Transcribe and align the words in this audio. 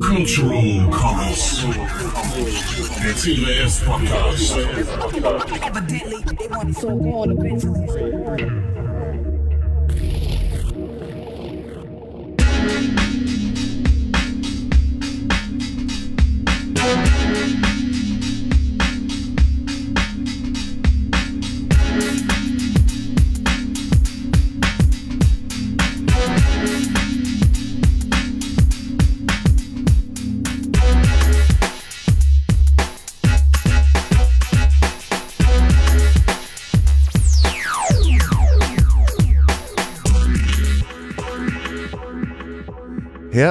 Cultural 0.00 0.90
Commons. 0.92 1.62
The 3.02 3.12
TVS 3.14 3.82
Podcast. 3.84 4.56
Evidently, 5.62 6.22
they 6.36 6.46
want 6.48 6.76
so-called 6.76 7.30
eventually. 7.32 8.77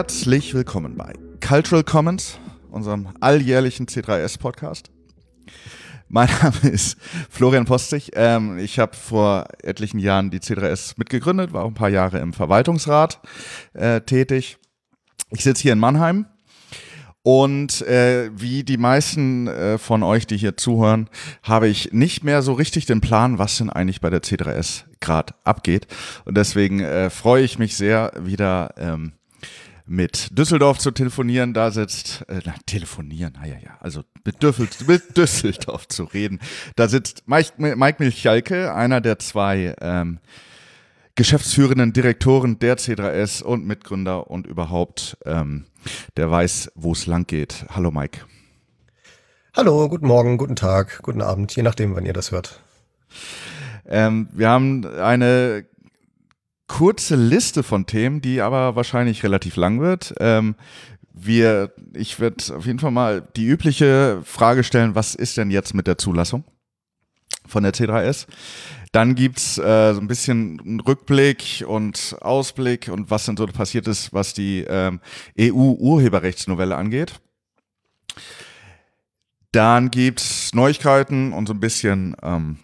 Herzlich 0.07 0.53
willkommen 0.53 0.95
bei 0.95 1.11
Cultural 1.45 1.83
Commons, 1.83 2.39
unserem 2.71 3.09
alljährlichen 3.19 3.87
C3S-Podcast. 3.87 4.89
Mein 6.07 6.29
Name 6.41 6.71
ist 6.73 6.95
Florian 7.29 7.65
Postig. 7.65 8.11
Ähm, 8.13 8.57
ich 8.57 8.79
habe 8.79 8.95
vor 8.95 9.49
etlichen 9.61 9.99
Jahren 9.99 10.31
die 10.31 10.39
C3S 10.39 10.93
mitgegründet, 10.95 11.51
war 11.51 11.65
auch 11.65 11.67
ein 11.67 11.73
paar 11.73 11.89
Jahre 11.89 12.19
im 12.19 12.31
Verwaltungsrat 12.31 13.19
äh, 13.73 13.99
tätig. 13.99 14.57
Ich 15.31 15.43
sitze 15.43 15.63
hier 15.63 15.73
in 15.73 15.79
Mannheim 15.79 16.25
und 17.21 17.81
äh, 17.81 18.29
wie 18.33 18.63
die 18.63 18.77
meisten 18.77 19.47
äh, 19.47 19.77
von 19.77 20.03
euch, 20.03 20.25
die 20.25 20.37
hier 20.37 20.55
zuhören, 20.55 21.09
habe 21.43 21.67
ich 21.67 21.91
nicht 21.91 22.23
mehr 22.23 22.41
so 22.41 22.53
richtig 22.53 22.85
den 22.85 23.01
Plan, 23.01 23.39
was 23.39 23.57
denn 23.57 23.69
eigentlich 23.69 23.99
bei 23.99 24.09
der 24.09 24.23
C3S 24.23 24.85
gerade 25.01 25.33
abgeht. 25.43 25.85
Und 26.23 26.37
deswegen 26.37 26.79
äh, 26.79 27.09
freue 27.09 27.43
ich 27.43 27.59
mich 27.59 27.75
sehr, 27.75 28.13
wieder 28.17 28.73
ähm, 28.77 29.11
mit 29.87 30.37
Düsseldorf 30.37 30.77
zu 30.79 30.91
telefonieren. 30.91 31.53
Da 31.53 31.71
sitzt, 31.71 32.25
äh, 32.27 32.41
na, 32.45 32.53
telefonieren, 32.65 33.33
naja, 33.33 33.55
ja, 33.63 33.77
also 33.79 34.03
mit, 34.25 34.43
Düssel, 34.43 34.67
mit 34.87 35.17
Düsseldorf 35.17 35.87
zu 35.87 36.03
reden. 36.03 36.39
Da 36.75 36.87
sitzt 36.87 37.27
Mike, 37.27 37.53
Mike 37.57 37.95
Milchalke, 37.99 38.73
einer 38.73 39.01
der 39.01 39.19
zwei 39.19 39.75
ähm, 39.81 40.19
geschäftsführenden 41.15 41.93
Direktoren 41.93 42.59
der 42.59 42.77
C3S 42.77 43.41
und 43.41 43.65
Mitgründer 43.65 44.29
und 44.29 44.45
überhaupt, 44.45 45.17
ähm, 45.25 45.65
der 46.15 46.29
weiß, 46.29 46.71
wo 46.75 46.91
es 46.91 47.07
lang 47.07 47.25
geht. 47.25 47.65
Hallo 47.69 47.91
Mike. 47.91 48.21
Hallo, 49.55 49.89
guten 49.89 50.05
Morgen, 50.05 50.37
guten 50.37 50.55
Tag, 50.55 51.01
guten 51.01 51.21
Abend, 51.21 51.55
je 51.55 51.63
nachdem, 51.63 51.95
wann 51.95 52.05
ihr 52.05 52.13
das 52.13 52.31
hört. 52.31 52.61
Ähm, 53.87 54.27
wir 54.33 54.49
haben 54.49 54.85
eine 54.85 55.65
kurze 56.67 57.15
Liste 57.15 57.63
von 57.63 57.85
Themen, 57.85 58.21
die 58.21 58.41
aber 58.41 58.75
wahrscheinlich 58.75 59.23
relativ 59.23 59.55
lang 59.55 59.79
wird. 59.81 60.13
Ähm, 60.19 60.55
wir, 61.13 61.73
ich 61.93 62.19
werde 62.19 62.55
auf 62.55 62.65
jeden 62.65 62.79
Fall 62.79 62.91
mal 62.91 63.27
die 63.35 63.45
übliche 63.45 64.21
Frage 64.23 64.63
stellen, 64.63 64.95
was 64.95 65.15
ist 65.15 65.37
denn 65.37 65.49
jetzt 65.49 65.73
mit 65.73 65.87
der 65.87 65.97
Zulassung 65.97 66.43
von 67.47 67.63
der 67.63 67.73
C3S? 67.73 68.27
Dann 68.91 69.15
gibt's 69.15 69.57
äh, 69.57 69.93
so 69.93 70.01
ein 70.01 70.07
bisschen 70.07 70.59
einen 70.61 70.79
Rückblick 70.79 71.63
und 71.67 72.15
Ausblick 72.21 72.89
und 72.89 73.09
was 73.09 73.25
denn 73.25 73.37
so 73.37 73.45
passiert 73.47 73.87
ist, 73.87 74.13
was 74.13 74.33
die 74.33 74.65
ähm, 74.67 74.99
EU-Urheberrechtsnovelle 75.39 76.75
angeht. 76.75 77.19
Dann 79.51 79.91
gibt's 79.91 80.53
Neuigkeiten 80.53 81.33
und 81.33 81.47
so 81.47 81.53
ein 81.53 81.59
bisschen 81.59 82.15
ähm, 82.21 82.59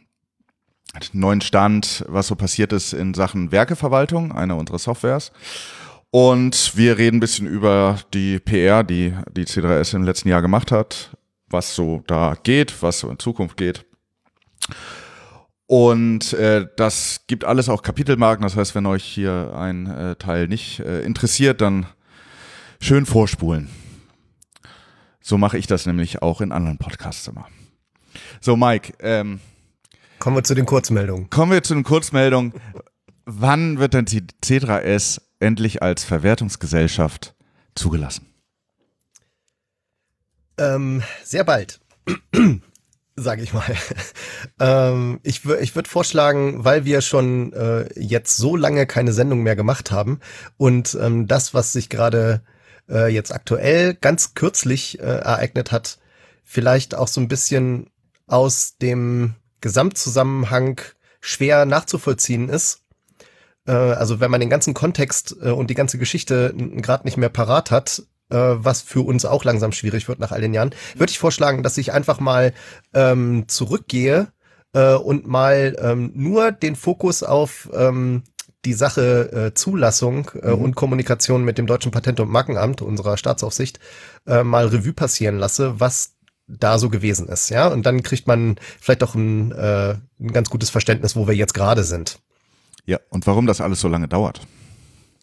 neuen 1.11 1.41
Stand, 1.41 2.05
was 2.07 2.27
so 2.27 2.35
passiert 2.35 2.73
ist 2.73 2.93
in 2.93 3.13
Sachen 3.13 3.51
Werkeverwaltung, 3.51 4.31
einer 4.31 4.57
unserer 4.57 4.79
Softwares. 4.79 5.31
Und 6.11 6.77
wir 6.77 6.97
reden 6.97 7.17
ein 7.17 7.19
bisschen 7.19 7.47
über 7.47 7.99
die 8.13 8.39
PR, 8.39 8.83
die 8.83 9.13
die 9.31 9.45
C3S 9.45 9.95
im 9.95 10.03
letzten 10.03 10.29
Jahr 10.29 10.43
gemacht 10.43 10.71
hat, 10.71 11.17
was 11.49 11.75
so 11.75 12.03
da 12.05 12.35
geht, 12.43 12.83
was 12.83 12.99
so 12.99 13.09
in 13.09 13.17
Zukunft 13.17 13.57
geht. 13.57 13.85
Und 15.65 16.33
äh, 16.33 16.67
das 16.77 17.21
gibt 17.25 17.45
alles 17.45 17.67
auch 17.67 17.81
Kapitelmarken. 17.81 18.43
Das 18.43 18.55
heißt, 18.55 18.75
wenn 18.75 18.85
euch 18.85 19.03
hier 19.03 19.53
ein 19.55 19.87
äh, 19.87 20.15
Teil 20.17 20.47
nicht 20.47 20.79
äh, 20.81 21.01
interessiert, 21.01 21.61
dann 21.61 21.87
schön 22.79 23.07
vorspulen. 23.07 23.69
So 25.19 25.37
mache 25.37 25.57
ich 25.57 25.65
das 25.65 25.85
nämlich 25.85 26.21
auch 26.21 26.41
in 26.41 26.51
anderen 26.51 26.77
Podcasts 26.77 27.27
immer. 27.27 27.47
So, 28.39 28.55
Mike, 28.55 28.93
ähm, 28.99 29.39
Kommen 30.23 30.37
wir 30.37 30.45
zu 30.45 30.55
den 30.55 30.65
Kurzmeldungen. 30.65 31.29
Kommen 31.29 31.51
wir 31.51 31.63
zu 31.63 31.73
den 31.73 31.83
Kurzmeldungen. 31.83 32.53
Wann 33.25 33.77
wird 33.77 33.93
denn 33.93 34.05
die 34.05 34.21
C3S 34.21 35.19
endlich 35.41 35.83
als 35.83 36.05
Verwertungsgesellschaft 36.05 37.35
zugelassen? 37.75 38.33
Ähm, 40.57 41.03
sehr 41.25 41.43
bald. 41.43 41.81
sage 43.17 43.43
ich 43.43 43.51
mal. 43.51 43.75
ähm, 44.61 45.19
ich 45.23 45.43
ich 45.43 45.75
würde 45.75 45.89
vorschlagen, 45.89 46.63
weil 46.63 46.85
wir 46.85 47.01
schon 47.01 47.51
äh, 47.51 47.89
jetzt 47.99 48.37
so 48.37 48.55
lange 48.55 48.87
keine 48.87 49.11
Sendung 49.11 49.43
mehr 49.43 49.57
gemacht 49.57 49.91
haben 49.91 50.21
und 50.55 50.97
ähm, 51.01 51.27
das, 51.27 51.53
was 51.53 51.73
sich 51.73 51.89
gerade 51.89 52.43
äh, 52.87 53.13
jetzt 53.13 53.33
aktuell 53.33 53.93
ganz 53.93 54.35
kürzlich 54.35 54.99
äh, 54.99 55.03
ereignet 55.03 55.73
hat, 55.73 55.99
vielleicht 56.45 56.95
auch 56.95 57.09
so 57.09 57.19
ein 57.19 57.27
bisschen 57.27 57.89
aus 58.25 58.77
dem 58.77 59.35
Gesamtzusammenhang 59.63 60.81
schwer 61.21 61.65
nachzuvollziehen 61.65 62.49
ist. 62.49 62.81
Äh, 63.65 63.71
also 63.71 64.19
wenn 64.19 64.29
man 64.29 64.41
den 64.41 64.49
ganzen 64.49 64.73
Kontext 64.73 65.37
äh, 65.41 65.51
und 65.51 65.69
die 65.69 65.73
ganze 65.73 65.97
Geschichte 65.97 66.53
gerade 66.53 67.05
nicht 67.05 67.15
mehr 67.15 67.29
parat 67.29 67.71
hat, 67.71 68.03
äh, 68.29 68.35
was 68.35 68.81
für 68.81 69.01
uns 69.01 69.23
auch 69.23 69.45
langsam 69.45 69.71
schwierig 69.71 70.09
wird 70.09 70.19
nach 70.19 70.33
all 70.33 70.41
den 70.41 70.53
Jahren, 70.53 70.75
würde 70.95 71.11
ich 71.11 71.17
vorschlagen, 71.17 71.63
dass 71.63 71.77
ich 71.77 71.93
einfach 71.93 72.19
mal 72.19 72.53
ähm, 72.93 73.45
zurückgehe 73.47 74.27
äh, 74.73 74.95
und 74.95 75.27
mal 75.27 75.77
ähm, 75.79 76.11
nur 76.13 76.51
den 76.51 76.75
Fokus 76.75 77.23
auf 77.23 77.69
ähm, 77.73 78.23
die 78.65 78.73
Sache 78.73 79.31
äh, 79.31 79.53
Zulassung 79.53 80.29
äh, 80.41 80.49
mhm. 80.51 80.61
und 80.61 80.75
Kommunikation 80.75 81.45
mit 81.45 81.57
dem 81.57 81.67
Deutschen 81.67 81.91
Patent- 81.91 82.19
und 82.19 82.29
Markenamt, 82.29 82.81
unserer 82.81 83.15
Staatsaufsicht, 83.15 83.79
äh, 84.27 84.43
mal 84.43 84.67
Revue 84.67 84.93
passieren 84.93 85.37
lasse, 85.37 85.79
was 85.79 86.15
da 86.47 86.77
so 86.77 86.89
gewesen 86.89 87.27
ist, 87.27 87.49
ja. 87.49 87.67
Und 87.67 87.85
dann 87.85 88.03
kriegt 88.03 88.27
man 88.27 88.55
vielleicht 88.79 89.03
auch 89.03 89.15
ein, 89.15 89.51
äh, 89.51 89.95
ein 90.19 90.33
ganz 90.33 90.49
gutes 90.49 90.69
Verständnis, 90.69 91.15
wo 91.15 91.27
wir 91.27 91.35
jetzt 91.35 91.53
gerade 91.53 91.83
sind. 91.83 92.19
Ja, 92.85 92.99
und 93.09 93.25
warum 93.27 93.47
das 93.47 93.61
alles 93.61 93.79
so 93.79 93.87
lange 93.87 94.07
dauert. 94.07 94.41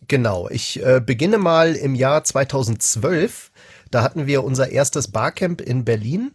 Genau, 0.08 0.48
ich 0.48 0.82
äh, 0.84 1.00
beginne 1.04 1.38
mal 1.38 1.76
im 1.76 1.94
Jahr 1.94 2.24
2012. 2.24 3.52
Da 3.90 4.02
hatten 4.02 4.26
wir 4.26 4.44
unser 4.44 4.70
erstes 4.70 5.08
Barcamp 5.08 5.60
in 5.60 5.84
Berlin 5.84 6.32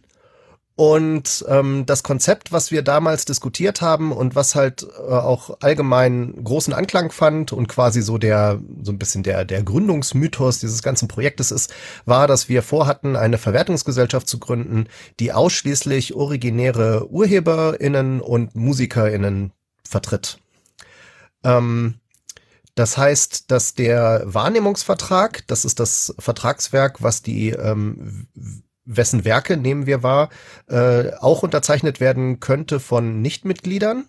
und 0.76 1.42
ähm, 1.48 1.86
das 1.86 2.02
Konzept, 2.02 2.52
was 2.52 2.70
wir 2.70 2.82
damals 2.82 3.24
diskutiert 3.24 3.80
haben 3.80 4.12
und 4.12 4.34
was 4.34 4.54
halt 4.54 4.86
äh, 5.08 5.10
auch 5.10 5.56
allgemein 5.60 6.44
großen 6.44 6.74
Anklang 6.74 7.10
fand 7.10 7.54
und 7.54 7.66
quasi 7.66 8.02
so 8.02 8.18
der, 8.18 8.60
so 8.82 8.92
ein 8.92 8.98
bisschen 8.98 9.22
der, 9.22 9.46
der 9.46 9.62
Gründungsmythos 9.62 10.60
dieses 10.60 10.82
ganzen 10.82 11.08
Projektes 11.08 11.50
ist, 11.50 11.72
war, 12.04 12.26
dass 12.26 12.50
wir 12.50 12.62
vorhatten, 12.62 13.16
eine 13.16 13.38
Verwertungsgesellschaft 13.38 14.28
zu 14.28 14.38
gründen, 14.38 14.86
die 15.18 15.32
ausschließlich 15.32 16.14
originäre 16.14 17.06
UrheberInnen 17.08 18.20
und 18.20 18.54
MusikerInnen 18.54 19.52
vertritt. 19.82 20.40
Ähm, 21.42 21.94
das 22.74 22.98
heißt, 22.98 23.50
dass 23.50 23.72
der 23.72 24.24
Wahrnehmungsvertrag, 24.26 25.46
das 25.46 25.64
ist 25.64 25.80
das 25.80 26.14
Vertragswerk, 26.18 27.02
was 27.02 27.22
die 27.22 27.48
ähm, 27.48 28.26
wessen 28.86 29.24
Werke 29.24 29.56
nehmen 29.56 29.86
wir 29.86 30.02
wahr, 30.02 30.30
äh, 30.68 31.12
auch 31.20 31.42
unterzeichnet 31.42 32.00
werden 32.00 32.40
könnte 32.40 32.80
von 32.80 33.20
Nichtmitgliedern. 33.20 34.06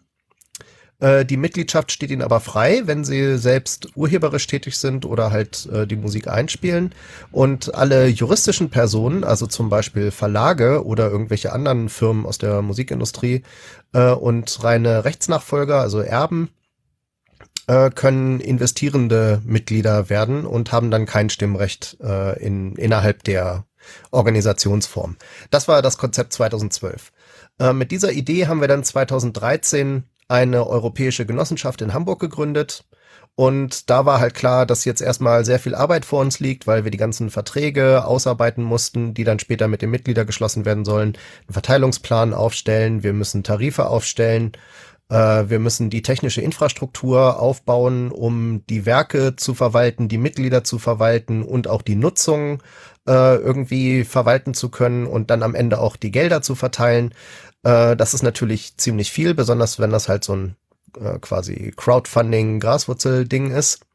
Äh, 1.00 1.26
die 1.26 1.38
Mitgliedschaft 1.38 1.92
steht 1.92 2.10
ihnen 2.10 2.22
aber 2.22 2.40
frei, 2.40 2.84
wenn 2.86 3.04
sie 3.04 3.38
selbst 3.38 3.90
urheberisch 3.96 4.48
tätig 4.48 4.78
sind 4.78 5.06
oder 5.06 5.32
halt 5.32 5.68
äh, 5.72 5.86
die 5.86 5.96
Musik 5.96 6.28
einspielen. 6.28 6.94
Und 7.32 7.76
alle 7.76 8.08
juristischen 8.08 8.70
Personen, 8.70 9.24
also 9.24 9.46
zum 9.48 9.70
Beispiel 9.70 10.12
Verlage 10.12 10.86
oder 10.86 11.10
irgendwelche 11.10 11.54
anderen 11.54 11.90
Firmen 11.90 12.26
aus 12.26 12.38
der 12.38 12.62
Musikindustrie 12.62 13.44
äh, 13.94 14.12
und 14.12 14.64
reine 14.64 15.06
Rechtsnachfolger, 15.06 15.82
also 15.82 16.00
Erben, 16.00 16.50
äh, 17.68 17.92
können 17.92 18.40
investierende 18.40 19.42
Mitglieder 19.46 20.10
werden 20.10 20.46
und 20.46 20.72
haben 20.72 20.90
dann 20.90 21.06
kein 21.06 21.30
Stimmrecht 21.30 21.98
äh, 22.02 22.40
in, 22.44 22.76
innerhalb 22.76 23.24
der 23.24 23.67
Organisationsform. 24.12 25.18
Das 25.52 25.68
war 25.68 25.82
das 25.82 25.98
Konzept 25.98 26.34
2012. 26.34 27.12
Äh, 27.60 27.74
mit 27.74 27.92
dieser 27.92 28.12
Idee 28.12 28.48
haben 28.48 28.62
wir 28.62 28.68
dann 28.68 28.84
2013 28.84 30.04
eine 30.28 30.68
europäische 30.68 31.26
Genossenschaft 31.26 31.82
in 31.82 31.94
Hamburg 31.94 32.20
gegründet 32.20 32.86
Und 33.40 33.92
da 33.92 34.04
war 34.08 34.20
halt 34.20 34.34
klar, 34.34 34.66
dass 34.66 34.84
jetzt 34.84 35.00
erstmal 35.00 35.46
sehr 35.46 35.60
viel 35.60 35.76
Arbeit 35.76 36.06
vor 36.06 36.22
uns 36.22 36.40
liegt, 36.40 36.66
weil 36.66 36.86
wir 36.86 36.92
die 36.92 36.98
ganzen 36.98 37.30
Verträge 37.30 38.04
ausarbeiten 38.04 38.64
mussten, 38.64 39.14
die 39.14 39.24
dann 39.24 39.38
später 39.38 39.68
mit 39.68 39.84
den 39.84 39.92
Mitgliedern 39.92 40.26
geschlossen 40.26 40.66
werden 40.66 40.86
sollen, 40.86 41.10
einen 41.46 41.54
Verteilungsplan 41.54 42.34
aufstellen, 42.34 43.04
wir 43.04 43.14
müssen 43.14 43.44
Tarife 43.44 43.90
aufstellen, 43.90 44.54
wir 45.10 45.60
müssen 45.60 45.90
die 45.90 46.02
technische 46.02 46.42
Infrastruktur 46.42 47.40
aufbauen, 47.40 48.12
um 48.12 48.66
die 48.70 48.86
Werke 48.86 49.38
zu 49.38 49.54
verwalten, 49.54 50.10
die 50.10 50.18
Mitglieder 50.18 50.66
zu 50.66 50.80
verwalten 50.80 51.44
und 51.44 51.70
auch 51.70 51.82
die 51.82 51.96
Nutzung 51.96 52.62
äh, 53.08 53.38
irgendwie 53.38 54.04
verwalten 54.04 54.54
zu 54.54 54.70
können 54.70 55.08
und 55.08 55.32
dann 55.32 55.44
am 55.44 55.56
Ende 55.56 55.80
auch 55.80 55.96
die 55.96 56.12
Gelder 56.12 56.42
zu 56.42 56.56
verteilen. 56.56 57.14
Äh, 57.64 57.96
das 57.96 58.14
ist 58.14 58.22
natürlich 58.22 58.78
ziemlich 58.78 59.12
viel, 59.12 59.34
besonders 59.34 59.80
wenn 59.80 59.92
das 59.92 60.10
halt 60.10 60.24
so 60.24 60.36
ein 60.36 60.56
äh, 61.00 61.18
quasi 61.20 61.74
Crowdfunding, 61.76 62.60
Graswurzel-Ding 62.60 63.52
ist. 63.52 63.86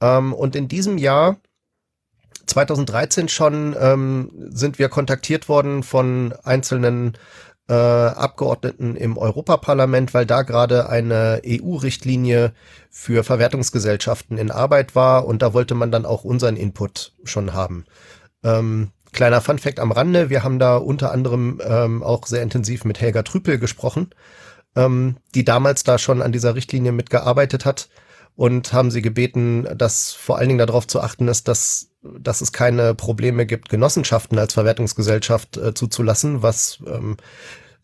Ähm, 0.00 0.32
und 0.32 0.54
in 0.54 0.68
diesem 0.68 0.98
Jahr 0.98 1.38
2013 2.46 3.28
schon 3.28 3.74
ähm, 3.78 4.30
sind 4.50 4.78
wir 4.78 4.88
kontaktiert 4.88 5.48
worden 5.48 5.82
von 5.82 6.34
einzelnen 6.44 7.16
äh, 7.72 8.14
Abgeordneten 8.16 8.96
im 8.96 9.16
Europaparlament, 9.16 10.14
weil 10.14 10.26
da 10.26 10.42
gerade 10.42 10.88
eine 10.88 11.42
EU-Richtlinie 11.46 12.52
für 12.90 13.24
Verwertungsgesellschaften 13.24 14.38
in 14.38 14.50
Arbeit 14.50 14.94
war 14.94 15.26
und 15.26 15.42
da 15.42 15.54
wollte 15.54 15.74
man 15.74 15.90
dann 15.90 16.06
auch 16.06 16.24
unseren 16.24 16.56
Input 16.56 17.12
schon 17.24 17.54
haben. 17.54 17.84
Ähm, 18.44 18.90
kleiner 19.12 19.40
Funfact 19.40 19.80
am 19.80 19.92
Rande, 19.92 20.30
wir 20.30 20.42
haben 20.42 20.58
da 20.58 20.76
unter 20.76 21.12
anderem 21.12 21.60
ähm, 21.64 22.02
auch 22.02 22.26
sehr 22.26 22.42
intensiv 22.42 22.84
mit 22.84 23.00
Helga 23.00 23.22
Trüpel 23.22 23.58
gesprochen 23.58 24.10
ähm, 24.76 25.16
die 25.34 25.44
damals 25.44 25.84
da 25.84 25.98
schon 25.98 26.22
an 26.22 26.32
dieser 26.32 26.54
Richtlinie 26.54 26.92
mitgearbeitet 26.92 27.64
hat 27.64 27.88
und 28.34 28.72
haben 28.72 28.90
sie 28.90 29.02
gebeten, 29.02 29.66
dass 29.76 30.12
vor 30.12 30.38
allen 30.38 30.48
Dingen 30.48 30.66
darauf 30.66 30.86
zu 30.86 31.00
achten 31.00 31.28
ist, 31.28 31.48
dass, 31.48 31.90
dass 32.02 32.40
es 32.40 32.52
keine 32.52 32.94
Probleme 32.94 33.44
gibt, 33.44 33.68
Genossenschaften 33.68 34.38
als 34.38 34.54
Verwertungsgesellschaft 34.54 35.56
äh, 35.58 35.74
zuzulassen, 35.74 36.42
was 36.42 36.82
ähm, 36.86 37.16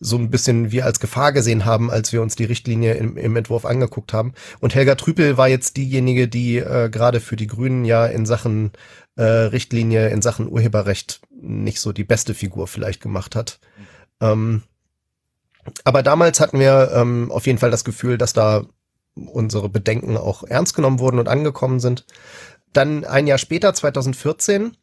so 0.00 0.16
ein 0.16 0.30
bisschen 0.30 0.70
wir 0.70 0.84
als 0.84 1.00
Gefahr 1.00 1.32
gesehen 1.32 1.64
haben, 1.64 1.90
als 1.90 2.12
wir 2.12 2.22
uns 2.22 2.36
die 2.36 2.44
Richtlinie 2.44 2.94
im, 2.94 3.16
im 3.16 3.36
Entwurf 3.36 3.64
angeguckt 3.64 4.12
haben. 4.12 4.32
Und 4.60 4.74
Helga 4.74 4.94
Trüpel 4.94 5.36
war 5.36 5.48
jetzt 5.48 5.76
diejenige, 5.76 6.28
die 6.28 6.58
äh, 6.58 6.88
gerade 6.88 7.20
für 7.20 7.36
die 7.36 7.46
Grünen 7.46 7.84
ja 7.84 8.06
in 8.06 8.26
Sachen 8.26 8.72
äh, 9.16 9.22
Richtlinie, 9.22 10.08
in 10.08 10.22
Sachen 10.22 10.48
Urheberrecht 10.48 11.20
nicht 11.30 11.80
so 11.80 11.92
die 11.92 12.04
beste 12.04 12.34
Figur 12.34 12.68
vielleicht 12.68 13.00
gemacht 13.00 13.34
hat. 13.34 13.58
Ähm, 14.20 14.62
aber 15.84 16.02
damals 16.02 16.40
hatten 16.40 16.60
wir 16.60 16.92
ähm, 16.94 17.30
auf 17.30 17.46
jeden 17.46 17.58
Fall 17.58 17.70
das 17.70 17.84
Gefühl, 17.84 18.18
dass 18.18 18.32
da 18.32 18.64
unsere 19.14 19.68
Bedenken 19.68 20.16
auch 20.16 20.44
ernst 20.44 20.74
genommen 20.74 21.00
wurden 21.00 21.18
und 21.18 21.28
angekommen 21.28 21.80
sind. 21.80 22.06
Dann 22.72 23.04
ein 23.04 23.26
Jahr 23.26 23.38
später, 23.38 23.74
2014, 23.74 24.76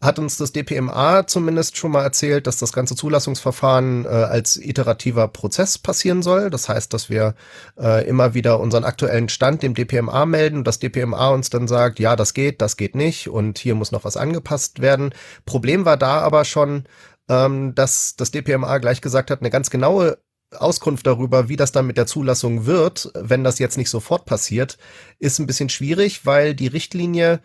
hat 0.00 0.18
uns 0.18 0.38
das 0.38 0.52
DPMA 0.52 1.26
zumindest 1.26 1.76
schon 1.76 1.92
mal 1.92 2.02
erzählt, 2.02 2.46
dass 2.46 2.58
das 2.58 2.72
ganze 2.72 2.96
Zulassungsverfahren 2.96 4.06
äh, 4.06 4.08
als 4.08 4.56
iterativer 4.56 5.28
Prozess 5.28 5.76
passieren 5.76 6.22
soll. 6.22 6.48
Das 6.48 6.68
heißt, 6.70 6.94
dass 6.94 7.10
wir 7.10 7.34
äh, 7.78 8.08
immer 8.08 8.32
wieder 8.32 8.60
unseren 8.60 8.84
aktuellen 8.84 9.28
Stand 9.28 9.62
dem 9.62 9.74
DPMA 9.74 10.24
melden 10.24 10.58
und 10.58 10.66
das 10.66 10.78
DPMA 10.78 11.28
uns 11.28 11.50
dann 11.50 11.68
sagt, 11.68 11.98
ja, 11.98 12.16
das 12.16 12.32
geht, 12.32 12.62
das 12.62 12.78
geht 12.78 12.94
nicht 12.94 13.28
und 13.28 13.58
hier 13.58 13.74
muss 13.74 13.92
noch 13.92 14.04
was 14.04 14.16
angepasst 14.16 14.80
werden. 14.80 15.12
Problem 15.44 15.84
war 15.84 15.98
da 15.98 16.20
aber 16.20 16.46
schon, 16.46 16.84
ähm, 17.28 17.74
dass 17.74 18.16
das 18.16 18.30
DPMA 18.30 18.78
gleich 18.78 19.02
gesagt 19.02 19.30
hat, 19.30 19.40
eine 19.40 19.50
ganz 19.50 19.68
genaue 19.68 20.18
Auskunft 20.56 21.06
darüber, 21.06 21.48
wie 21.48 21.56
das 21.56 21.72
dann 21.72 21.86
mit 21.86 21.96
der 21.96 22.06
Zulassung 22.06 22.66
wird, 22.66 23.10
wenn 23.14 23.44
das 23.44 23.58
jetzt 23.58 23.76
nicht 23.76 23.90
sofort 23.90 24.24
passiert, 24.24 24.78
ist 25.18 25.38
ein 25.38 25.46
bisschen 25.46 25.68
schwierig, 25.68 26.26
weil 26.26 26.54
die 26.54 26.66
Richtlinie, 26.66 27.40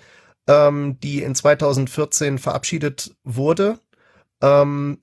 ähm, 0.47 0.99
die 1.01 1.21
in 1.23 1.35
2014 1.35 2.37
verabschiedet 2.37 3.15
wurde, 3.23 3.79
ähm, 4.41 4.99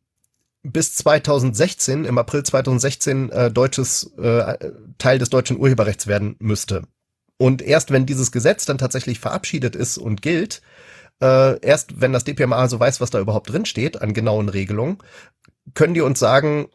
bis 0.62 0.94
2016, 0.94 2.04
im 2.04 2.18
April 2.18 2.44
2016, 2.44 3.30
äh, 3.30 3.50
deutsches 3.50 4.12
äh, 4.16 4.70
Teil 4.98 5.18
des 5.18 5.30
deutschen 5.30 5.58
Urheberrechts 5.58 6.06
werden 6.06 6.36
müsste. 6.38 6.84
Und 7.36 7.62
erst 7.62 7.90
wenn 7.90 8.06
dieses 8.06 8.30
Gesetz 8.30 8.64
dann 8.64 8.78
tatsächlich 8.78 9.18
verabschiedet 9.18 9.74
ist 9.74 9.98
und 9.98 10.22
gilt, 10.22 10.62
äh, 11.20 11.58
erst 11.60 12.00
wenn 12.00 12.12
das 12.12 12.24
DPMA 12.24 12.68
so 12.68 12.78
weiß, 12.78 13.00
was 13.00 13.10
da 13.10 13.18
überhaupt 13.18 13.50
drin 13.50 13.64
steht 13.64 14.00
an 14.00 14.14
genauen 14.14 14.48
Regelungen, 14.48 14.98
können 15.74 15.94
die 15.94 16.00
uns 16.00 16.18
sagen, 16.18 16.68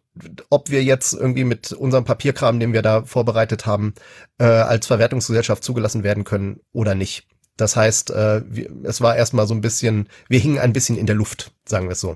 ob 0.49 0.69
wir 0.69 0.83
jetzt 0.83 1.13
irgendwie 1.13 1.43
mit 1.43 1.71
unserem 1.71 2.05
Papierkram, 2.05 2.59
den 2.59 2.73
wir 2.73 2.81
da 2.81 3.03
vorbereitet 3.03 3.65
haben, 3.65 3.93
äh, 4.39 4.45
als 4.45 4.87
Verwertungsgesellschaft 4.87 5.63
zugelassen 5.63 6.03
werden 6.03 6.23
können 6.23 6.59
oder 6.73 6.95
nicht. 6.95 7.27
Das 7.57 7.75
heißt, 7.75 8.11
äh, 8.11 8.41
wir, 8.47 8.69
es 8.83 9.01
war 9.01 9.15
erstmal 9.15 9.47
so 9.47 9.53
ein 9.53 9.61
bisschen, 9.61 10.07
wir 10.29 10.39
hingen 10.39 10.59
ein 10.59 10.73
bisschen 10.73 10.97
in 10.97 11.07
der 11.07 11.15
Luft, 11.15 11.51
sagen 11.65 11.87
wir 11.87 11.93
es 11.93 11.99
so. 11.99 12.15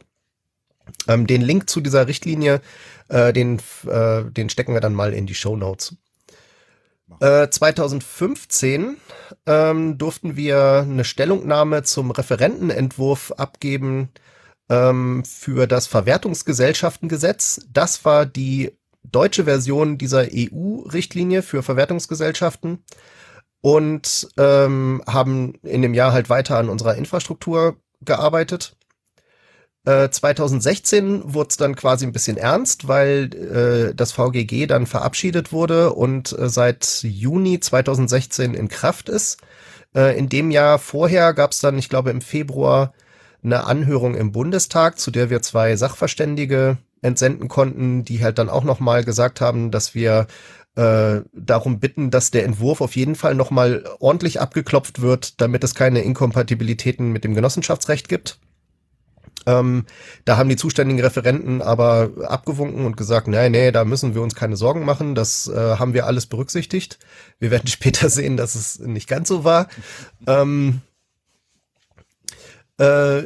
Ähm, 1.08 1.28
den 1.28 1.42
Link 1.42 1.70
zu 1.70 1.82
dieser 1.82 2.08
Richtlinie, 2.08 2.62
äh, 3.10 3.34
den, 3.34 3.60
äh, 3.88 4.24
den 4.24 4.50
stecken 4.50 4.74
wir 4.74 4.82
dann 4.82 4.94
mal 4.94 5.14
in 5.14 5.26
die 5.26 5.36
Show 5.36 5.56
Notes. 5.56 5.96
2015 7.20 8.98
äh, 9.46 9.70
ähm, 9.70 9.98
durften 9.98 10.38
wir 10.38 10.86
eine 10.90 11.04
Stellungnahme 11.04 11.84
zum 11.84 12.10
Referentenentwurf 12.12 13.34
abgeben 13.34 14.10
ähm, 14.70 15.24
für 15.26 15.68
das 15.68 15.88
Verwertungsgesellschaftengesetz. 15.88 17.66
Das 17.70 18.06
war 18.06 18.26
die 18.26 18.78
deutsche 19.04 19.44
Version 19.44 19.98
dieser 19.98 20.28
EU-Richtlinie 20.34 21.42
für 21.42 21.64
Verwertungsgesellschaften 21.64 22.84
und 23.62 24.28
ähm, 24.38 25.02
haben 25.08 25.54
in 25.64 25.82
dem 25.82 25.94
Jahr 25.94 26.14
halt 26.14 26.30
weiter 26.30 26.58
an 26.58 26.70
unserer 26.70 26.96
Infrastruktur 26.96 27.78
gearbeitet. 28.02 28.76
2016 29.84 31.22
äh, 31.22 31.34
wurde 31.34 31.50
es 31.50 31.58
dann 31.58 31.76
quasi 31.76 32.06
ein 32.06 32.12
bisschen 32.12 32.38
ernst, 32.38 32.88
weil 32.88 33.34
äh, 33.34 33.96
das 33.96 34.12
VGG 34.12 34.68
dann 34.68 34.86
verabschiedet 34.86 35.52
wurde 35.52 35.94
und 35.94 36.38
äh, 36.38 36.50
seit 36.50 37.02
Juni 37.02 37.60
2016 37.60 38.54
in 38.54 38.68
Kraft 38.68 39.10
ist. 39.10 39.40
Äh, 39.96 40.18
in 40.20 40.30
dem 40.30 40.52
Jahr 40.52 40.78
vorher 40.78 41.34
gab 41.34 41.52
es 41.52 41.62
dann, 41.62 41.80
ich 41.80 41.90
glaube 41.90 42.12
im 42.12 42.22
Februar, 42.22 42.94
eine 43.44 43.66
Anhörung 43.66 44.14
im 44.14 44.32
Bundestag, 44.32 45.00
zu 45.00 45.10
der 45.10 45.32
wir 45.32 45.42
zwei 45.42 45.76
Sachverständige 45.76 46.78
entsenden 47.02 47.48
konnten, 47.48 48.06
die 48.06 48.24
halt 48.24 48.38
dann 48.38 48.50
auch 48.50 48.64
nochmal 48.64 49.04
gesagt 49.04 49.42
haben, 49.42 49.72
dass 49.72 49.96
wir 49.96 50.28
äh, 50.76 51.22
darum 51.34 51.80
bitten, 51.80 52.12
dass 52.12 52.32
der 52.32 52.46
Entwurf 52.46 52.82
auf 52.82 52.96
jeden 52.96 53.16
Fall 53.16 53.36
nochmal 53.36 53.84
ordentlich 54.00 54.40
abgeklopft 54.40 55.02
wird, 55.02 55.42
damit 55.42 55.64
es 55.64 55.76
keine 55.76 56.02
Inkompatibilitäten 56.02 57.12
mit 57.12 57.24
dem 57.24 57.36
Genossenschaftsrecht 57.36 58.08
gibt. 58.08 58.40
Ähm, 59.46 59.86
da 60.26 60.38
haben 60.38 60.50
die 60.50 60.56
zuständigen 60.56 61.02
Referenten 61.02 61.62
aber 61.62 62.12
abgewunken 62.28 62.86
und 62.86 62.96
gesagt, 62.96 63.28
nee, 63.28 63.50
nee, 63.50 63.72
da 63.72 63.86
müssen 63.86 64.14
wir 64.14 64.22
uns 64.22 64.36
keine 64.36 64.56
Sorgen 64.56 64.86
machen, 64.86 65.16
das 65.16 65.48
äh, 65.48 65.78
haben 65.78 65.94
wir 65.94 66.06
alles 66.06 66.28
berücksichtigt. 66.28 67.00
Wir 67.40 67.52
werden 67.52 67.68
später 67.68 68.10
sehen, 68.10 68.38
dass 68.38 68.56
es 68.56 68.80
nicht 68.80 69.08
ganz 69.08 69.28
so 69.28 69.44
war. 69.44 69.68
Ähm, 70.28 70.82
äh, 72.78 73.24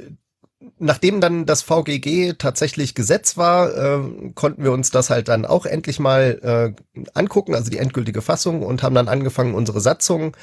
nachdem 0.78 1.22
dann 1.22 1.46
das 1.46 1.62
VGG 1.62 2.34
tatsächlich 2.38 2.96
Gesetz 2.96 3.38
war, 3.38 3.74
äh, 3.76 4.32
konnten 4.34 4.64
wir 4.64 4.72
uns 4.72 4.92
das 4.92 5.10
halt 5.10 5.28
dann 5.28 5.46
auch 5.46 5.66
endlich 5.66 6.00
mal 6.00 6.76
äh, 6.96 7.02
angucken, 7.14 7.56
also 7.56 7.70
die 7.70 7.78
endgültige 7.78 8.22
Fassung 8.22 8.64
und 8.64 8.84
haben 8.84 8.96
dann 8.96 9.08
angefangen, 9.08 9.54
unsere 9.54 9.82
Satzung 9.82 10.36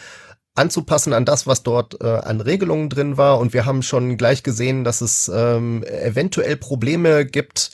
anzupassen 0.54 1.12
an 1.12 1.24
das, 1.24 1.46
was 1.46 1.62
dort 1.62 2.00
äh, 2.02 2.06
an 2.06 2.40
Regelungen 2.40 2.88
drin 2.88 3.16
war. 3.16 3.38
Und 3.38 3.52
wir 3.54 3.64
haben 3.64 3.82
schon 3.82 4.16
gleich 4.16 4.42
gesehen, 4.42 4.84
dass 4.84 5.00
es 5.00 5.30
ähm, 5.34 5.82
eventuell 5.84 6.56
Probleme 6.56 7.24
gibt, 7.24 7.70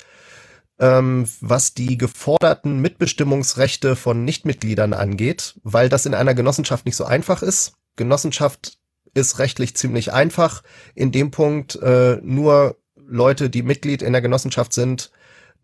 ähm, 0.79 1.29
was 1.41 1.75
die 1.75 1.99
geforderten 1.99 2.81
Mitbestimmungsrechte 2.81 3.97
von 3.97 4.25
Nichtmitgliedern 4.25 4.93
angeht, 4.93 5.55
weil 5.65 5.89
das 5.89 6.07
in 6.07 6.15
einer 6.15 6.35
Genossenschaft 6.35 6.87
nicht 6.87 6.97
so 6.97 7.05
einfach 7.05 7.43
ist. 7.43 7.73
Genossenschaft 7.97 8.79
ist 9.19 9.39
rechtlich 9.39 9.77
ziemlich 9.77 10.13
einfach. 10.13 10.63
In 10.95 11.13
dem 11.13 11.31
Punkt 11.31 11.77
äh, 11.77 12.19
nur 12.23 12.77
Leute, 13.07 13.51
die 13.51 13.63
Mitglied 13.63 14.03
in 14.03 14.13
der 14.13 14.23
Genossenschaft 14.23 14.73
sind, 14.73 15.11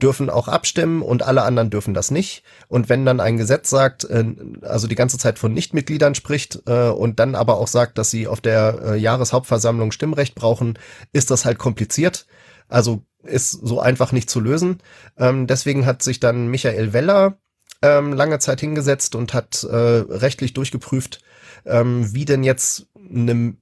dürfen 0.03 0.29
auch 0.29 0.49
abstimmen 0.49 1.03
und 1.03 1.23
alle 1.23 1.43
anderen 1.43 1.71
dürfen 1.71 1.95
das 1.95 2.11
nicht. 2.11 2.43
Und 2.69 2.89
wenn 2.89 3.07
dann 3.07 3.21
ein 3.21 3.37
Gesetz 3.37 3.71
sagt, 3.71 4.05
äh, 4.05 4.25
also 4.63 4.87
die 4.87 4.97
ganze 4.97 5.19
Zeit 5.19 5.39
von 5.39 5.53
Nichtmitgliedern 5.53 6.15
spricht 6.15 6.63
äh, 6.67 6.89
und 6.89 7.21
dann 7.21 7.35
aber 7.35 7.59
auch 7.59 7.69
sagt, 7.69 7.99
dass 7.99 8.11
sie 8.11 8.27
auf 8.27 8.41
der 8.41 8.81
äh, 8.85 8.97
Jahreshauptversammlung 8.97 9.93
Stimmrecht 9.93 10.35
brauchen, 10.35 10.79
ist 11.13 11.31
das 11.31 11.45
halt 11.45 11.59
kompliziert. 11.59 12.27
Also 12.69 13.03
ist 13.23 13.53
so 13.53 13.81
einfach 13.81 14.13
nicht 14.13 14.29
zu 14.29 14.41
lösen. 14.41 14.79
Ähm, 15.17 15.47
deswegen 15.47 15.87
hat 15.87 16.03
sich 16.03 16.21
dann 16.21 16.49
Michael 16.49 16.93
Weller 16.93 17.39
ähm, 17.81 18.13
lange 18.13 18.39
Zeit 18.39 18.61
hingesetzt 18.61 19.15
und 19.15 19.33
hat 19.33 19.67
rechtlich 19.71 20.55
durchgeprüft, 20.55 21.21
ähm, 21.67 22.13
wie 22.13 22.25
denn 22.25 22.45
jetzt 22.45 22.87
eine 23.11 23.57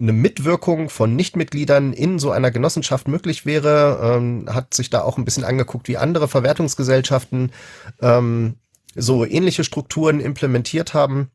eine 0.00 0.12
Mitwirkung 0.12 0.88
von 0.88 1.14
Nichtmitgliedern 1.14 1.92
in 1.92 2.18
so 2.18 2.30
einer 2.30 2.50
Genossenschaft 2.50 3.06
möglich 3.06 3.46
wäre, 3.46 4.16
ähm, 4.16 4.46
hat 4.52 4.74
sich 4.74 4.90
da 4.90 5.02
auch 5.02 5.18
ein 5.18 5.24
bisschen 5.24 5.44
angeguckt, 5.44 5.88
wie 5.88 5.96
andere 5.96 6.26
Verwertungsgesellschaften 6.26 7.52
ähm, 8.00 8.56
so 8.94 9.24
ähnliche 9.24 9.64
Strukturen 9.64 10.20
implementiert 10.20 10.94
haben. 10.94 11.30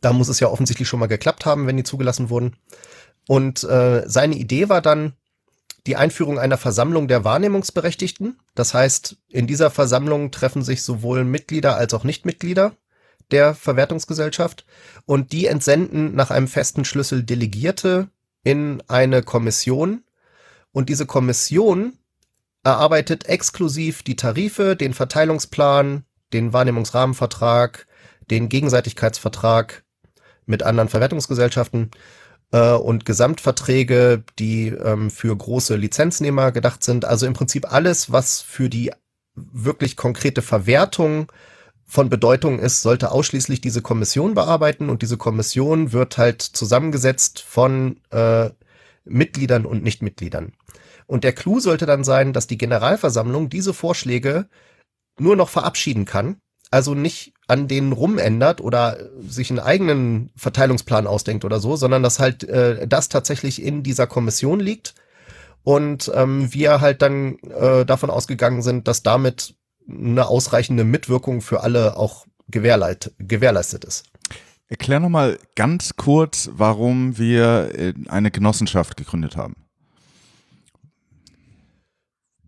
Da 0.00 0.12
muss 0.12 0.28
es 0.28 0.40
ja 0.40 0.48
offensichtlich 0.48 0.88
schon 0.88 1.00
mal 1.00 1.06
geklappt 1.06 1.44
haben, 1.44 1.66
wenn 1.66 1.76
die 1.76 1.84
zugelassen 1.84 2.30
wurden. 2.30 2.56
Und 3.28 3.64
äh, 3.64 4.04
seine 4.06 4.36
Idee 4.36 4.68
war 4.68 4.80
dann 4.80 5.14
die 5.86 5.96
Einführung 5.96 6.38
einer 6.38 6.58
Versammlung 6.58 7.08
der 7.08 7.24
Wahrnehmungsberechtigten. 7.24 8.38
Das 8.54 8.74
heißt, 8.74 9.16
in 9.28 9.46
dieser 9.46 9.70
Versammlung 9.70 10.30
treffen 10.30 10.62
sich 10.62 10.82
sowohl 10.82 11.24
Mitglieder 11.24 11.76
als 11.76 11.94
auch 11.94 12.04
Nichtmitglieder 12.04 12.76
der 13.30 13.54
Verwertungsgesellschaft 13.54 14.64
und 15.04 15.32
die 15.32 15.46
entsenden 15.46 16.14
nach 16.14 16.30
einem 16.30 16.48
festen 16.48 16.84
Schlüssel 16.84 17.22
Delegierte 17.22 18.08
in 18.44 18.82
eine 18.88 19.22
Kommission 19.22 20.04
und 20.72 20.88
diese 20.88 21.06
Kommission 21.06 21.94
erarbeitet 22.62 23.26
exklusiv 23.26 24.02
die 24.02 24.16
Tarife, 24.16 24.76
den 24.76 24.92
Verteilungsplan, 24.92 26.04
den 26.32 26.52
Wahrnehmungsrahmenvertrag, 26.52 27.86
den 28.30 28.48
Gegenseitigkeitsvertrag 28.48 29.84
mit 30.46 30.62
anderen 30.62 30.88
Verwertungsgesellschaften 30.88 31.90
äh, 32.52 32.72
und 32.72 33.04
Gesamtverträge, 33.04 34.22
die 34.38 34.68
ähm, 34.68 35.10
für 35.10 35.36
große 35.36 35.76
Lizenznehmer 35.76 36.52
gedacht 36.52 36.82
sind. 36.82 37.04
Also 37.04 37.26
im 37.26 37.34
Prinzip 37.34 37.72
alles, 37.72 38.12
was 38.12 38.42
für 38.42 38.68
die 38.68 38.92
wirklich 39.34 39.96
konkrete 39.96 40.42
Verwertung 40.42 41.30
von 41.86 42.08
Bedeutung 42.08 42.58
ist, 42.58 42.82
sollte 42.82 43.12
ausschließlich 43.12 43.60
diese 43.60 43.80
Kommission 43.80 44.34
bearbeiten 44.34 44.90
und 44.90 45.02
diese 45.02 45.16
Kommission 45.16 45.92
wird 45.92 46.18
halt 46.18 46.42
zusammengesetzt 46.42 47.40
von 47.40 48.00
äh, 48.10 48.50
Mitgliedern 49.04 49.64
und 49.66 49.82
Nichtmitgliedern. 49.82 50.52
Und 51.06 51.22
der 51.22 51.32
Clou 51.32 51.60
sollte 51.60 51.86
dann 51.86 52.02
sein, 52.02 52.32
dass 52.32 52.48
die 52.48 52.58
Generalversammlung 52.58 53.48
diese 53.48 53.72
Vorschläge 53.72 54.48
nur 55.18 55.36
noch 55.36 55.48
verabschieden 55.48 56.04
kann, 56.04 56.38
also 56.70 56.94
nicht 56.94 57.32
an 57.46 57.68
denen 57.68 57.92
rumändert 57.92 58.60
oder 58.60 58.98
sich 59.20 59.50
einen 59.50 59.60
eigenen 59.60 60.30
Verteilungsplan 60.36 61.06
ausdenkt 61.06 61.44
oder 61.44 61.60
so, 61.60 61.76
sondern 61.76 62.02
dass 62.02 62.18
halt 62.18 62.42
äh, 62.44 62.88
das 62.88 63.08
tatsächlich 63.08 63.62
in 63.62 63.84
dieser 63.84 64.08
Kommission 64.08 64.58
liegt 64.58 64.94
und 65.62 66.10
ähm, 66.14 66.52
wir 66.52 66.80
halt 66.80 67.02
dann 67.02 67.38
äh, 67.38 67.84
davon 67.84 68.10
ausgegangen 68.10 68.62
sind, 68.62 68.86
dass 68.88 69.02
damit 69.02 69.55
eine 69.88 70.26
ausreichende 70.26 70.84
Mitwirkung 70.84 71.40
für 71.40 71.62
alle 71.62 71.96
auch 71.96 72.26
gewährleit 72.48 73.12
gewährleistet 73.18 73.84
ist. 73.84 74.04
Erklär 74.68 74.98
nochmal 74.98 75.38
ganz 75.54 75.96
kurz, 75.96 76.50
warum 76.52 77.18
wir 77.18 77.72
äh, 77.74 77.94
eine 78.08 78.30
Genossenschaft 78.30 78.96
gegründet 78.96 79.36
haben, 79.36 79.54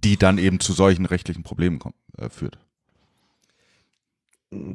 die 0.02 0.16
dann 0.16 0.38
eben 0.38 0.58
zu 0.58 0.72
solchen 0.72 1.06
rechtlichen 1.06 1.44
Problemen 1.44 1.78
kommt, 1.78 1.94
äh, 2.16 2.28
führt 2.28 2.58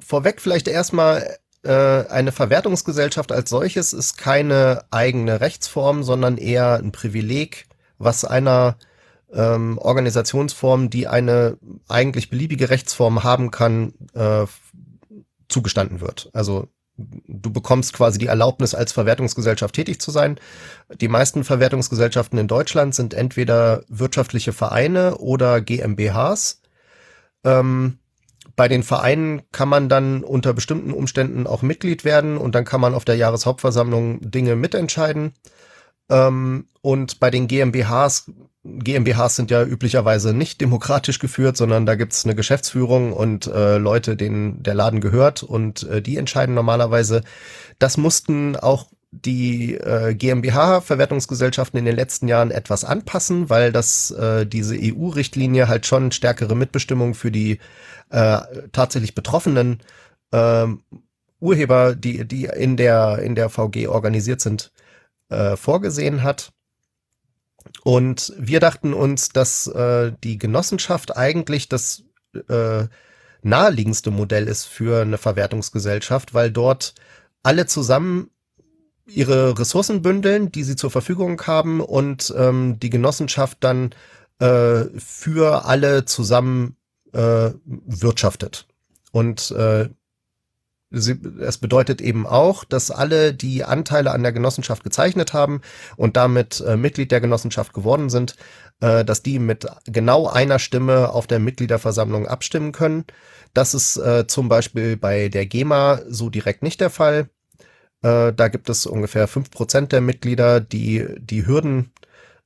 vorweg 0.06 0.42
vielleicht 0.42 0.68
erstmal 0.68 1.38
äh, 1.64 1.72
eine 1.72 2.32
Verwertungsgesellschaft 2.32 3.32
als 3.32 3.50
solches 3.50 3.94
ist 3.94 4.18
keine 4.18 4.86
eigene 4.92 5.42
Rechtsform, 5.42 6.04
sondern 6.04 6.38
eher 6.38 6.76
ein 6.76 6.92
Privileg, 6.92 7.66
was 7.98 8.26
einer 8.26 8.78
ähm, 9.34 9.78
Organisationsform, 9.78 10.90
die 10.90 11.08
eine 11.08 11.58
eigentlich 11.88 12.30
beliebige 12.30 12.70
Rechtsform 12.70 13.24
haben 13.24 13.52
kann, 13.52 13.94
äh, 14.14 14.46
zugestanden 15.50 16.02
wird. 16.02 16.30
Also 16.34 16.68
du 16.98 17.52
bekommst 17.52 17.94
quasi 17.94 18.20
die 18.20 18.28
Erlaubnis, 18.28 18.76
als 18.76 18.92
Verwertungsgesellschaft 18.92 19.74
tätig 19.76 20.00
zu 20.00 20.12
sein. 20.12 20.40
Die 21.02 21.08
meisten 21.08 21.44
Verwertungsgesellschaften 21.44 22.38
in 22.38 22.48
Deutschland 22.48 22.94
sind 22.94 23.14
entweder 23.14 23.84
wirtschaftliche 23.88 24.54
Vereine 24.54 25.18
oder 25.18 25.62
GmbHs. 25.62 26.62
Ähm, 27.44 27.98
bei 28.56 28.68
den 28.68 28.84
Vereinen 28.84 29.42
kann 29.52 29.70
man 29.70 29.90
dann 29.90 30.24
unter 30.24 30.54
bestimmten 30.54 30.92
Umständen 30.92 31.48
auch 31.48 31.64
Mitglied 31.64 32.06
werden 32.06 32.38
und 32.38 32.54
dann 32.54 32.66
kann 32.66 32.82
man 32.82 32.94
auf 32.94 33.06
der 33.06 33.16
Jahreshauptversammlung 33.16 34.20
Dinge 34.30 34.56
mitentscheiden. 34.56 35.34
Ähm, 36.10 36.68
und 36.82 37.20
bei 37.20 37.32
den 37.32 37.48
GmbHs, 37.48 38.32
GmbHs 38.66 39.36
sind 39.36 39.52
ja 39.52 39.64
üblicherweise 39.64 40.34
nicht 40.34 40.62
demokratisch 40.62 41.20
geführt, 41.20 41.58
sondern 41.58 41.86
da 41.86 41.96
gibt's 41.96 42.24
eine 42.24 42.36
Geschäftsführung 42.36 43.12
und 43.12 43.48
äh, 43.48 43.78
Leute, 43.78 44.16
denen 44.16 44.64
der 44.64 44.74
Laden 44.74 45.02
gehört 45.02 45.44
und 45.44 45.84
äh, 45.84 46.02
die 46.02 46.18
entscheiden 46.18 46.56
normalerweise. 46.56 47.24
Das 47.78 47.98
mussten 47.98 48.56
auch 48.56 48.88
die 49.12 49.76
äh, 49.76 50.16
GmbH-Verwertungsgesellschaften 50.16 51.78
in 51.78 51.86
den 51.86 51.96
letzten 51.96 52.28
Jahren 52.28 52.52
etwas 52.52 52.84
anpassen, 52.86 53.50
weil 53.50 53.72
das 53.72 54.12
äh, 54.12 54.46
diese 54.46 54.76
EU-Richtlinie 54.80 55.68
halt 55.68 55.86
schon 55.86 56.12
stärkere 56.12 56.56
Mitbestimmung 56.56 57.14
für 57.14 57.32
die 57.32 57.60
äh, 58.10 58.40
tatsächlich 58.72 59.14
betroffenen 59.14 59.82
äh, 60.32 60.68
Urheber, 61.40 61.96
die 61.96 62.26
die 62.26 62.46
in 62.46 62.78
der 62.78 63.20
in 63.20 63.36
der 63.36 63.50
VG 63.50 63.88
organisiert 63.88 64.40
sind, 64.40 64.72
äh, 65.30 65.58
vorgesehen 65.58 66.24
hat. 66.24 66.54
Und 67.84 68.34
wir 68.38 68.60
dachten 68.60 68.94
uns, 68.94 69.30
dass 69.30 69.68
äh, 69.68 70.12
die 70.24 70.38
Genossenschaft 70.38 71.18
eigentlich 71.18 71.70
das 71.70 72.04
äh, 72.48 72.86
naheliegendste 73.42 74.12
Modell 74.12 74.48
ist 74.48 74.66
für 74.66 75.02
eine 75.02 75.18
Verwertungsgesellschaft, 75.18 76.34
weil 76.34 76.52
dort 76.52 76.96
alle 77.44 77.66
zusammen 77.66 78.30
ihre 79.06 79.60
Ressourcen 79.60 80.02
bündeln, 80.02 80.52
die 80.52 80.64
sie 80.64 80.78
zur 80.78 80.92
Verfügung 80.92 81.42
haben 81.46 81.82
und 81.82 82.34
ähm, 82.38 82.80
die 82.80 82.90
Genossenschaft 82.90 83.58
dann 83.62 83.94
äh, 84.40 84.86
für 84.98 85.66
alle 85.66 86.06
zusammen 86.06 86.78
äh, 87.12 87.52
wirtschaftet. 87.66 88.66
Und 89.12 89.52
äh, 89.52 89.90
es 90.94 91.58
bedeutet 91.58 92.02
eben 92.02 92.28
auch, 92.28 92.64
dass 92.64 92.92
alle, 92.92 93.34
die 93.34 93.64
Anteile 93.64 94.12
an 94.12 94.22
der 94.22 94.32
Genossenschaft 94.32 94.84
gezeichnet 94.84 95.34
haben 95.34 95.62
und 95.98 96.16
damit 96.18 96.62
äh, 96.62 96.78
Mitglied 96.78 97.12
der 97.12 97.22
Genossenschaft 97.22 97.74
geworden 97.74 98.10
sind, 98.10 98.36
äh, 98.80 99.04
dass 99.04 99.24
die 99.24 99.40
mit 99.40 99.66
genau 99.86 100.28
einer 100.28 100.60
Stimme 100.60 101.10
auf 101.10 101.26
der 101.26 101.40
Mitgliederversammlung 101.40 102.28
abstimmen 102.28 102.72
können. 102.72 103.06
Das 103.54 103.74
ist 103.74 103.98
äh, 103.98 104.28
zum 104.28 104.50
Beispiel 104.50 104.96
bei 104.96 105.30
der 105.30 105.46
GEMA 105.46 106.02
so 106.08 106.30
direkt 106.30 106.64
nicht 106.64 106.80
der 106.80 106.90
Fall. 106.90 107.30
Äh, 108.04 108.34
da 108.34 108.48
gibt 108.50 108.70
es 108.70 108.86
ungefähr 108.86 109.28
fünf 109.28 109.50
Prozent 109.50 109.92
der 109.92 110.02
Mitglieder, 110.02 110.60
die 110.60 111.08
die 111.18 111.48
Hürden 111.48 111.92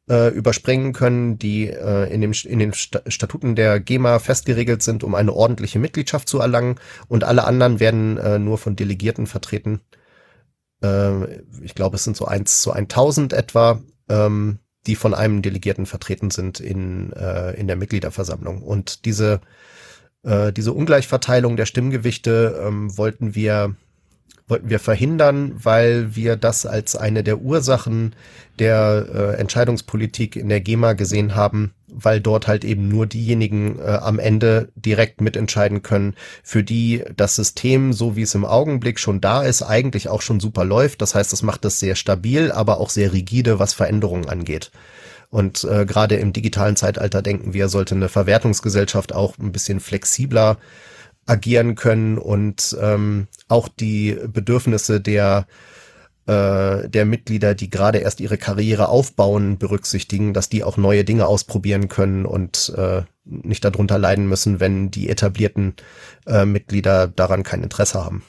äh, 0.09 0.29
überspringen 0.29 0.93
können, 0.93 1.37
die 1.37 1.67
äh, 1.67 2.11
in, 2.13 2.21
dem, 2.21 2.31
in 2.31 2.59
den 2.59 2.73
Statuten 2.73 3.55
der 3.55 3.79
GEMA 3.79 4.19
festgeregelt 4.19 4.81
sind, 4.81 5.03
um 5.03 5.15
eine 5.15 5.33
ordentliche 5.33 5.79
Mitgliedschaft 5.79 6.29
zu 6.29 6.39
erlangen. 6.39 6.75
Und 7.07 7.23
alle 7.23 7.43
anderen 7.43 7.79
werden 7.79 8.17
äh, 8.17 8.39
nur 8.39 8.57
von 8.57 8.75
Delegierten 8.75 9.27
vertreten. 9.27 9.81
Äh, 10.81 11.41
ich 11.61 11.75
glaube, 11.75 11.95
es 11.97 12.03
sind 12.03 12.15
so 12.15 12.25
eins 12.25 12.61
zu 12.61 12.71
1000 12.71 13.33
etwa, 13.33 13.81
ähm, 14.09 14.59
die 14.85 14.95
von 14.95 15.13
einem 15.13 15.41
Delegierten 15.41 15.85
vertreten 15.85 16.31
sind 16.31 16.59
in, 16.59 17.11
äh, 17.13 17.51
in 17.59 17.67
der 17.67 17.75
Mitgliederversammlung. 17.75 18.61
Und 18.61 19.05
diese, 19.05 19.41
äh, 20.23 20.53
diese 20.53 20.71
Ungleichverteilung 20.71 21.57
der 21.57 21.65
Stimmgewichte 21.65 22.63
ähm, 22.65 22.97
wollten 22.97 23.35
wir 23.35 23.75
wollten 24.47 24.69
wir 24.69 24.79
verhindern, 24.79 25.53
weil 25.61 26.15
wir 26.15 26.37
das 26.37 26.65
als 26.65 26.95
eine 26.95 27.23
der 27.23 27.39
Ursachen 27.39 28.15
der 28.59 29.05
äh, 29.13 29.39
Entscheidungspolitik 29.39 30.35
in 30.35 30.49
der 30.49 30.61
GEMA 30.61 30.93
gesehen 30.93 31.35
haben, 31.35 31.73
weil 31.87 32.21
dort 32.21 32.47
halt 32.47 32.63
eben 32.63 32.87
nur 32.87 33.05
diejenigen 33.05 33.77
äh, 33.79 33.83
am 33.83 34.19
Ende 34.19 34.69
direkt 34.75 35.21
mitentscheiden 35.21 35.83
können, 35.83 36.15
für 36.43 36.63
die 36.63 37.03
das 37.15 37.35
System, 37.35 37.93
so 37.93 38.15
wie 38.15 38.21
es 38.21 38.35
im 38.35 38.45
Augenblick 38.45 38.99
schon 38.99 39.21
da 39.21 39.43
ist, 39.43 39.61
eigentlich 39.63 40.09
auch 40.09 40.21
schon 40.21 40.39
super 40.39 40.63
läuft. 40.63 41.01
Das 41.01 41.13
heißt, 41.13 41.31
das 41.31 41.43
macht 41.43 41.65
es 41.65 41.79
sehr 41.79 41.95
stabil, 41.95 42.51
aber 42.51 42.79
auch 42.79 42.89
sehr 42.89 43.13
rigide, 43.13 43.59
was 43.59 43.73
Veränderungen 43.73 44.29
angeht. 44.29 44.71
Und 45.29 45.65
äh, 45.65 45.85
gerade 45.85 46.15
im 46.15 46.31
digitalen 46.31 46.77
Zeitalter 46.77 47.21
denken 47.21 47.53
wir, 47.53 47.67
sollte 47.67 47.95
eine 47.95 48.07
Verwertungsgesellschaft 48.09 49.13
auch 49.13 49.37
ein 49.37 49.51
bisschen 49.51 49.81
flexibler 49.81 50.57
agieren 51.27 51.75
können 51.75 52.17
und 52.17 52.75
ähm, 52.81 53.27
auch 53.47 53.67
die 53.67 54.17
Bedürfnisse 54.27 54.99
der 54.99 55.45
äh, 56.27 56.89
der 56.89 57.05
Mitglieder, 57.05 57.55
die 57.55 57.69
gerade 57.69 57.99
erst 57.99 58.19
ihre 58.19 58.37
Karriere 58.37 58.89
aufbauen, 58.89 59.57
berücksichtigen, 59.57 60.33
dass 60.33 60.49
die 60.49 60.63
auch 60.63 60.75
neue 60.75 61.05
Dinge 61.05 61.25
ausprobieren 61.25 61.87
können 61.87 62.25
und 62.25 62.73
äh, 62.75 63.03
nicht 63.23 63.63
darunter 63.63 63.97
leiden 63.97 64.27
müssen, 64.27 64.59
wenn 64.59 64.91
die 64.91 65.09
etablierten 65.09 65.75
äh, 66.25 66.45
Mitglieder 66.45 67.07
daran 67.07 67.43
kein 67.43 67.63
Interesse 67.63 68.03
haben. 68.03 68.23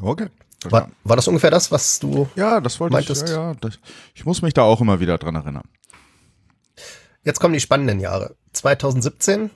Okay. 0.00 0.28
War, 0.64 0.90
war 1.02 1.16
das 1.16 1.26
ungefähr 1.26 1.50
das, 1.50 1.72
was 1.72 1.98
du 1.98 2.28
Ja, 2.36 2.60
das 2.60 2.78
wollte 2.78 2.92
meintest? 2.92 3.24
ich. 3.24 3.30
Ja, 3.30 3.50
ja, 3.50 3.54
das, 3.60 3.80
ich 4.14 4.24
muss 4.24 4.42
mich 4.42 4.54
da 4.54 4.62
auch 4.62 4.80
immer 4.80 5.00
wieder 5.00 5.18
dran 5.18 5.34
erinnern. 5.34 5.68
Jetzt 7.24 7.40
kommen 7.40 7.54
die 7.54 7.60
spannenden 7.60 7.98
Jahre. 7.98 8.36
2017 8.52 9.50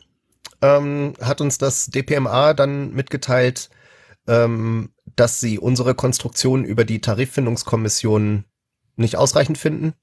ähm, 0.62 1.14
hat 1.20 1.40
uns 1.40 1.58
das 1.58 1.86
DPMA 1.86 2.54
dann 2.54 2.92
mitgeteilt, 2.92 3.70
ähm, 4.26 4.90
dass 5.14 5.40
sie 5.40 5.58
unsere 5.58 5.94
Konstruktion 5.94 6.64
über 6.64 6.84
die 6.84 7.00
Tariffindungskommission 7.00 8.44
nicht 8.96 9.16
ausreichend 9.16 9.58
finden. 9.58 9.94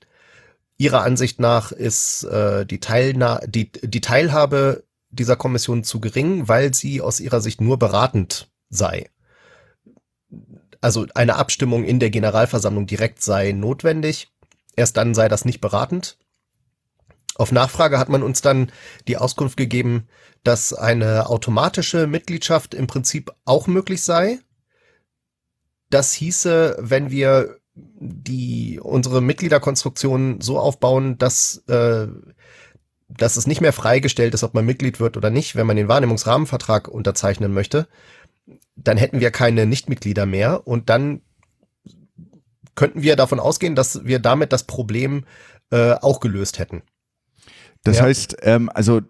Ihrer 0.77 1.03
Ansicht 1.03 1.39
nach 1.39 1.71
ist 1.71 2.23
äh, 2.23 2.65
die, 2.65 2.79
Teilna 2.79 3.39
die, 3.45 3.71
die 3.71 4.01
Teilhabe 4.01 4.83
dieser 5.09 5.35
Kommission 5.35 5.83
zu 5.83 5.99
gering, 5.99 6.47
weil 6.47 6.73
sie 6.73 7.01
aus 7.01 7.19
ihrer 7.19 7.41
Sicht 7.41 7.61
nur 7.61 7.77
beratend 7.77 8.49
sei. 8.69 9.09
also 10.81 11.05
eine 11.13 11.35
Abstimmung 11.35 11.83
in 11.83 11.99
der 11.99 12.09
Generalversammlung 12.09 12.87
direkt 12.87 13.21
sei 13.21 13.51
notwendig. 13.51 14.31
Erst 14.75 14.97
dann 14.97 15.13
sei 15.13 15.29
das 15.29 15.45
nicht 15.45 15.61
beratend. 15.61 16.17
Auf 17.35 17.51
Nachfrage 17.51 17.97
hat 17.97 18.09
man 18.09 18.23
uns 18.23 18.41
dann 18.41 18.71
die 19.07 19.17
Auskunft 19.17 19.57
gegeben, 19.57 20.07
dass 20.43 20.73
eine 20.73 21.29
automatische 21.29 22.07
Mitgliedschaft 22.07 22.73
im 22.73 22.87
Prinzip 22.87 23.31
auch 23.45 23.67
möglich 23.67 24.03
sei. 24.03 24.39
Das 25.89 26.13
hieße, 26.13 26.77
wenn 26.79 27.11
wir 27.11 27.57
die 27.75 28.79
unsere 28.81 29.21
Mitgliederkonstruktion 29.21 30.41
so 30.41 30.59
aufbauen, 30.59 31.17
dass 31.17 31.57
äh, 31.67 32.07
dass 33.17 33.37
es 33.37 33.47
nicht 33.47 33.61
mehr 33.61 33.73
freigestellt 33.73 34.33
ist, 34.33 34.43
ob 34.43 34.53
man 34.53 34.65
Mitglied 34.65 34.99
wird 34.99 35.17
oder 35.17 35.29
nicht, 35.29 35.55
wenn 35.55 35.67
man 35.67 35.75
den 35.75 35.87
Wahrnehmungsrahmenvertrag 35.87 36.87
unterzeichnen 36.87 37.53
möchte, 37.53 37.87
dann 38.75 38.97
hätten 38.97 39.19
wir 39.19 39.31
keine 39.31 39.65
Nichtmitglieder 39.65 40.25
mehr 40.25 40.67
und 40.67 40.89
dann 40.89 41.21
könnten 42.75 43.03
wir 43.03 43.15
davon 43.15 43.39
ausgehen, 43.39 43.75
dass 43.75 44.05
wir 44.05 44.19
damit 44.19 44.51
das 44.51 44.63
Problem 44.63 45.25
äh, 45.69 45.93
auch 45.93 46.19
gelöst 46.19 46.57
hätten. 46.57 46.81
Das 47.83 47.97
Ja. 47.97 48.03
heißt, 48.03 48.37
ähm, 48.41 48.69
also 48.73 49.01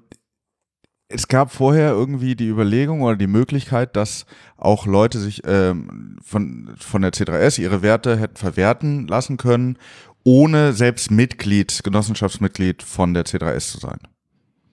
es 1.10 1.28
gab 1.28 1.52
vorher 1.52 1.92
irgendwie 1.92 2.36
die 2.36 2.48
Überlegung 2.48 3.02
oder 3.02 3.16
die 3.16 3.28
Möglichkeit, 3.28 3.96
dass 3.96 4.26
auch 4.58 4.86
Leute 4.88 5.20
sich 5.20 5.44
ähm, 5.46 6.18
von, 6.24 6.74
von 6.78 7.02
der 7.04 7.12
C3S 7.14 7.62
ihre 7.62 7.82
Werte 7.84 8.18
hätten 8.18 8.36
verwerten 8.36 9.08
lassen 9.08 9.38
können, 9.38 9.78
ohne 10.24 10.74
selbst 10.74 11.12
Mitglied, 11.12 11.82
Genossenschaftsmitglied 11.84 12.82
von 12.82 13.14
der 13.14 13.26
C3S 13.26 13.72
zu 13.72 13.80
sein. 13.80 14.00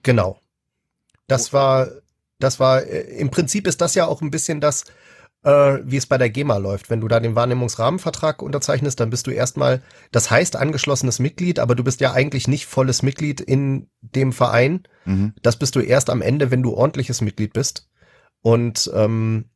Genau. 0.03 0.39
Das 1.27 1.53
war, 1.53 1.87
das 2.39 2.59
war, 2.59 2.81
äh, 2.83 3.01
im 3.19 3.29
Prinzip 3.29 3.67
ist 3.67 3.81
das 3.81 3.93
ja 3.93 4.07
auch 4.07 4.21
ein 4.21 4.31
bisschen 4.31 4.61
das, 4.61 4.85
äh, 5.43 5.79
wie 5.83 5.97
es 5.97 6.05
bei 6.05 6.17
der 6.17 6.29
GEMA 6.29 6.57
läuft. 6.57 6.89
Wenn 6.89 7.01
du 7.01 7.07
da 7.07 7.19
den 7.19 7.35
Wahrnehmungsrahmenvertrag 7.35 8.41
unterzeichnest, 8.41 8.99
dann 8.99 9.09
bist 9.09 9.27
du 9.27 9.31
erstmal, 9.31 9.81
das 10.11 10.29
heißt 10.29 10.55
angeschlossenes 10.55 11.19
Mitglied, 11.19 11.59
aber 11.59 11.75
du 11.75 11.83
bist 11.83 12.01
ja 12.01 12.13
eigentlich 12.13 12.47
nicht 12.47 12.65
volles 12.65 13.03
Mitglied 13.03 13.41
in 13.41 13.89
dem 14.01 14.33
Verein. 14.33 14.83
Mhm. 15.05 15.33
Das 15.41 15.57
bist 15.57 15.75
du 15.75 15.79
erst 15.79 16.09
am 16.09 16.21
Ende, 16.21 16.51
wenn 16.51 16.63
du 16.63 16.73
ordentliches 16.73 17.21
Mitglied 17.21 17.53
bist. 17.53 17.89
Und 18.41 18.89
ähm, 18.95 19.50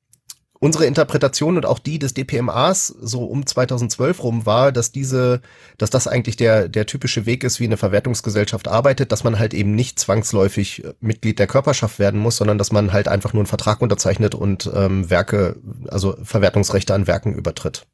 unsere 0.65 0.87
Interpretation 0.87 1.57
und 1.57 1.65
auch 1.67 1.77
die 1.77 1.99
des 1.99 2.15
DPMAs 2.15 2.87
so 2.87 3.23
um 3.25 3.45
2012 3.45 4.23
rum 4.23 4.47
war, 4.47 4.71
dass 4.71 4.91
diese, 4.91 5.41
dass 5.77 5.91
das 5.91 6.07
eigentlich 6.07 6.37
der, 6.37 6.67
der 6.67 6.87
typische 6.87 7.27
Weg 7.27 7.43
ist, 7.43 7.59
wie 7.59 7.65
eine 7.65 7.77
Verwertungsgesellschaft 7.77 8.67
arbeitet, 8.67 9.11
dass 9.11 9.23
man 9.23 9.37
halt 9.37 9.53
eben 9.53 9.75
nicht 9.75 9.99
zwangsläufig 9.99 10.83
äh, 10.83 10.93
Mitglied 11.01 11.37
der 11.37 11.45
Körperschaft 11.45 11.99
werden 11.99 12.19
muss, 12.19 12.37
sondern 12.37 12.57
dass 12.57 12.71
man 12.71 12.91
halt 12.93 13.07
einfach 13.07 13.31
nur 13.31 13.41
einen 13.41 13.47
Vertrag 13.47 13.79
unterzeichnet 13.79 14.33
und 14.33 14.67
ähm, 14.73 15.07
Werke, 15.07 15.57
also 15.87 16.17
Verwertungsrechte 16.23 16.95
an 16.95 17.05
Werken 17.05 17.35
übertritt. 17.35 17.85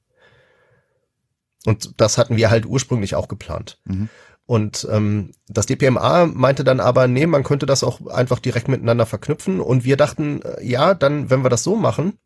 Und 1.65 1.99
das 1.99 2.17
hatten 2.17 2.37
wir 2.37 2.49
halt 2.49 2.65
ursprünglich 2.65 3.15
auch 3.15 3.27
geplant. 3.27 3.79
Mhm. 3.83 4.07
Und 4.45 4.87
ähm, 4.89 5.33
das 5.49 5.65
DPMA 5.65 6.25
meinte 6.25 6.63
dann 6.63 6.79
aber, 6.79 7.09
nee, 7.09 7.25
man 7.25 7.43
könnte 7.43 7.65
das 7.65 7.83
auch 7.83 8.07
einfach 8.07 8.39
direkt 8.39 8.69
miteinander 8.69 9.05
verknüpfen. 9.05 9.59
Und 9.59 9.83
wir 9.83 9.97
dachten, 9.97 10.41
äh, 10.41 10.65
ja, 10.65 10.93
dann, 10.93 11.29
wenn 11.29 11.43
wir 11.43 11.49
das 11.49 11.63
so 11.63 11.75
machen, 11.75 12.17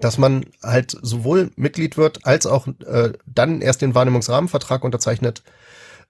dass 0.00 0.18
man 0.18 0.46
halt 0.62 0.96
sowohl 1.02 1.50
Mitglied 1.56 1.96
wird, 1.96 2.26
als 2.26 2.46
auch 2.46 2.66
äh, 2.86 3.12
dann 3.26 3.60
erst 3.60 3.82
den 3.82 3.94
Wahrnehmungsrahmenvertrag 3.94 4.84
unterzeichnet, 4.84 5.42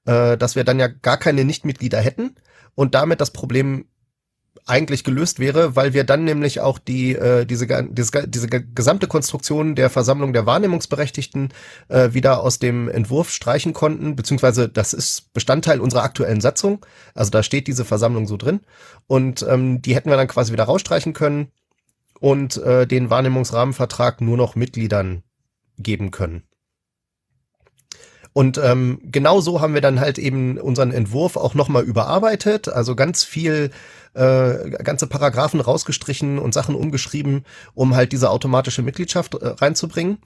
äh, 0.06 0.36
dass 0.36 0.56
wir 0.56 0.64
dann 0.64 0.78
ja 0.78 0.88
gar 0.88 1.18
keine 1.18 1.44
Nichtmitglieder 1.44 2.00
hätten 2.00 2.36
und 2.74 2.94
damit 2.94 3.20
das 3.20 3.32
Problem 3.32 3.86
eigentlich 4.66 5.02
gelöst 5.02 5.38
wäre, 5.38 5.76
weil 5.76 5.94
wir 5.94 6.04
dann 6.04 6.24
nämlich 6.24 6.60
auch 6.60 6.78
die 6.78 7.14
äh, 7.14 7.46
diese 7.46 7.66
diese, 7.90 8.28
diese 8.28 8.48
gesamte 8.48 9.06
Konstruktion 9.06 9.74
der 9.74 9.88
Versammlung 9.88 10.32
der 10.32 10.46
Wahrnehmungsberechtigten 10.46 11.54
äh, 11.88 12.12
wieder 12.12 12.42
aus 12.42 12.58
dem 12.58 12.88
Entwurf 12.88 13.30
streichen 13.30 13.72
konnten, 13.72 14.14
beziehungsweise 14.14 14.68
das 14.68 14.92
ist 14.92 15.32
Bestandteil 15.32 15.80
unserer 15.80 16.02
aktuellen 16.02 16.40
Satzung, 16.40 16.84
also 17.14 17.30
da 17.30 17.42
steht 17.42 17.66
diese 17.66 17.84
Versammlung 17.84 18.26
so 18.26 18.36
drin. 18.36 18.60
Und 19.06 19.44
ähm, 19.48 19.80
die 19.80 19.94
hätten 19.94 20.10
wir 20.10 20.16
dann 20.16 20.28
quasi 20.28 20.52
wieder 20.52 20.64
rausstreichen 20.64 21.14
können 21.14 21.50
und 22.20 22.56
äh, 22.58 22.86
den 22.86 23.10
Wahrnehmungsrahmenvertrag 23.10 24.20
nur 24.20 24.36
noch 24.36 24.56
Mitgliedern 24.56 25.22
geben 25.78 26.10
können. 26.10 26.42
Und 28.32 28.58
ähm, 28.58 29.00
genau 29.02 29.40
so 29.40 29.60
haben 29.60 29.74
wir 29.74 29.80
dann 29.80 29.98
halt 29.98 30.18
eben 30.18 30.58
unseren 30.58 30.92
Entwurf 30.92 31.36
auch 31.36 31.54
nochmal 31.54 31.82
überarbeitet, 31.82 32.68
also 32.68 32.94
ganz 32.94 33.24
viel, 33.24 33.70
äh, 34.14 34.70
ganze 34.70 35.06
Paragraphen 35.08 35.60
rausgestrichen 35.60 36.38
und 36.38 36.54
Sachen 36.54 36.76
umgeschrieben, 36.76 37.44
um 37.74 37.96
halt 37.96 38.12
diese 38.12 38.30
automatische 38.30 38.82
Mitgliedschaft 38.82 39.34
äh, 39.34 39.48
reinzubringen. 39.48 40.18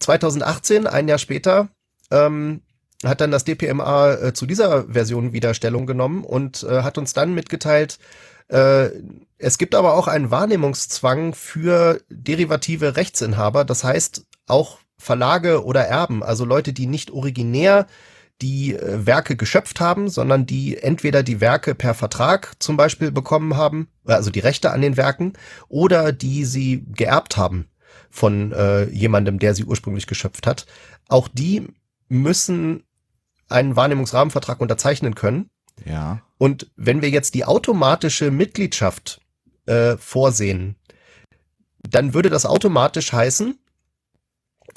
2018, 0.00 0.86
ein 0.86 1.08
Jahr 1.08 1.18
später, 1.18 1.68
ähm, 2.10 2.60
hat 3.04 3.20
dann 3.20 3.30
das 3.30 3.44
DPMA 3.44 4.14
äh, 4.14 4.32
zu 4.34 4.44
dieser 4.44 4.84
Version 4.92 5.32
wieder 5.32 5.54
Stellung 5.54 5.86
genommen 5.86 6.24
und 6.24 6.64
äh, 6.64 6.82
hat 6.82 6.98
uns 6.98 7.12
dann 7.12 7.34
mitgeteilt, 7.34 7.98
äh, 8.48 8.90
es 9.38 9.58
gibt 9.58 9.74
aber 9.74 9.94
auch 9.94 10.08
einen 10.08 10.30
Wahrnehmungszwang 10.30 11.34
für 11.34 12.00
derivative 12.08 12.96
Rechtsinhaber, 12.96 13.64
das 13.64 13.84
heißt 13.84 14.26
auch 14.46 14.78
Verlage 14.98 15.64
oder 15.64 15.82
Erben, 15.82 16.22
also 16.22 16.44
Leute, 16.44 16.72
die 16.72 16.86
nicht 16.86 17.10
originär 17.10 17.86
die 18.42 18.74
äh, 18.74 19.06
Werke 19.06 19.36
geschöpft 19.36 19.80
haben, 19.80 20.08
sondern 20.08 20.46
die 20.46 20.76
entweder 20.78 21.22
die 21.22 21.40
Werke 21.40 21.74
per 21.74 21.94
Vertrag 21.94 22.52
zum 22.58 22.76
Beispiel 22.76 23.10
bekommen 23.10 23.56
haben, 23.56 23.88
also 24.04 24.30
die 24.30 24.40
Rechte 24.40 24.70
an 24.70 24.80
den 24.80 24.96
Werken, 24.96 25.32
oder 25.68 26.12
die 26.12 26.44
sie 26.44 26.84
geerbt 26.94 27.36
haben 27.36 27.68
von 28.10 28.52
äh, 28.52 28.84
jemandem, 28.90 29.38
der 29.38 29.54
sie 29.54 29.64
ursprünglich 29.64 30.06
geschöpft 30.06 30.46
hat. 30.46 30.66
Auch 31.08 31.28
die 31.28 31.66
müssen 32.08 32.84
einen 33.48 33.76
Wahrnehmungsrahmenvertrag 33.76 34.60
unterzeichnen 34.60 35.14
können. 35.14 35.50
Ja. 35.84 36.22
Und 36.38 36.70
wenn 36.76 37.02
wir 37.02 37.10
jetzt 37.10 37.34
die 37.34 37.44
automatische 37.44 38.30
Mitgliedschaft 38.30 39.20
äh, 39.66 39.96
vorsehen, 39.96 40.76
dann 41.82 42.14
würde 42.14 42.30
das 42.30 42.46
automatisch 42.46 43.12
heißen, 43.12 43.58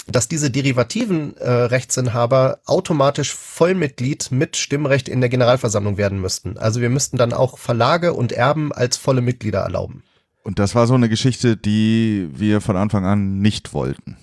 dass 0.08 0.26
diese 0.26 0.50
derivativen 0.50 1.36
äh, 1.36 1.48
Rechtsinhaber 1.48 2.60
automatisch 2.66 3.32
Vollmitglied 3.34 4.32
mit 4.32 4.56
Stimmrecht 4.56 5.08
in 5.08 5.20
der 5.20 5.30
Generalversammlung 5.30 5.96
werden 5.96 6.20
müssten. 6.20 6.58
Also 6.58 6.80
wir 6.80 6.90
müssten 6.90 7.16
dann 7.16 7.32
auch 7.32 7.58
Verlage 7.58 8.12
und 8.14 8.32
Erben 8.32 8.72
als 8.72 8.96
volle 8.96 9.20
Mitglieder 9.20 9.60
erlauben. 9.60 10.02
Und 10.42 10.58
das 10.58 10.74
war 10.74 10.88
so 10.88 10.94
eine 10.94 11.08
Geschichte, 11.08 11.56
die 11.56 12.28
wir 12.32 12.60
von 12.60 12.76
Anfang 12.76 13.04
an 13.04 13.38
nicht 13.38 13.74
wollten. 13.74 14.16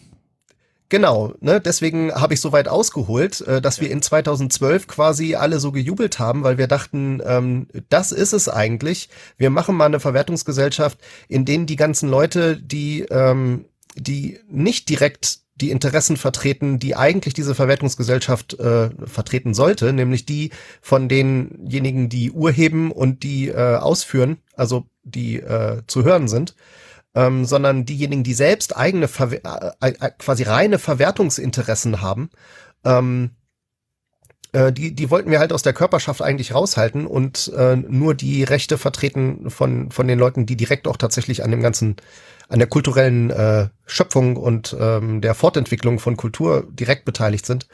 Genau, 0.89 1.35
ne, 1.39 1.61
deswegen 1.61 2.11
habe 2.13 2.33
ich 2.33 2.41
so 2.41 2.51
weit 2.51 2.67
ausgeholt, 2.67 3.41
äh, 3.41 3.61
dass 3.61 3.79
wir 3.79 3.91
in 3.91 4.01
2012 4.01 4.87
quasi 4.87 5.35
alle 5.35 5.59
so 5.59 5.71
gejubelt 5.71 6.17
haben, 6.17 6.43
weil 6.43 6.57
wir 6.57 6.65
dachten, 6.65 7.21
ähm, 7.23 7.67
das 7.89 8.11
ist 8.11 8.33
es 8.33 8.49
eigentlich. 8.49 9.09
Wir 9.37 9.51
machen 9.51 9.75
mal 9.75 9.85
eine 9.85 9.99
Verwertungsgesellschaft, 9.99 10.97
in 11.27 11.45
denen 11.45 11.67
die 11.67 11.75
ganzen 11.75 12.09
Leute, 12.09 12.57
die, 12.57 13.01
ähm, 13.11 13.65
die 13.95 14.39
nicht 14.49 14.89
direkt 14.89 15.41
die 15.55 15.69
Interessen 15.69 16.17
vertreten, 16.17 16.79
die 16.79 16.95
eigentlich 16.95 17.33
diese 17.33 17.53
Verwertungsgesellschaft 17.53 18.59
äh, 18.59 18.89
vertreten 19.05 19.53
sollte, 19.53 19.93
nämlich 19.93 20.25
die 20.25 20.51
von 20.81 21.07
denjenigen, 21.07 22.09
die 22.09 22.31
urheben 22.31 22.91
und 22.91 23.23
die 23.23 23.49
äh, 23.49 23.75
ausführen, 23.75 24.37
also 24.55 24.85
die 25.03 25.35
äh, 25.35 25.81
zu 25.85 26.03
hören 26.03 26.27
sind, 26.27 26.55
ähm, 27.15 27.45
sondern 27.45 27.85
diejenigen, 27.85 28.23
die 28.23 28.33
selbst 28.33 28.77
eigene 28.77 29.07
Verwe 29.07 29.41
äh, 29.43 29.89
äh, 29.89 30.11
quasi 30.17 30.43
reine 30.43 30.79
Verwertungsinteressen 30.79 32.01
haben, 32.01 32.29
ähm, 32.83 33.31
äh, 34.51 34.71
die, 34.71 34.95
die 34.95 35.09
wollten 35.09 35.31
wir 35.31 35.39
halt 35.39 35.53
aus 35.53 35.63
der 35.63 35.73
Körperschaft 35.73 36.21
eigentlich 36.21 36.53
raushalten 36.53 37.05
und 37.05 37.51
äh, 37.55 37.75
nur 37.75 38.15
die 38.15 38.43
Rechte 38.43 38.77
vertreten 38.77 39.49
von, 39.49 39.91
von 39.91 40.07
den 40.07 40.19
Leuten, 40.19 40.45
die 40.45 40.57
direkt 40.57 40.87
auch 40.87 40.97
tatsächlich 40.97 41.43
an 41.43 41.51
dem 41.51 41.61
ganzen, 41.61 41.97
an 42.47 42.59
der 42.59 42.67
kulturellen 42.67 43.29
äh, 43.29 43.69
Schöpfung 43.85 44.37
und 44.37 44.75
ähm, 44.79 45.21
der 45.21 45.35
Fortentwicklung 45.35 45.99
von 45.99 46.17
Kultur 46.17 46.67
direkt 46.71 47.05
beteiligt 47.05 47.45
sind. 47.45 47.67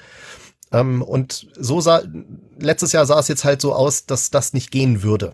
Ähm, 0.71 1.01
und 1.01 1.47
so 1.57 1.81
sah, 1.81 2.01
letztes 2.59 2.91
Jahr 2.91 3.05
sah 3.05 3.19
es 3.19 3.27
jetzt 3.27 3.45
halt 3.45 3.61
so 3.61 3.73
aus, 3.73 4.05
dass 4.05 4.31
das 4.31 4.53
nicht 4.53 4.71
gehen 4.71 5.03
würde 5.03 5.33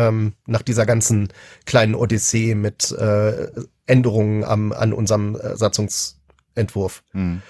ähm, 0.00 0.32
nach 0.46 0.62
dieser 0.62 0.86
ganzen 0.86 1.28
kleinen 1.66 1.94
Odyssee 1.94 2.54
mit 2.54 2.90
äh, 2.92 3.48
Änderungen 3.86 4.44
am, 4.44 4.72
an 4.72 4.92
unserem 4.92 5.36
äh, 5.36 5.56
Satzungsentwurf. 5.56 7.02
Hm. 7.12 7.42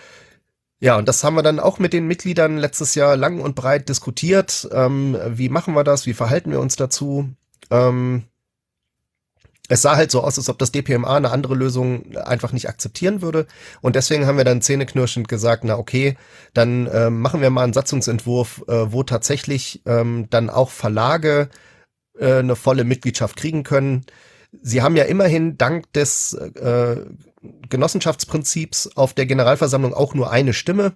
Ja, 0.81 0.97
und 0.97 1.09
das 1.09 1.23
haben 1.23 1.35
wir 1.35 1.43
dann 1.43 1.61
auch 1.61 1.79
mit 1.79 1.93
den 1.93 2.07
Mitgliedern 2.07 2.57
letztes 2.57 2.95
Jahr 2.95 3.17
lang 3.17 3.41
und 3.41 3.55
breit 3.55 3.89
diskutiert. 3.91 4.69
Ähm, 4.73 5.17
wie 5.29 5.51
machen 5.51 5.75
wir 5.75 5.85
das? 5.85 6.07
Wie 6.07 6.15
verhalten 6.15 6.51
wir 6.51 6.61
uns 6.61 6.77
dazu? 6.77 7.29
Ähm, 7.71 8.25
es 9.69 9.83
sah 9.83 9.95
halt 9.95 10.11
so 10.11 10.23
aus, 10.23 10.37
als 10.37 10.49
ob 10.49 10.59
das 10.59 10.73
DPMA 10.73 11.17
eine 11.17 11.31
andere 11.31 11.55
Lösung 11.55 12.17
einfach 12.17 12.53
nicht 12.53 12.69
akzeptieren 12.69 13.23
würde. 13.23 13.47
Und 13.83 13.95
deswegen 13.95 14.27
haben 14.27 14.39
wir 14.39 14.45
dann 14.45 14.63
zähneknirschend 14.63 15.29
gesagt, 15.29 15.63
na 15.65 15.79
okay, 15.79 16.17
dann 16.55 16.89
ähm, 16.93 17.21
machen 17.21 17.41
wir 17.41 17.51
mal 17.51 17.63
einen 17.63 17.73
Satzungsentwurf, 17.73 18.65
äh, 18.67 18.93
wo 18.93 19.05
tatsächlich 19.05 19.83
ähm, 19.87 20.27
dann 20.31 20.51
auch 20.51 20.71
Verlage 20.71 21.51
äh, 22.21 22.39
eine 22.39 22.55
volle 22.55 22.85
Mitgliedschaft 22.85 23.37
kriegen 23.37 23.65
können. 23.65 24.05
Sie 24.63 24.83
haben 24.83 24.97
ja 24.97 25.05
immerhin 25.05 25.57
dank 25.57 25.93
des 25.93 26.35
äh, 26.35 26.97
Genossenschaftsprinzips 27.69 28.97
auf 28.97 29.15
der 29.15 29.27
Generalversammlung 29.27 29.95
auch 29.95 30.15
nur 30.15 30.31
eine 30.31 30.53
Stimme 30.53 30.93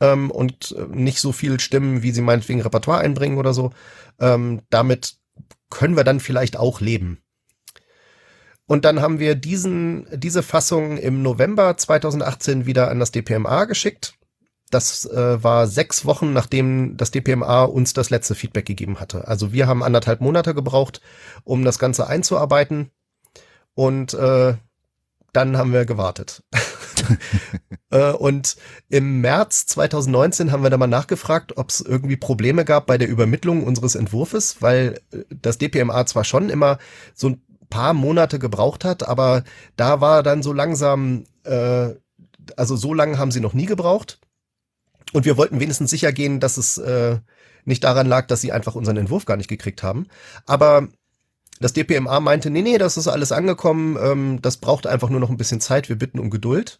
ähm, 0.00 0.30
und 0.30 0.74
äh, 0.76 0.86
nicht 0.88 1.20
so 1.20 1.32
viel 1.32 1.60
Stimmen, 1.60 2.02
wie 2.02 2.10
sie 2.10 2.22
meinetwegen 2.22 2.62
Repertoire 2.62 3.00
einbringen 3.00 3.38
oder 3.38 3.54
so. 3.54 3.70
Ähm, 4.18 4.62
damit 4.70 5.16
können 5.70 5.96
wir 5.96 6.04
dann 6.04 6.20
vielleicht 6.20 6.56
auch 6.56 6.80
leben. 6.80 7.22
Und 8.66 8.84
dann 8.84 9.00
haben 9.00 9.20
wir 9.20 9.36
diesen, 9.36 10.08
diese 10.12 10.42
Fassung 10.42 10.98
im 10.98 11.22
November 11.22 11.76
2018 11.76 12.66
wieder 12.66 12.90
an 12.90 12.98
das 12.98 13.12
DPMA 13.12 13.64
geschickt. 13.66 14.14
Das 14.70 15.06
äh, 15.06 15.42
war 15.42 15.66
sechs 15.66 16.04
Wochen, 16.04 16.32
nachdem 16.32 16.96
das 16.96 17.12
DPMA 17.12 17.64
uns 17.64 17.92
das 17.92 18.10
letzte 18.10 18.34
Feedback 18.34 18.66
gegeben 18.66 18.98
hatte. 18.98 19.28
Also 19.28 19.52
wir 19.52 19.66
haben 19.66 19.82
anderthalb 19.82 20.20
Monate 20.20 20.54
gebraucht, 20.54 21.00
um 21.44 21.64
das 21.64 21.78
Ganze 21.78 22.08
einzuarbeiten. 22.08 22.90
Und 23.74 24.14
äh, 24.14 24.54
dann 25.32 25.56
haben 25.56 25.72
wir 25.72 25.84
gewartet. 25.84 26.42
äh, 27.90 28.12
und 28.12 28.56
im 28.88 29.20
März 29.20 29.66
2019 29.66 30.52
haben 30.52 30.62
wir 30.62 30.70
dann 30.70 30.80
mal 30.80 30.86
nachgefragt, 30.86 31.56
ob 31.56 31.70
es 31.70 31.80
irgendwie 31.80 32.16
Probleme 32.16 32.64
gab 32.64 32.86
bei 32.86 32.98
der 32.98 33.08
Übermittlung 33.08 33.64
unseres 33.64 33.94
Entwurfes, 33.94 34.56
weil 34.60 35.00
äh, 35.12 35.18
das 35.30 35.58
DPMA 35.58 36.06
zwar 36.06 36.24
schon 36.24 36.50
immer 36.50 36.78
so 37.14 37.30
ein 37.30 37.42
paar 37.70 37.94
Monate 37.94 38.38
gebraucht 38.38 38.84
hat, 38.84 39.06
aber 39.06 39.44
da 39.76 40.00
war 40.00 40.22
dann 40.22 40.42
so 40.42 40.52
langsam, 40.52 41.24
äh, 41.44 41.90
also 42.56 42.76
so 42.76 42.94
lange 42.94 43.18
haben 43.18 43.32
sie 43.32 43.40
noch 43.40 43.54
nie 43.54 43.66
gebraucht. 43.66 44.20
Und 45.12 45.24
wir 45.24 45.36
wollten 45.36 45.60
wenigstens 45.60 45.90
sicher 45.90 46.12
gehen, 46.12 46.40
dass 46.40 46.56
es 46.56 46.78
äh, 46.78 47.18
nicht 47.64 47.84
daran 47.84 48.06
lag, 48.06 48.26
dass 48.26 48.40
sie 48.40 48.52
einfach 48.52 48.74
unseren 48.74 48.96
Entwurf 48.96 49.24
gar 49.24 49.36
nicht 49.36 49.48
gekriegt 49.48 49.82
haben. 49.82 50.06
Aber 50.46 50.88
das 51.60 51.72
DPMA 51.72 52.20
meinte, 52.20 52.50
nee, 52.50 52.62
nee, 52.62 52.78
das 52.78 52.96
ist 52.96 53.08
alles 53.08 53.32
angekommen, 53.32 53.96
ähm, 54.00 54.42
das 54.42 54.58
braucht 54.58 54.86
einfach 54.86 55.08
nur 55.08 55.20
noch 55.20 55.30
ein 55.30 55.36
bisschen 55.36 55.60
Zeit, 55.60 55.88
wir 55.88 55.96
bitten 55.96 56.18
um 56.18 56.30
Geduld. 56.30 56.78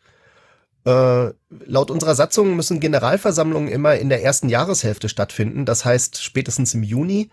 Äh, 0.85 1.33
laut 1.49 1.91
unserer 1.91 2.15
Satzung 2.15 2.55
müssen 2.55 2.79
Generalversammlungen 2.79 3.69
immer 3.69 3.97
in 3.97 4.09
der 4.09 4.23
ersten 4.23 4.49
Jahreshälfte 4.49 5.09
stattfinden, 5.09 5.65
das 5.65 5.85
heißt 5.85 6.23
spätestens 6.23 6.75
im 6.75 6.83
Juni. 6.83 7.31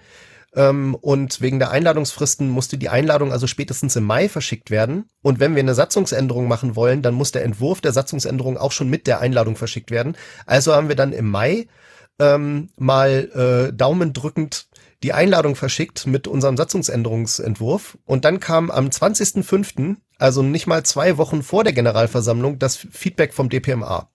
Ähm, 0.55 0.95
und 0.95 1.41
wegen 1.41 1.59
der 1.59 1.71
Einladungsfristen 1.71 2.49
musste 2.49 2.77
die 2.77 2.89
Einladung 2.89 3.31
also 3.31 3.47
spätestens 3.47 3.95
im 3.95 4.03
Mai 4.03 4.29
verschickt 4.29 4.69
werden. 4.69 5.05
Und 5.21 5.39
wenn 5.39 5.55
wir 5.55 5.61
eine 5.61 5.73
Satzungsänderung 5.73 6.47
machen 6.47 6.75
wollen, 6.75 7.01
dann 7.01 7.13
muss 7.13 7.31
der 7.31 7.43
Entwurf 7.43 7.81
der 7.81 7.93
Satzungsänderung 7.93 8.57
auch 8.57 8.71
schon 8.71 8.89
mit 8.89 9.07
der 9.07 9.19
Einladung 9.19 9.55
verschickt 9.55 9.91
werden. 9.91 10.15
Also 10.45 10.73
haben 10.73 10.89
wir 10.89 10.95
dann 10.95 11.13
im 11.13 11.29
Mai 11.29 11.67
ähm, 12.19 12.69
mal 12.77 13.69
äh, 13.71 13.73
daumendrückend 13.75 14.67
die 15.01 15.13
Einladung 15.13 15.55
verschickt 15.55 16.07
mit 16.07 16.27
unserem 16.27 16.55
Satzungsänderungsentwurf. 16.55 17.97
Und 18.05 18.23
dann 18.23 18.39
kam 18.39 18.71
am 18.71 18.87
20.05., 18.87 19.97
also 20.17 20.41
nicht 20.41 20.67
mal 20.67 20.83
zwei 20.83 21.17
Wochen 21.17 21.43
vor 21.43 21.63
der 21.63 21.73
Generalversammlung, 21.73 22.59
das 22.59 22.77
Feedback 22.77 23.33
vom 23.33 23.49
DPMA. 23.49 24.09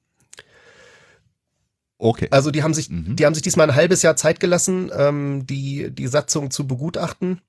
Okay. 1.98 2.28
Also 2.30 2.50
die 2.50 2.62
haben 2.62 2.74
sich, 2.74 2.90
Mhm. 2.90 3.16
die 3.16 3.26
haben 3.26 3.34
sich 3.34 3.42
diesmal 3.42 3.68
ein 3.68 3.76
halbes 3.76 4.02
Jahr 4.02 4.16
Zeit 4.16 4.40
gelassen, 4.40 4.90
ähm, 4.94 5.46
die, 5.46 5.90
die 5.90 6.06
Satzung 6.06 6.50
zu 6.50 6.66
begutachten. 6.66 7.40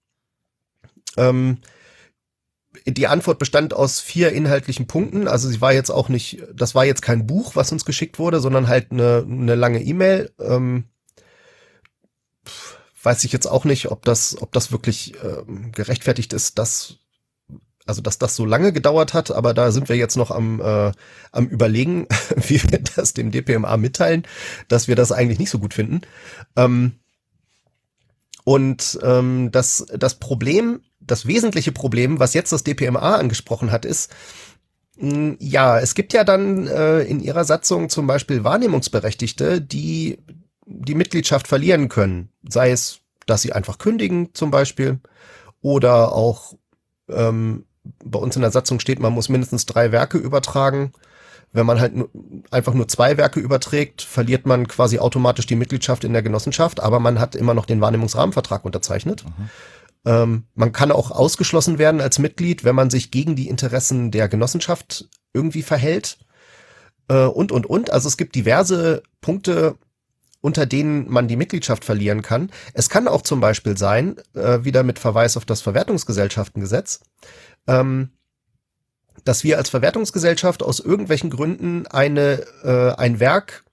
Ähm, 1.18 1.60
die 2.86 3.08
Antwort 3.08 3.40
bestand 3.40 3.74
aus 3.74 4.00
vier 4.00 4.32
inhaltlichen 4.32 4.88
Punkten. 4.88 5.28
Also 5.28 5.50
sie 5.50 5.62
war 5.62 5.74
jetzt 5.74 5.90
auch 5.90 6.10
nicht, 6.10 6.44
das 6.54 6.76
war 6.76 6.86
jetzt 6.86 7.02
kein 7.02 7.28
Buch, 7.28 7.56
was 7.56 7.72
uns 7.72 7.86
geschickt 7.86 8.20
wurde, 8.20 8.40
sondern 8.40 8.68
halt 8.68 8.92
eine, 8.92 9.26
eine 9.28 9.56
lange 9.56 9.82
E-Mail. 9.82 10.32
Ähm, 10.40 10.86
weiß 13.02 13.24
ich 13.24 13.32
jetzt 13.32 13.48
auch 13.48 13.66
nicht, 13.66 13.92
ob 13.92 14.06
das, 14.06 14.40
ob 14.42 14.52
das 14.52 14.72
wirklich 14.72 15.14
ähm, 15.24 15.72
gerechtfertigt 15.72 16.34
ist, 16.34 16.60
dass 16.60 16.99
also 17.90 18.02
dass 18.02 18.20
das 18.20 18.36
so 18.36 18.46
lange 18.46 18.72
gedauert 18.72 19.14
hat, 19.14 19.32
aber 19.32 19.54
da 19.54 19.72
sind 19.72 19.90
wir 19.90 19.98
jetzt 19.98 20.16
noch 20.16 20.30
am, 20.30 20.62
äh, 20.62 20.92
am 21.32 21.48
überlegen, 21.48 22.08
wie 22.36 22.62
wir 22.64 22.80
das 22.96 23.14
dem 23.14 23.32
DPMA 23.32 23.76
mitteilen, 23.78 24.24
dass 24.68 24.88
wir 24.88 24.96
das 24.96 25.12
eigentlich 25.12 25.40
nicht 25.40 25.50
so 25.50 25.60
gut 25.60 25.74
finden. 25.74 26.02
Ähm, 26.56 26.94
und 28.46 29.00
ähm, 29.04 29.50
das, 29.52 29.86
das 29.98 30.20
Problem, 30.20 30.82
das 31.00 31.26
wesentliche 31.26 31.72
Problem, 31.72 32.20
was 32.20 32.36
jetzt 32.36 32.52
das 32.52 32.64
DPMA 32.64 33.16
angesprochen 33.16 33.72
hat, 33.72 33.86
ist, 33.86 34.12
mh, 34.98 35.38
ja, 35.40 35.80
es 35.80 35.96
gibt 35.96 36.14
ja 36.14 36.24
dann 36.24 36.68
äh, 36.68 37.02
in 37.02 37.20
ihrer 37.20 37.44
Satzung 37.44 37.90
zum 37.90 38.06
Beispiel 38.06 38.44
Wahrnehmungsberechtigte, 38.44 39.62
die 39.62 40.20
die 40.66 40.96
Mitgliedschaft 40.96 41.48
verlieren 41.48 41.90
können. 41.90 42.30
Sei 42.48 42.70
es, 42.70 43.00
dass 43.26 43.42
sie 43.42 43.54
einfach 43.54 43.80
kündigen 43.80 44.30
zum 44.36 44.52
Beispiel 44.52 45.00
oder 45.62 46.14
auch 46.14 46.54
ähm, 47.10 47.66
bei 48.04 48.20
uns 48.20 48.36
in 48.36 48.42
der 48.42 48.52
Satzung 48.52 48.80
steht, 48.80 49.00
man 49.00 49.14
muss 49.14 49.30
mindestens 49.30 49.66
drei 49.66 49.92
Werke 49.92 50.18
übertragen. 50.18 50.92
Wenn 51.52 51.66
man 51.66 51.80
halt 51.80 51.94
einfach 52.52 52.74
nur 52.76 52.88
zwei 52.88 53.18
Werke 53.18 53.40
überträgt, 53.40 54.04
verliert 54.04 54.46
man 54.46 54.68
quasi 54.68 55.00
automatisch 55.00 55.48
die 55.48 55.56
Mitgliedschaft 55.56 56.04
in 56.04 56.14
der 56.14 56.22
Genossenschaft, 56.22 56.80
aber 56.80 57.00
man 57.00 57.20
hat 57.20 57.36
immer 57.36 57.56
noch 57.56 57.66
den 57.66 57.82
Wahrnehmungsrahmenvertrag 57.82 58.66
unterzeichnet. 58.66 59.26
Ähm, 60.06 60.44
man 60.54 60.72
kann 60.72 60.92
auch 60.92 61.12
ausgeschlossen 61.12 61.80
werden 61.80 62.02
als 62.02 62.20
Mitglied, 62.20 62.64
wenn 62.64 62.76
man 62.76 62.90
sich 62.90 63.12
gegen 63.12 63.36
die 63.36 63.50
Interessen 63.50 64.12
der 64.12 64.30
Genossenschaft 64.30 65.10
irgendwie 65.34 65.64
verhält. 65.64 66.20
Äh, 67.08 67.26
und, 67.26 67.52
und, 67.52 67.66
und. 67.66 67.92
Also 67.92 68.08
es 68.08 68.18
gibt 68.18 68.36
diverse 68.36 69.04
Punkte, 69.20 69.76
unter 70.42 70.66
denen 70.66 71.10
man 71.10 71.28
die 71.28 71.36
Mitgliedschaft 71.36 71.84
verlieren 71.84 72.22
kann. 72.22 72.50
Es 72.74 72.90
kann 72.90 73.08
auch 73.08 73.22
zum 73.22 73.42
Beispiel 73.42 73.78
sein, 73.78 74.16
äh, 74.34 74.64
wieder 74.64 74.84
mit 74.84 75.00
Verweis 75.00 75.36
auf 75.36 75.46
das 75.46 75.62
Verwertungsgesellschaftengesetz, 75.62 77.02
ähm, 77.70 78.10
dass 79.24 79.44
wir 79.44 79.58
als 79.58 79.70
Verwertungsgesellschaft 79.70 80.64
aus 80.64 80.80
irgendwelchen 80.80 81.30
Gründen 81.30 81.88
eine, 81.88 82.46
äh, 82.64 82.94
ein 83.00 83.20
Werk 83.20 83.64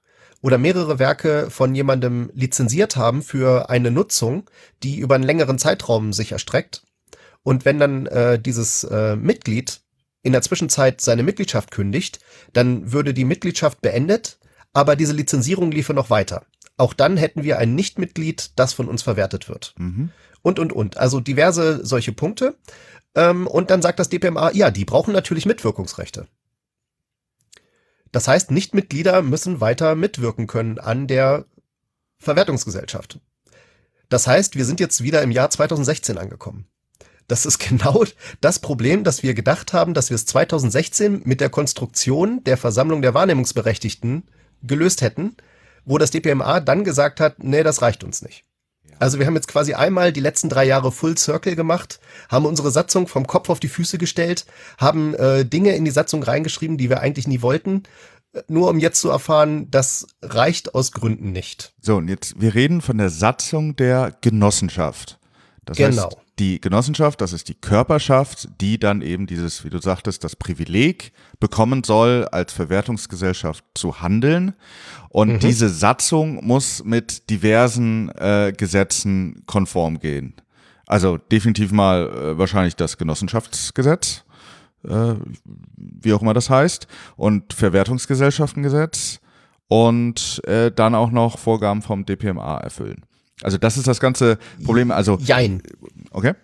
oder 0.42 0.59
mehrere 0.59 0.98
Werke 0.98 1.50
von 1.50 1.74
jemandem 1.74 2.30
lizenziert 2.35 2.96
haben 2.96 3.22
für 3.22 3.70
eine 3.70 3.90
Nutzung, 3.90 4.48
die 4.82 4.98
über 4.98 5.14
einen 5.14 5.24
längeren 5.24 5.59
Zeitraum 5.59 6.12
sich 6.12 6.32
erstreckt. 6.32 6.82
Und 7.42 7.64
wenn 7.64 7.78
dann 7.78 8.06
äh, 8.06 8.38
dieses 8.38 8.85
äh, 8.85 9.16
Mitglied 9.16 9.80
in 10.22 10.32
der 10.32 10.42
Zwischenzeit 10.42 11.00
seine 11.00 11.22
Mitgliedschaft 11.22 11.70
kündigt, 11.70 12.18
dann 12.52 12.92
würde 12.92 13.14
die 13.14 13.24
Mitgliedschaft 13.24 13.80
beendet, 13.80 14.38
aber 14.72 14.96
diese 14.96 15.12
Lizenzierung 15.12 15.70
liefe 15.70 15.94
noch 15.94 16.11
weiter. 16.11 16.44
Auch 16.76 16.92
dann 16.92 17.16
hätten 17.16 17.44
wir 17.44 17.59
ein 17.59 17.74
Nichtmitglied, 17.74 18.50
das 18.56 18.74
von 18.74 18.88
uns 18.88 19.02
verwertet 19.02 19.48
wird. 19.48 19.74
Mhm. 19.78 20.11
Und, 20.42 20.59
und, 20.59 20.72
und. 20.72 20.96
Also 20.96 21.20
diverse 21.20 21.85
solche 21.85 22.12
Punkte. 22.12 22.56
Ähm, 23.16 23.48
und 23.48 23.70
dann 23.70 23.83
sagt 23.83 23.98
das 23.98 24.11
DPMA, 24.11 24.52
ja, 24.52 24.70
die 24.70 24.85
brauchen 24.85 25.12
natürlich 25.12 25.46
Mitwirkungsrechte. 25.46 26.29
Das 28.12 28.29
heißt, 28.29 28.50
Nichtmitglieder 28.50 29.22
müssen 29.22 29.61
weiter 29.61 29.94
mitwirken 29.94 30.46
können 30.46 30.79
an 30.79 31.07
der 31.07 31.46
Verwertungsgesellschaft. 32.18 33.20
Das 34.09 34.26
heißt, 34.26 34.55
wir 34.55 34.64
sind 34.64 34.81
jetzt 34.81 35.02
wieder 35.02 35.22
im 35.22 35.33
Jahr 35.33 35.50
2016 35.50 36.16
angekommen. 36.16 36.66
Das 37.29 37.44
ist 37.44 37.59
genau 37.68 38.05
das 38.40 38.61
Problem, 38.61 39.05
das 39.05 39.22
wir 39.22 39.35
gedacht 39.35 39.72
haben, 39.72 39.94
dass 39.94 40.11
wir 40.11 40.14
es 40.14 40.26
2016 40.26 41.22
mit 41.24 41.40
der 41.40 41.50
Konstruktion 41.50 42.44
der 42.44 42.57
Versammlung 42.57 43.02
der 43.02 43.14
Wahrnehmungsberechtigten 43.14 44.24
gelöst 44.62 45.02
hätten, 45.02 45.37
wo 45.85 45.98
das 45.98 46.11
DPMA 46.11 46.61
dann 46.61 46.85
gesagt 46.85 47.20
hat, 47.20 47.42
nee, 47.42 47.62
das 47.62 47.83
reicht 47.83 48.02
uns 48.02 48.22
nicht. 48.22 48.45
Also 48.98 49.18
wir 49.18 49.26
haben 49.26 49.35
jetzt 49.35 49.48
quasi 49.48 49.74
einmal 49.74 50.12
die 50.12 50.20
letzten 50.20 50.48
drei 50.48 50.64
Jahre 50.64 50.92
Full 50.92 51.18
Circle 51.18 51.56
gemacht, 51.56 52.00
haben 52.28 52.46
unsere 52.46 52.70
Satzung 52.70 53.06
vom 53.09 53.26
Kopf 53.26 53.48
auf 53.50 53.61
die 53.61 53.68
Füße 53.68 53.98
gestellt, 53.98 54.46
haben 54.78 55.14
äh, 55.14 55.44
Dinge 55.44 55.74
in 55.76 55.85
die 55.85 55.90
Satzung 55.90 56.22
reingeschrieben, 56.22 56.78
die 56.78 56.88
wir 56.88 57.00
eigentlich 57.00 57.28
nie 57.28 57.42
wollten, 57.42 57.82
äh, 58.32 58.42
nur 58.48 58.70
um 58.70 58.78
jetzt 58.78 59.00
zu 59.00 59.11
erfahren, 59.11 59.70
das 59.70 60.06
reicht 60.22 60.74
aus 60.74 60.92
Gründen 60.92 61.32
nicht. 61.32 61.74
So, 61.80 61.96
und 61.96 62.09
jetzt, 62.09 62.40
wir 62.40 62.54
reden 62.54 62.80
von 62.80 62.98
der 62.98 63.11
Satzung 63.11 63.76
der 63.76 64.16
Genossenschaft. 64.20 65.18
Das 65.64 65.76
Genau. 65.76 66.04
heißt, 66.04 66.16
die 66.38 66.61
Genossenschaft, 66.61 67.20
das 67.20 67.33
ist 67.33 67.49
die 67.49 67.55
Körperschaft, 67.55 68.49
die 68.61 68.79
dann 68.79 69.01
eben 69.01 69.27
dieses, 69.27 69.64
wie 69.64 69.70
du 69.70 69.79
sagtest, 69.79 70.22
das 70.22 70.37
Privileg 70.37 71.12
bekommen 71.40 71.83
soll, 71.83 72.27
als 72.31 72.53
Verwertungsgesellschaft 72.53 73.64
zu 73.75 74.01
handeln. 74.01 74.55
Und 75.09 75.42
diese 75.42 75.68
Satzung 75.70 76.44
muss 76.44 76.85
mit 76.85 77.31
diversen 77.31 78.11
äh, 78.11 78.53
Gesetzen 78.57 79.44
konform 79.46 79.99
gehen. 79.99 80.35
Also 80.87 81.16
definitiv 81.16 81.72
mal 81.72 82.09
äh, 82.09 82.38
wahrscheinlich 82.38 82.77
das 82.77 82.99
Genossenschaftsgesetz, 82.99 84.25
äh, 84.85 85.14
wie 85.77 86.12
auch 86.12 86.22
immer 86.22 86.35
das 86.35 86.51
heißt, 86.51 86.87
und 87.16 87.55
Verwertungsgesellschaftengesetz 87.55 89.20
und 89.68 90.42
äh, 90.44 90.70
dann 90.70 90.94
auch 90.94 91.11
noch 91.11 91.38
Vorgaben 91.38 91.83
vom 91.83 92.05
DPMA 92.05 92.59
erfüllen. 92.59 93.05
Also 93.42 93.59
das 93.59 93.77
ist 93.77 93.87
das 93.87 94.01
ganze 94.01 94.38
Problem. 94.64 94.90
Also 94.90 95.18
Jein. 95.20 95.62
okay, 96.11 96.35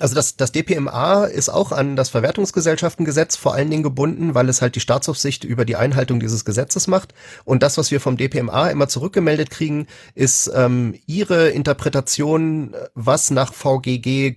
Also 0.00 0.14
das, 0.14 0.36
das 0.36 0.52
DPMA 0.52 1.24
ist 1.24 1.48
auch 1.48 1.72
an 1.72 1.94
das 1.94 2.08
Verwertungsgesellschaftengesetz 2.08 3.36
vor 3.36 3.54
allen 3.54 3.70
Dingen 3.70 3.82
gebunden, 3.82 4.34
weil 4.34 4.48
es 4.48 4.60
halt 4.60 4.74
die 4.74 4.80
Staatsaufsicht 4.80 5.44
über 5.44 5.64
die 5.64 5.76
Einhaltung 5.76 6.18
dieses 6.18 6.44
Gesetzes 6.44 6.88
macht. 6.88 7.14
Und 7.44 7.62
das, 7.62 7.78
was 7.78 7.90
wir 7.90 8.00
vom 8.00 8.16
DPMA 8.16 8.70
immer 8.70 8.88
zurückgemeldet 8.88 9.50
kriegen, 9.50 9.86
ist 10.14 10.50
ähm, 10.54 10.94
ihre 11.06 11.50
Interpretation, 11.50 12.74
was 12.94 13.30
nach 13.30 13.52
VGG 13.54 14.36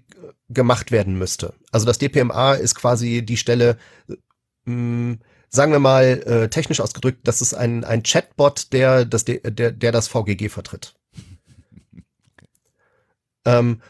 gemacht 0.49 0.91
werden 0.91 1.17
müsste. 1.17 1.53
Also 1.71 1.85
das 1.85 1.97
DPMA 1.97 2.53
ist 2.53 2.75
quasi 2.75 3.23
die 3.23 3.37
Stelle, 3.37 3.77
mh, 4.65 5.17
sagen 5.49 5.71
wir 5.71 5.79
mal 5.79 6.03
äh, 6.25 6.49
technisch 6.49 6.81
ausgedrückt, 6.81 7.19
das 7.23 7.41
ist 7.41 7.53
ein, 7.53 7.83
ein 7.83 8.03
Chatbot, 8.03 8.71
der 8.73 9.05
das, 9.05 9.25
der, 9.25 9.39
der 9.71 9.91
das 9.91 10.07
VGG 10.07 10.49
vertritt. 10.49 10.95
Ähm, 13.45 13.81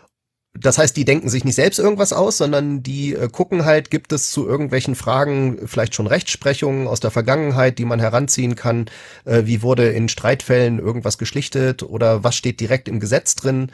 das 0.54 0.78
heißt, 0.78 0.98
die 0.98 1.06
denken 1.06 1.30
sich 1.30 1.46
nicht 1.46 1.56
selbst 1.56 1.80
irgendwas 1.80 2.12
aus, 2.12 2.38
sondern 2.38 2.82
die 2.82 3.14
äh, 3.14 3.30
gucken 3.30 3.66
halt, 3.66 3.92
gibt 3.92 4.12
es 4.12 4.32
zu 4.32 4.48
irgendwelchen 4.48 4.96
Fragen 4.96 5.68
vielleicht 5.68 5.96
schon 5.96 6.08
Rechtsprechungen 6.08 6.88
aus 6.88 7.00
der 7.00 7.12
Vergangenheit, 7.12 7.78
die 7.78 7.86
man 7.86 8.00
heranziehen 8.00 8.56
kann, 8.56 8.88
äh, 9.26 9.44
wie 9.46 9.62
wurde 9.62 9.90
in 9.90 10.10
Streitfällen 10.10 10.80
irgendwas 10.80 11.18
geschlichtet 11.18 11.84
oder 11.84 12.24
was 12.24 12.36
steht 12.36 12.60
direkt 12.60 12.88
im 12.88 13.00
Gesetz 13.00 13.36
drin. 13.36 13.72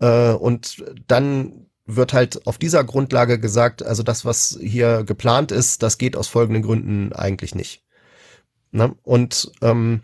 Äh, 0.00 0.32
und 0.32 0.84
dann 1.06 1.66
wird 1.86 2.12
halt 2.12 2.46
auf 2.46 2.58
dieser 2.58 2.82
Grundlage 2.82 3.38
gesagt, 3.38 3.84
also 3.84 4.02
das, 4.02 4.24
was 4.24 4.58
hier 4.60 5.04
geplant 5.04 5.52
ist, 5.52 5.82
das 5.82 5.98
geht 5.98 6.16
aus 6.16 6.26
folgenden 6.26 6.64
Gründen 6.64 7.12
eigentlich 7.12 7.54
nicht. 7.54 7.84
Na? 8.72 8.88
Ne? 8.88 8.96
Und 9.04 9.52
ähm, 9.62 10.02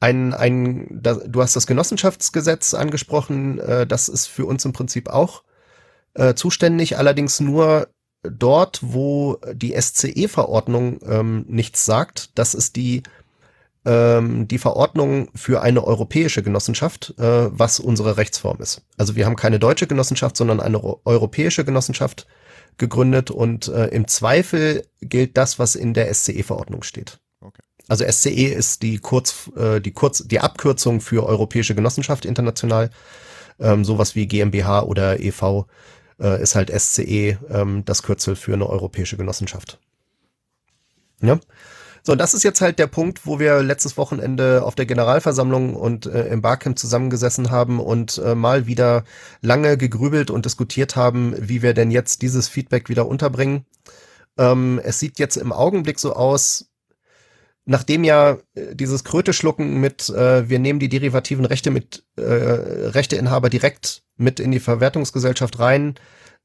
ein, 0.00 0.34
ein, 0.34 0.88
da, 0.90 1.14
du 1.14 1.42
hast 1.42 1.56
das 1.56 1.66
Genossenschaftsgesetz 1.66 2.74
angesprochen, 2.74 3.58
äh, 3.58 3.86
das 3.86 4.08
ist 4.08 4.26
für 4.26 4.46
uns 4.46 4.64
im 4.64 4.72
Prinzip 4.72 5.08
auch 5.08 5.44
äh, 6.14 6.34
zuständig, 6.34 6.98
allerdings 6.98 7.40
nur 7.40 7.88
dort, 8.22 8.80
wo 8.82 9.38
die 9.52 9.74
SCE-Verordnung 9.78 11.00
ähm, 11.06 11.44
nichts 11.48 11.84
sagt. 11.84 12.38
Das 12.38 12.54
ist 12.54 12.76
die 12.76 13.02
ähm, 13.84 14.46
die 14.46 14.58
Verordnung 14.58 15.30
für 15.34 15.62
eine 15.62 15.84
europäische 15.84 16.42
Genossenschaft, 16.42 17.14
äh, 17.18 17.48
was 17.50 17.80
unsere 17.80 18.18
Rechtsform 18.18 18.60
ist. 18.60 18.82
Also 18.98 19.16
wir 19.16 19.24
haben 19.24 19.36
keine 19.36 19.58
deutsche 19.58 19.86
Genossenschaft, 19.86 20.36
sondern 20.36 20.60
eine 20.60 20.82
europäische 21.06 21.64
Genossenschaft 21.64 22.26
gegründet 22.76 23.30
und 23.30 23.68
äh, 23.68 23.86
im 23.86 24.06
Zweifel 24.06 24.86
gilt 25.00 25.36
das, 25.36 25.58
was 25.58 25.76
in 25.76 25.94
der 25.94 26.12
SCE-Verordnung 26.12 26.82
steht. 26.82 27.20
Also 27.90 28.04
SCE 28.08 28.46
ist 28.46 28.82
die 28.82 28.98
Kurz, 28.98 29.50
äh, 29.56 29.80
die 29.80 29.90
Kurz, 29.90 30.22
die 30.24 30.38
Abkürzung 30.38 31.00
für 31.00 31.26
Europäische 31.26 31.74
Genossenschaft 31.74 32.24
international. 32.24 32.90
Ähm, 33.58 33.84
sowas 33.84 34.14
wie 34.14 34.28
GmbH 34.28 34.84
oder 34.84 35.18
EV 35.18 35.66
äh, 36.20 36.40
ist 36.40 36.54
halt 36.54 36.70
SCE 36.70 37.36
ähm, 37.50 37.84
das 37.84 38.04
Kürzel 38.04 38.36
für 38.36 38.54
eine 38.54 38.68
europäische 38.68 39.16
Genossenschaft. 39.16 39.80
Ja. 41.20 41.40
So, 42.04 42.14
das 42.14 42.32
ist 42.32 42.44
jetzt 42.44 42.60
halt 42.60 42.78
der 42.78 42.86
Punkt, 42.86 43.26
wo 43.26 43.40
wir 43.40 43.60
letztes 43.60 43.96
Wochenende 43.96 44.62
auf 44.62 44.76
der 44.76 44.86
Generalversammlung 44.86 45.74
und 45.74 46.06
äh, 46.06 46.28
im 46.28 46.42
Barcamp 46.42 46.78
zusammengesessen 46.78 47.50
haben 47.50 47.80
und 47.80 48.18
äh, 48.18 48.36
mal 48.36 48.68
wieder 48.68 49.02
lange 49.40 49.76
gegrübelt 49.76 50.30
und 50.30 50.44
diskutiert 50.44 50.94
haben, 50.94 51.34
wie 51.36 51.60
wir 51.60 51.74
denn 51.74 51.90
jetzt 51.90 52.22
dieses 52.22 52.46
Feedback 52.46 52.88
wieder 52.88 53.08
unterbringen. 53.08 53.66
Ähm, 54.38 54.80
es 54.84 55.00
sieht 55.00 55.18
jetzt 55.18 55.36
im 55.36 55.52
Augenblick 55.52 55.98
so 55.98 56.14
aus, 56.14 56.69
nachdem 57.70 58.02
ja 58.02 58.38
äh, 58.54 58.74
dieses 58.74 59.04
Kröte-Schlucken 59.04 59.80
mit, 59.80 60.08
äh, 60.08 60.48
wir 60.48 60.58
nehmen 60.58 60.80
die 60.80 60.88
derivativen 60.88 61.44
Rechte 61.44 61.70
mit 61.70 62.04
äh, 62.16 62.22
Rechteinhaber 62.22 63.48
direkt 63.48 64.02
mit 64.16 64.40
in 64.40 64.50
die 64.50 64.58
Verwertungsgesellschaft 64.58 65.60
rein, 65.60 65.94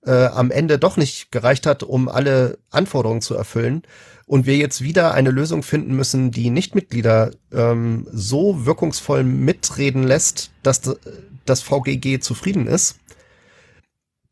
äh, 0.06 0.28
am 0.28 0.52
Ende 0.52 0.78
doch 0.78 0.98
nicht 0.98 1.32
gereicht 1.32 1.66
hat, 1.66 1.82
um 1.82 2.10
alle 2.10 2.60
Anforderungen 2.70 3.22
zu 3.22 3.34
erfüllen, 3.34 3.82
und 4.28 4.46
wir 4.46 4.58
jetzt 4.58 4.82
wieder 4.82 5.16
eine 5.16 5.32
Lösung 5.32 5.64
finden 5.64 5.96
müssen, 5.96 6.30
die 6.30 6.52
Nichtmitglieder 6.52 7.32
ähm, 7.52 8.08
so 8.12 8.68
wirkungsvoll 8.68 9.24
mitreden 9.24 10.04
lässt, 10.04 10.52
dass 10.62 10.82
das 11.46 11.62
VGG 11.62 12.20
zufrieden 12.20 12.68
ist. 12.68 12.98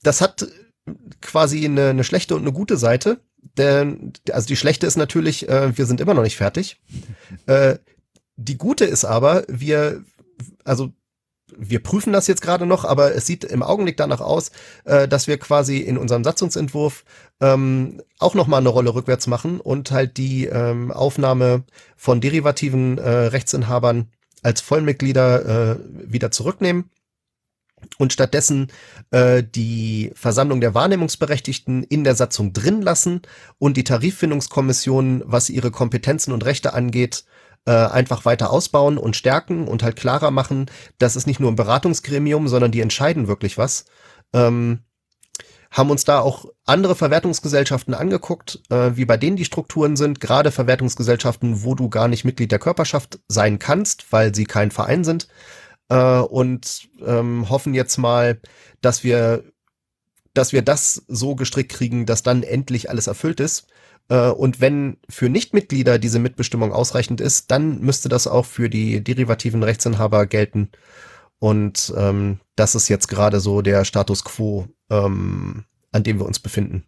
Das 0.04 0.22
hat 0.22 0.48
quasi 1.22 1.66
eine, 1.66 1.90
eine 1.90 2.04
schlechte 2.04 2.36
und 2.36 2.42
eine 2.42 2.52
gute 2.52 2.78
Seite. 2.78 3.20
Denn, 3.58 4.14
also 4.32 4.48
die 4.48 4.56
schlechte 4.56 4.88
ist 4.88 4.98
natürlich, 4.98 5.48
äh, 5.50 5.78
wir 5.78 5.86
sind 5.86 6.02
immer 6.02 6.14
noch 6.14 6.24
nicht 6.24 6.38
fertig. 6.38 6.82
Äh, 7.46 7.78
die 8.38 8.58
gute 8.58 8.86
ist 8.86 9.04
aber, 9.04 9.44
wir, 9.50 10.06
also 10.64 10.94
wir 11.58 11.84
prüfen 11.84 12.14
das 12.14 12.28
jetzt 12.28 12.42
gerade 12.42 12.66
noch, 12.66 12.86
aber 12.86 13.16
es 13.16 13.26
sieht 13.26 13.44
im 13.44 13.64
Augenblick 13.64 13.98
danach 13.98 14.22
aus, 14.22 14.52
äh, 14.86 15.08
dass 15.08 15.28
wir 15.28 15.38
quasi 15.38 15.80
in 15.80 15.98
unserem 15.98 16.24
Satzungsentwurf 16.24 17.04
ähm, 17.42 18.02
auch 18.20 18.34
noch 18.34 18.48
mal 18.48 18.60
eine 18.60 18.70
Rolle 18.70 18.94
rückwärts 18.94 19.28
machen 19.28 19.60
und 19.60 19.92
halt 19.92 20.18
die 20.18 20.46
ähm, 20.46 20.92
Aufnahme 20.92 21.64
von 21.98 22.22
derivativen 22.22 22.98
äh, 22.98 23.10
Rechtsinhabern 23.10 24.10
als 24.42 24.62
Vollmitglieder 24.62 25.74
äh, 25.74 25.80
wieder 25.92 26.32
zurücknehmen 26.32 26.90
und 27.98 28.14
stattdessen 28.14 28.72
äh, 29.12 29.44
die 29.44 30.12
Versammlung 30.16 30.62
der 30.62 30.74
Wahrnehmungsberechtigten 30.74 31.84
in 31.84 32.04
der 32.04 32.16
Satzung 32.16 32.54
drin 32.54 32.82
lassen 32.82 33.22
und 33.60 33.78
die 33.78 33.84
Tariffindungskommission, 33.84 35.24
was 35.26 35.50
ihre 35.50 35.72
Kompetenzen 35.72 36.32
und 36.32 36.46
Rechte 36.46 36.74
angeht, 36.74 37.26
äh, 37.66 37.72
einfach 37.72 38.26
weiter 38.26 38.52
ausbauen 38.52 38.98
und 38.98 39.16
stärken 39.16 39.68
und 39.68 39.84
halt 39.84 39.96
klarer 39.96 40.32
machen, 40.32 40.70
das 40.98 41.16
ist 41.16 41.28
nicht 41.28 41.40
nur 41.40 41.52
ein 41.52 41.56
Beratungsgremium, 41.56 42.48
sondern 42.48 42.72
die 42.72 42.82
entscheiden 42.82 43.28
wirklich 43.28 43.58
was. 43.58 43.86
Ähm, 44.34 44.80
haben 45.74 45.90
uns 45.90 46.06
da 46.06 46.20
auch 46.20 46.46
andere 46.66 46.96
Verwertungsgesellschaften 46.96 47.96
angeguckt, 47.96 48.62
äh, 48.70 48.92
wie 48.96 49.06
bei 49.06 49.18
denen 49.18 49.38
die 49.38 49.46
Strukturen 49.46 49.96
sind, 49.96 50.20
gerade 50.20 50.52
Verwertungsgesellschaften, 50.52 51.64
wo 51.64 51.74
du 51.74 51.90
gar 51.90 52.08
nicht 52.08 52.26
Mitglied 52.26 52.52
der 52.52 52.60
Körperschaft 52.60 53.20
sein 53.28 53.58
kannst, 53.58 54.12
weil 54.12 54.36
sie 54.36 54.46
kein 54.46 54.70
Verein 54.70 55.04
sind, 55.04 55.28
äh, 55.90 56.20
und 56.20 56.90
ähm, 57.06 57.50
hoffen 57.50 57.74
jetzt 57.74 57.98
mal, 57.98 58.40
dass 58.82 59.04
wir, 59.04 59.44
dass 60.34 60.54
wir 60.54 60.62
das 60.62 61.04
so 61.08 61.36
gestrickt 61.36 61.72
kriegen, 61.72 62.06
dass 62.06 62.24
dann 62.24 62.44
endlich 62.44 62.90
alles 62.90 63.08
erfüllt 63.08 63.40
ist. 63.40 63.68
Äh, 64.10 64.30
und 64.30 64.62
wenn 64.62 64.98
für 65.10 65.30
Nichtmitglieder 65.30 66.00
diese 66.00 66.20
Mitbestimmung 66.20 66.72
ausreichend 66.74 67.22
ist, 67.22 67.52
dann 67.52 67.80
müsste 67.82 68.10
das 68.10 68.28
auch 68.28 68.46
für 68.46 68.70
die 68.70 69.04
derivativen 69.04 69.64
Rechtsinhaber 69.64 70.26
gelten. 70.26 70.70
Und 71.40 71.94
ähm, 71.98 72.40
das 72.56 72.76
ist 72.76 72.88
jetzt 72.88 73.08
gerade 73.08 73.40
so 73.40 73.62
der 73.62 73.86
Status 73.86 74.24
quo, 74.24 74.68
ähm, 74.90 75.66
an 75.92 76.04
dem 76.04 76.20
wir 76.20 76.26
uns 76.26 76.40
befinden. 76.40 76.86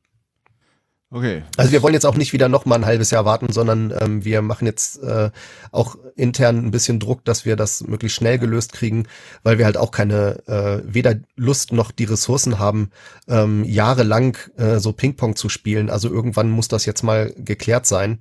Okay. 1.15 1.43
Also 1.55 1.71
wir 1.71 1.81
wollen 1.81 1.93
jetzt 1.93 2.05
auch 2.05 2.17
nicht 2.17 2.33
wieder 2.33 2.49
noch 2.49 2.65
mal 2.65 2.75
ein 2.75 2.85
halbes 2.85 3.09
Jahr 3.09 3.23
warten, 3.23 3.49
sondern 3.53 3.93
ähm, 4.01 4.25
wir 4.25 4.41
machen 4.41 4.65
jetzt 4.65 5.01
äh, 5.01 5.29
auch 5.71 5.95
intern 6.17 6.57
ein 6.57 6.71
bisschen 6.71 6.99
Druck, 6.99 7.23
dass 7.23 7.45
wir 7.45 7.55
das 7.55 7.87
möglichst 7.87 8.17
schnell 8.17 8.37
gelöst 8.37 8.73
kriegen, 8.73 9.07
weil 9.41 9.57
wir 9.57 9.63
halt 9.63 9.77
auch 9.77 9.91
keine 9.91 10.45
äh, 10.45 10.81
weder 10.85 11.15
Lust 11.37 11.71
noch 11.71 11.91
die 11.91 12.03
Ressourcen 12.03 12.59
haben, 12.59 12.89
ähm, 13.29 13.63
jahrelang 13.63 14.37
äh, 14.57 14.79
so 14.79 14.91
Ping-Pong 14.91 15.37
zu 15.37 15.47
spielen. 15.47 15.89
Also 15.89 16.09
irgendwann 16.09 16.49
muss 16.49 16.67
das 16.67 16.85
jetzt 16.85 17.01
mal 17.01 17.33
geklärt 17.37 17.85
sein. 17.85 18.19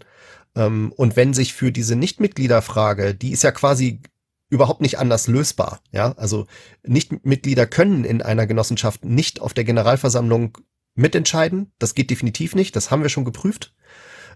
Ähm, 0.54 0.92
und 0.94 1.16
wenn 1.16 1.34
sich 1.34 1.52
für 1.52 1.72
diese 1.72 1.96
Nichtmitgliederfrage, 1.96 3.16
die 3.16 3.32
ist 3.32 3.42
ja 3.42 3.50
quasi 3.50 4.02
überhaupt 4.50 4.82
nicht 4.82 5.00
anders 5.00 5.26
lösbar. 5.26 5.80
Ja, 5.90 6.12
also 6.16 6.46
Nichtmitglieder 6.84 7.66
können 7.66 8.04
in 8.04 8.22
einer 8.22 8.46
Genossenschaft 8.46 9.04
nicht 9.04 9.40
auf 9.40 9.52
der 9.52 9.64
Generalversammlung 9.64 10.58
mitentscheiden. 10.94 11.72
Das 11.78 11.94
geht 11.94 12.10
definitiv 12.10 12.54
nicht. 12.54 12.76
Das 12.76 12.90
haben 12.90 13.02
wir 13.02 13.08
schon 13.08 13.24
geprüft. 13.24 13.74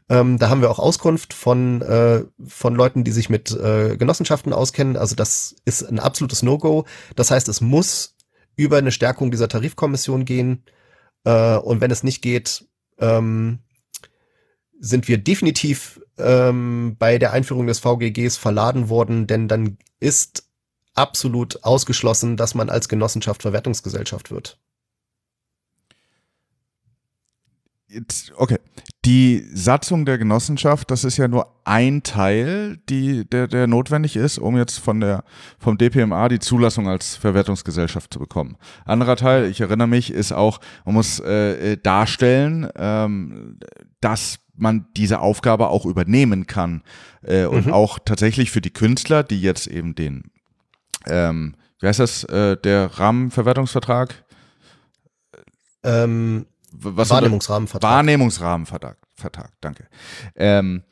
Ähm, 0.09 0.38
da 0.38 0.49
haben 0.49 0.62
wir 0.62 0.71
auch 0.71 0.79
Auskunft 0.79 1.35
von, 1.35 1.83
äh, 1.83 2.25
von 2.47 2.75
Leuten, 2.75 3.05
die 3.05 3.12
sich 3.12 3.29
mit 3.29 3.51
äh, 3.53 3.97
Genossenschaften 3.97 4.53
auskennen. 4.53 4.97
Also 4.97 5.14
das 5.14 5.57
ist 5.64 5.83
ein 5.83 5.99
absolutes 5.99 6.42
No-Go. 6.42 6.87
Das 7.14 7.31
heißt, 7.31 7.49
es 7.49 7.61
muss 7.61 8.16
über 8.57 8.79
eine 8.79 8.92
Stärkung 8.92 9.31
dieser 9.31 9.49
Tarifkommission 9.49 10.25
gehen. 10.25 10.64
Äh, 11.25 11.57
und 11.57 11.81
wenn 11.81 11.90
es 11.90 12.03
nicht 12.03 12.23
geht, 12.23 12.66
ähm, 12.99 13.61
sind 14.81 15.09
wir 15.09 15.18
definitiv 15.18 16.01
ähm, 16.18 16.97
bei 16.99 17.18
der 17.18 17.33
Einführung 17.33 17.66
des 17.66 17.81
VGGs 17.81 18.37
verladen 18.37 18.88
worden, 18.88 19.27
denn 19.27 19.49
dann 19.49 19.79
ist 20.01 20.49
absolut 20.94 21.64
ausgeschlossen, 21.64 22.37
dass 22.37 22.55
man 22.55 22.71
als 22.71 22.88
Genossenschaft 22.88 23.42
Verwertungsgesellschaft 23.42 24.31
wird. 24.31 24.59
Jetzt, 27.51 27.78
okay. 28.37 28.59
Die 29.05 29.46
Satzung 29.55 30.05
der 30.05 30.18
Genossenschaft, 30.18 30.90
das 30.90 31.05
ist 31.05 31.16
ja 31.16 31.29
nur 31.29 31.55
ein 31.64 32.03
Teil, 32.03 32.79
die, 32.88 33.24
der, 33.24 33.46
der 33.46 33.66
notwendig 33.66 34.16
ist, 34.16 34.38
um 34.38 34.57
jetzt 34.57 34.79
von 34.79 35.01
der, 35.01 35.24
vom 35.59 35.79
DPMA 35.79 36.29
die 36.29 36.40
Zulassung 36.40 36.88
als 36.88 37.16
Verwertungsgesellschaft 37.16 38.12
zu 38.12 38.18
bekommen. 38.18 38.57
Anderer 38.85 39.16
Teil, 39.16 39.46
ich 39.46 39.61
erinnere 39.61 39.88
mich, 39.88 40.12
ist 40.12 40.33
auch, 40.33 40.61
man 40.85 40.94
muss 40.94 41.20
äh, 41.20 41.72
äh 41.72 41.77
darstellen, 41.77 42.68
ähm, 42.77 43.59
dass 44.01 44.40
man 44.57 44.87
diese 44.96 45.20
Aufgabe 45.20 45.68
auch 45.68 45.87
übernehmen 45.87 46.46
kann 46.46 46.83
äh, 47.22 47.44
und 47.46 47.66
mhm. 47.66 47.72
auch 47.72 47.98
tatsächlich 48.05 48.51
für 48.51 48.61
die 48.61 48.72
Künstler, 48.72 49.22
die 49.22 49.40
jetzt 49.40 49.68
eben 49.68 49.94
den, 49.94 50.24
ähm, 51.07 51.55
wie 51.81 51.87
heißt 51.87 52.01
das, 52.01 52.24
äh, 52.24 52.57
der 52.57 52.98
Rahmenverwertungsvertrag? 52.98 54.24
Ähm, 55.85 56.46
was 56.72 57.11
Wahrnehmungsrahmenvertrag. 57.11 57.90
Wahrnehmungsrahmenvertrag, 57.90 58.98
Vertrag, 59.14 59.52
danke. 59.61 59.87
Ähm, 60.35 60.83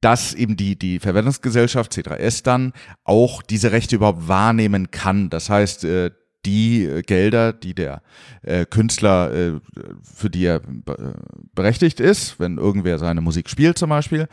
dass 0.00 0.32
eben 0.32 0.56
die, 0.56 0.78
die 0.78 0.98
Verwendungsgesellschaft 0.98 1.92
C3S 1.92 2.42
dann 2.42 2.72
auch 3.04 3.42
diese 3.42 3.72
Rechte 3.72 3.96
überhaupt 3.96 4.28
wahrnehmen 4.28 4.90
kann. 4.90 5.28
Das 5.28 5.50
heißt, 5.50 5.84
äh, 5.84 6.10
die 6.46 6.84
äh, 6.84 7.02
Gelder, 7.02 7.52
die 7.52 7.74
der 7.74 8.02
äh, 8.42 8.64
Künstler, 8.64 9.32
äh, 9.32 9.60
für 10.02 10.30
die 10.30 10.46
er 10.46 10.56
äh, 10.56 11.12
berechtigt 11.54 12.00
ist, 12.00 12.40
wenn 12.40 12.56
irgendwer 12.56 12.98
seine 12.98 13.20
Musik 13.20 13.50
spielt 13.50 13.76
zum 13.76 13.90
Beispiel, 13.90 14.26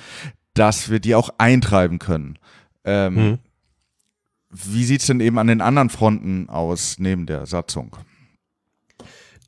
dass 0.53 0.89
wir 0.89 0.99
die 0.99 1.15
auch 1.15 1.29
eintreiben 1.37 1.99
können. 1.99 2.39
Ähm, 2.85 3.15
Mhm. 3.15 3.39
Wie 4.49 4.85
sieht's 4.85 5.07
denn 5.07 5.19
eben 5.19 5.37
an 5.39 5.47
den 5.47 5.59
anderen 5.59 5.89
Fronten 5.89 6.47
aus, 6.49 6.99
neben 6.99 7.25
der 7.25 7.45
Satzung? 7.45 7.97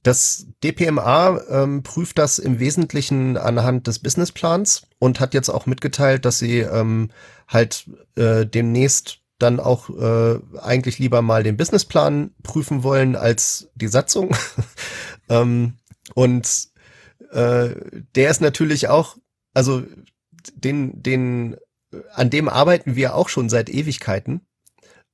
Das 0.04 0.48
DPMA 0.64 1.42
ähm, 1.50 1.84
prüft 1.84 2.18
das 2.18 2.40
im 2.40 2.60
Wesentlichen 2.60 3.38
anhand 3.38 3.88
des 3.88 4.00
Businessplans 4.00 4.88
und 4.98 5.20
hat 5.20 5.34
jetzt 5.34 5.50
auch 5.50 5.66
mitgeteilt, 5.66 6.26
dass 6.26 6.40
sie 6.40 6.60
ähm, 6.60 7.12
halt 7.48 7.90
äh, 8.16 8.46
demnächst 8.46 9.20
dann 9.40 9.60
auch 9.60 9.90
äh, 9.90 10.40
eigentlich 10.60 11.00
lieber 11.00 11.22
mal 11.22 11.44
den 11.44 11.58
Businessplan 11.58 12.32
prüfen 12.44 12.84
wollen 12.84 13.16
als 13.16 13.70
die 13.76 13.88
Satzung. 13.88 14.36
ähm, 15.30 15.76
und 16.14 16.70
äh, 17.32 17.70
der 18.16 18.30
ist 18.30 18.42
natürlich 18.42 18.90
auch, 18.90 19.18
also 19.54 19.84
den, 20.54 21.02
den, 21.02 21.58
an 22.14 22.30
dem 22.30 22.50
arbeiten 22.50 22.96
wir 22.96 23.16
auch 23.16 23.30
schon 23.30 23.50
seit 23.50 23.70
Ewigkeiten. 23.70 24.42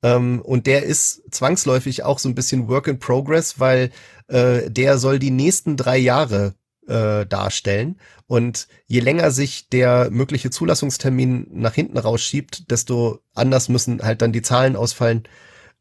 Ähm, 0.03 0.41
und 0.41 0.67
der 0.67 0.83
ist 0.83 1.23
zwangsläufig 1.31 2.03
auch 2.03 2.19
so 2.19 2.29
ein 2.29 2.35
bisschen 2.35 2.67
Work 2.67 2.87
in 2.87 2.99
Progress, 2.99 3.59
weil 3.59 3.91
äh, 4.27 4.69
der 4.69 4.97
soll 4.97 5.19
die 5.19 5.31
nächsten 5.31 5.77
drei 5.77 5.97
Jahre 5.97 6.55
äh, 6.87 7.25
darstellen. 7.25 7.99
Und 8.27 8.67
je 8.87 8.99
länger 8.99 9.31
sich 9.31 9.69
der 9.69 10.09
mögliche 10.11 10.49
Zulassungstermin 10.49 11.47
nach 11.51 11.73
hinten 11.73 11.97
rausschiebt, 11.97 12.71
desto 12.71 13.19
anders 13.33 13.69
müssen 13.69 14.01
halt 14.01 14.21
dann 14.21 14.33
die 14.33 14.41
Zahlen 14.41 14.75
ausfallen. 14.75 15.23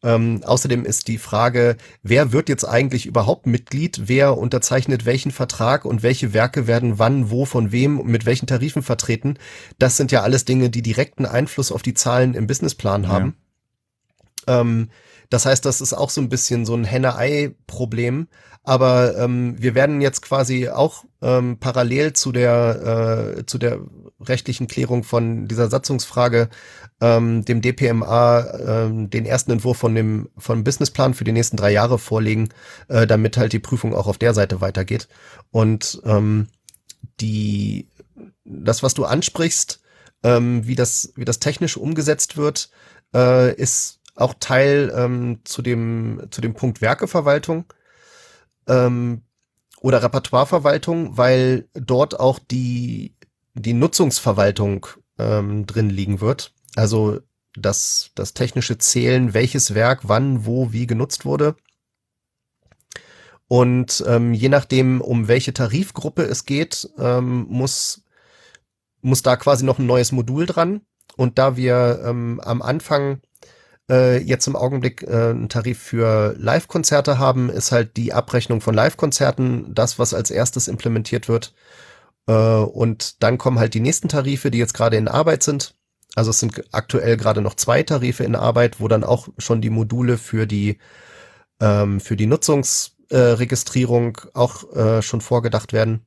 Ähm, 0.02 0.42
außerdem 0.44 0.84
ist 0.84 1.08
die 1.08 1.16
Frage, 1.16 1.78
wer 2.02 2.32
wird 2.32 2.50
jetzt 2.50 2.64
eigentlich 2.64 3.06
überhaupt 3.06 3.46
Mitglied? 3.46 4.02
Wer 4.04 4.36
unterzeichnet 4.36 5.06
welchen 5.06 5.30
Vertrag 5.30 5.86
und 5.86 6.02
welche 6.02 6.34
Werke 6.34 6.66
werden 6.66 6.98
wann, 6.98 7.30
wo, 7.30 7.46
von 7.46 7.72
wem, 7.72 8.02
mit 8.04 8.26
welchen 8.26 8.46
Tarifen 8.46 8.82
vertreten? 8.82 9.38
Das 9.78 9.96
sind 9.96 10.12
ja 10.12 10.22
alles 10.22 10.44
Dinge, 10.44 10.68
die 10.68 10.82
direkten 10.82 11.24
Einfluss 11.24 11.72
auf 11.72 11.80
die 11.80 11.94
Zahlen 11.94 12.34
im 12.34 12.46
Businessplan 12.46 13.08
haben. 13.08 13.36
Ähm, 14.46 14.90
das 15.30 15.46
heißt, 15.46 15.64
das 15.64 15.80
ist 15.80 15.92
auch 15.92 16.10
so 16.10 16.20
ein 16.20 16.28
bisschen 16.28 16.64
so 16.66 16.74
ein 16.74 16.84
Henne-Ei-Problem. 16.84 18.28
Aber 18.62 19.16
ähm, 19.18 19.56
wir 19.58 19.74
werden 19.74 20.00
jetzt 20.00 20.22
quasi 20.22 20.70
auch 20.70 21.04
ähm, 21.20 21.58
parallel 21.58 22.14
zu 22.14 22.32
der, 22.32 23.36
äh, 23.36 23.46
zu 23.46 23.58
der 23.58 23.80
rechtlichen 24.20 24.68
Klärung 24.68 25.04
von 25.04 25.46
dieser 25.48 25.68
Satzungsfrage 25.68 26.48
ähm, 27.00 27.44
dem 27.44 27.60
DPMA 27.60 28.46
ähm, 28.66 29.10
den 29.10 29.26
ersten 29.26 29.50
Entwurf 29.50 29.76
von 29.76 29.94
dem 29.94 30.30
von 30.38 30.64
Businessplan 30.64 31.12
für 31.12 31.24
die 31.24 31.32
nächsten 31.32 31.58
drei 31.58 31.72
Jahre 31.72 31.98
vorlegen, 31.98 32.48
äh, 32.88 33.06
damit 33.06 33.36
halt 33.36 33.52
die 33.52 33.58
Prüfung 33.58 33.94
auch 33.94 34.06
auf 34.06 34.16
der 34.16 34.32
Seite 34.32 34.62
weitergeht. 34.62 35.08
Und 35.50 36.00
ähm, 36.04 36.48
die 37.20 37.88
das, 38.44 38.82
was 38.82 38.94
du 38.94 39.04
ansprichst, 39.04 39.80
ähm, 40.22 40.66
wie 40.66 40.74
das 40.74 41.12
wie 41.16 41.26
das 41.26 41.38
technisch 41.38 41.76
umgesetzt 41.76 42.38
wird, 42.38 42.70
äh, 43.14 43.54
ist 43.54 44.00
auch 44.16 44.34
Teil 44.38 44.92
ähm, 44.96 45.40
zu 45.44 45.62
dem 45.62 46.26
zu 46.30 46.40
dem 46.40 46.54
Punkt 46.54 46.80
Werkeverwaltung 46.80 47.64
ähm, 48.68 49.22
oder 49.80 50.02
Repertoireverwaltung, 50.02 51.16
weil 51.16 51.68
dort 51.74 52.18
auch 52.20 52.38
die 52.38 53.16
die 53.54 53.74
Nutzungsverwaltung 53.74 54.86
ähm, 55.18 55.66
drin 55.66 55.90
liegen 55.90 56.20
wird. 56.20 56.52
Also 56.76 57.20
das 57.56 58.10
das 58.14 58.34
technische 58.34 58.78
Zählen, 58.78 59.34
welches 59.34 59.74
Werk 59.74 60.00
wann 60.04 60.46
wo 60.46 60.72
wie 60.72 60.86
genutzt 60.86 61.24
wurde. 61.24 61.56
Und 63.46 64.02
ähm, 64.06 64.32
je 64.32 64.48
nachdem, 64.48 65.00
um 65.00 65.28
welche 65.28 65.52
Tarifgruppe 65.52 66.22
es 66.22 66.44
geht, 66.44 66.88
ähm, 66.98 67.46
muss 67.48 68.02
muss 69.02 69.22
da 69.22 69.36
quasi 69.36 69.64
noch 69.64 69.78
ein 69.78 69.86
neues 69.86 70.12
Modul 70.12 70.46
dran. 70.46 70.80
Und 71.16 71.38
da 71.38 71.56
wir 71.56 72.02
ähm, 72.04 72.40
am 72.42 72.62
Anfang 72.62 73.20
äh, 73.90 74.18
jetzt 74.18 74.46
im 74.46 74.56
Augenblick 74.56 75.02
äh, 75.02 75.30
einen 75.30 75.48
Tarif 75.48 75.78
für 75.78 76.34
Live-Konzerte 76.38 77.18
haben, 77.18 77.50
ist 77.50 77.72
halt 77.72 77.96
die 77.96 78.12
Abrechnung 78.12 78.60
von 78.60 78.74
Live-Konzerten 78.74 79.74
das, 79.74 79.98
was 79.98 80.14
als 80.14 80.30
erstes 80.30 80.68
implementiert 80.68 81.28
wird. 81.28 81.54
Äh, 82.26 82.32
und 82.32 83.22
dann 83.22 83.38
kommen 83.38 83.58
halt 83.58 83.74
die 83.74 83.80
nächsten 83.80 84.08
Tarife, 84.08 84.50
die 84.50 84.58
jetzt 84.58 84.74
gerade 84.74 84.96
in 84.96 85.08
Arbeit 85.08 85.42
sind. 85.42 85.74
Also 86.14 86.30
es 86.30 86.40
sind 86.40 86.62
aktuell 86.72 87.16
gerade 87.16 87.40
noch 87.40 87.54
zwei 87.54 87.82
Tarife 87.82 88.24
in 88.24 88.36
Arbeit, 88.36 88.80
wo 88.80 88.88
dann 88.88 89.04
auch 89.04 89.28
schon 89.38 89.60
die 89.60 89.70
Module 89.70 90.16
für 90.18 90.46
die 90.46 90.78
ähm, 91.60 92.00
für 92.00 92.16
die 92.16 92.26
Nutzungsregistrierung 92.26 94.18
auch 94.34 94.72
äh, 94.74 95.02
schon 95.02 95.20
vorgedacht 95.20 95.72
werden. 95.72 96.06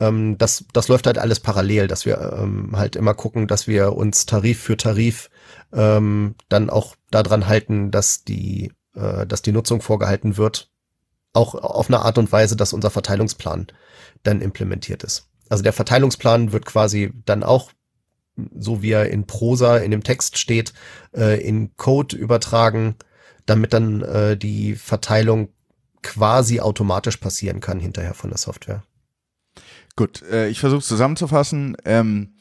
Ähm, 0.00 0.38
das, 0.38 0.64
das 0.72 0.88
läuft 0.88 1.06
halt 1.06 1.18
alles 1.18 1.40
parallel, 1.40 1.88
dass 1.88 2.06
wir 2.06 2.38
ähm, 2.38 2.72
halt 2.76 2.96
immer 2.96 3.14
gucken, 3.14 3.46
dass 3.46 3.66
wir 3.68 3.94
uns 3.94 4.26
Tarif 4.26 4.60
für 4.60 4.76
Tarif 4.76 5.30
ähm, 5.72 6.34
dann 6.48 6.70
auch 6.70 6.96
daran 7.12 7.46
halten, 7.46 7.90
dass 7.90 8.24
die, 8.24 8.72
äh, 8.94 9.26
dass 9.26 9.42
die 9.42 9.52
Nutzung 9.52 9.80
vorgehalten 9.80 10.36
wird, 10.36 10.70
auch 11.32 11.54
auf 11.54 11.88
eine 11.88 12.00
Art 12.00 12.18
und 12.18 12.32
Weise, 12.32 12.56
dass 12.56 12.72
unser 12.72 12.90
Verteilungsplan 12.90 13.68
dann 14.22 14.40
implementiert 14.40 15.02
ist. 15.02 15.28
Also 15.48 15.62
der 15.62 15.72
Verteilungsplan 15.72 16.52
wird 16.52 16.66
quasi 16.66 17.12
dann 17.24 17.42
auch, 17.42 17.72
so 18.58 18.82
wie 18.82 18.90
er 18.90 19.10
in 19.10 19.26
Prosa 19.26 19.78
in 19.78 19.90
dem 19.90 20.02
Text 20.02 20.38
steht, 20.38 20.72
äh, 21.14 21.40
in 21.46 21.76
Code 21.76 22.16
übertragen, 22.16 22.96
damit 23.46 23.72
dann 23.72 24.02
äh, 24.02 24.36
die 24.36 24.74
Verteilung 24.74 25.48
quasi 26.02 26.60
automatisch 26.60 27.16
passieren 27.18 27.60
kann 27.60 27.80
hinterher 27.80 28.14
von 28.14 28.30
der 28.30 28.38
Software. 28.38 28.82
Gut, 29.96 30.22
äh, 30.22 30.48
ich 30.48 30.60
versuche 30.60 30.82
zusammenzufassen. 30.82 31.76
Ähm, 31.84 32.34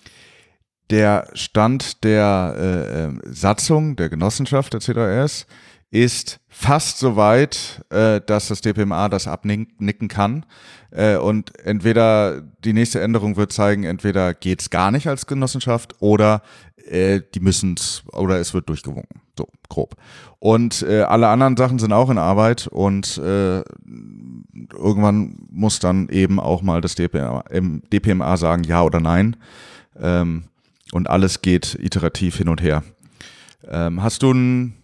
der 0.91 1.27
Stand 1.33 2.03
der 2.03 2.55
äh, 2.57 3.03
äh, 3.05 3.33
Satzung 3.33 3.95
der 3.95 4.09
Genossenschaft 4.09 4.73
der 4.73 4.81
CDS 4.81 5.47
ist 5.89 6.39
fast 6.47 6.99
so 6.99 7.15
weit, 7.15 7.83
äh, 7.89 8.21
dass 8.25 8.47
das 8.47 8.61
DPMA 8.61 9.09
das 9.09 9.27
abnicken 9.27 10.07
kann. 10.07 10.45
Äh, 10.91 11.17
und 11.17 11.57
entweder 11.59 12.41
die 12.63 12.73
nächste 12.73 13.01
Änderung 13.01 13.35
wird 13.37 13.51
zeigen, 13.51 13.83
entweder 13.83 14.33
geht's 14.33 14.69
gar 14.69 14.91
nicht 14.91 15.07
als 15.07 15.27
Genossenschaft 15.27 15.95
oder 15.99 16.41
äh, 16.87 17.21
die 17.33 17.39
müssen's 17.39 18.03
oder 18.11 18.39
es 18.39 18.53
wird 18.53 18.69
durchgewunken. 18.69 19.21
So, 19.37 19.47
grob. 19.69 19.95
Und 20.39 20.81
äh, 20.83 21.01
alle 21.01 21.27
anderen 21.27 21.57
Sachen 21.57 21.79
sind 21.79 21.93
auch 21.93 22.09
in 22.09 22.17
Arbeit 22.17 22.67
und 22.67 23.17
äh, 23.17 23.63
irgendwann 24.73 25.47
muss 25.49 25.79
dann 25.79 26.09
eben 26.09 26.39
auch 26.39 26.61
mal 26.61 26.81
das 26.81 26.95
DPMA, 26.95 27.43
DPMA 27.91 28.37
sagen, 28.37 28.63
ja 28.63 28.83
oder 28.83 28.99
nein. 28.99 29.37
Ähm, 29.99 30.45
und 30.91 31.09
alles 31.09 31.41
geht 31.41 31.77
iterativ 31.79 32.37
hin 32.37 32.49
und 32.49 32.61
her. 32.61 32.83
Ähm, 33.67 34.01
hast 34.01 34.23
du 34.23 34.31
ein 34.33 34.81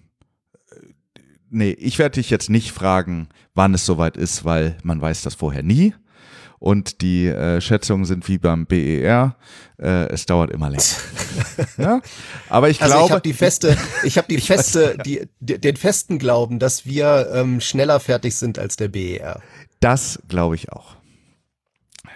Nee, 1.49 1.71
ich 1.71 1.97
werde 1.97 2.15
dich 2.15 2.29
jetzt 2.29 2.49
nicht 2.49 2.71
fragen, 2.71 3.29
wann 3.55 3.73
es 3.73 3.85
soweit 3.85 4.17
ist, 4.17 4.43
weil 4.43 4.77
man 4.83 4.99
weiß 4.99 5.21
das 5.21 5.35
vorher 5.35 5.63
nie. 5.63 5.93
Und 6.59 7.01
die 7.01 7.27
äh, 7.27 7.61
Schätzungen 7.61 8.03
sind 8.05 8.27
wie 8.27 8.39
beim 8.39 8.65
BER. 8.65 9.35
Äh, 9.79 10.07
es 10.09 10.25
dauert 10.25 10.51
immer 10.51 10.69
länger. 10.69 10.83
ja? 11.77 12.01
Aber 12.49 12.69
ich 12.69 12.81
Also 12.81 12.95
glaube, 12.95 13.05
ich 13.05 13.11
habe 13.11 13.21
die 13.21 13.33
feste, 13.33 13.77
ich 14.03 14.17
habe 14.17 14.27
die 14.27 14.37
feste, 14.41 14.97
die, 15.05 15.27
die, 15.39 15.61
den 15.61 15.77
festen 15.77 16.17
Glauben, 16.17 16.57
dass 16.59 16.85
wir 16.85 17.29
ähm, 17.33 17.61
schneller 17.61 17.99
fertig 17.99 18.35
sind 18.35 18.59
als 18.59 18.75
der 18.75 18.89
BER. 18.89 19.41
das 19.79 20.19
glaube 20.27 20.55
ich 20.55 20.71
auch. 20.71 20.96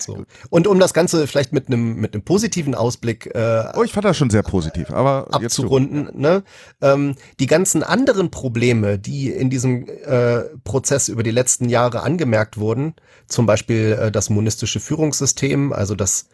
So. 0.01 0.25
Und 0.49 0.67
um 0.67 0.79
das 0.79 0.93
Ganze 0.93 1.27
vielleicht 1.27 1.53
mit 1.53 1.67
einem 1.67 1.95
mit 1.95 2.13
einem 2.13 2.23
positiven 2.23 2.75
Ausblick 2.75 3.27
äh, 3.27 3.63
Oh, 3.75 3.83
ich 3.83 3.91
fand 3.91 4.05
das 4.05 4.17
schon 4.17 4.29
sehr 4.29 4.43
positiv. 4.43 4.91
Aber 4.91 5.27
jetzt 5.33 5.59
abzurunden, 5.59 6.09
ne? 6.13 6.43
Ähm, 6.81 7.15
die 7.39 7.47
ganzen 7.47 7.83
anderen 7.83 8.31
Probleme, 8.31 8.97
die 8.99 9.29
in 9.29 9.49
diesem 9.49 9.87
äh, 9.87 10.41
Prozess 10.63 11.07
über 11.07 11.23
die 11.23 11.31
letzten 11.31 11.69
Jahre 11.69 12.01
angemerkt 12.03 12.57
wurden, 12.57 12.95
zum 13.27 13.45
Beispiel 13.45 13.97
äh, 13.99 14.11
das 14.11 14.29
monistische 14.29 14.79
Führungssystem, 14.79 15.73
also 15.73 15.95
dass 15.95 16.27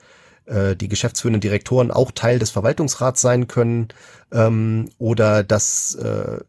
äh, 0.46 0.76
die 0.76 0.88
geschäftsführenden 0.88 1.42
Direktoren 1.42 1.92
auch 1.92 2.12
Teil 2.12 2.40
des 2.40 2.50
Verwaltungsrats 2.52 3.22
sein 3.22 3.48
können, 3.48 3.90
ähm, 4.32 4.90
oder 4.98 5.44
dass 5.44 5.96
äh, 5.96 6.40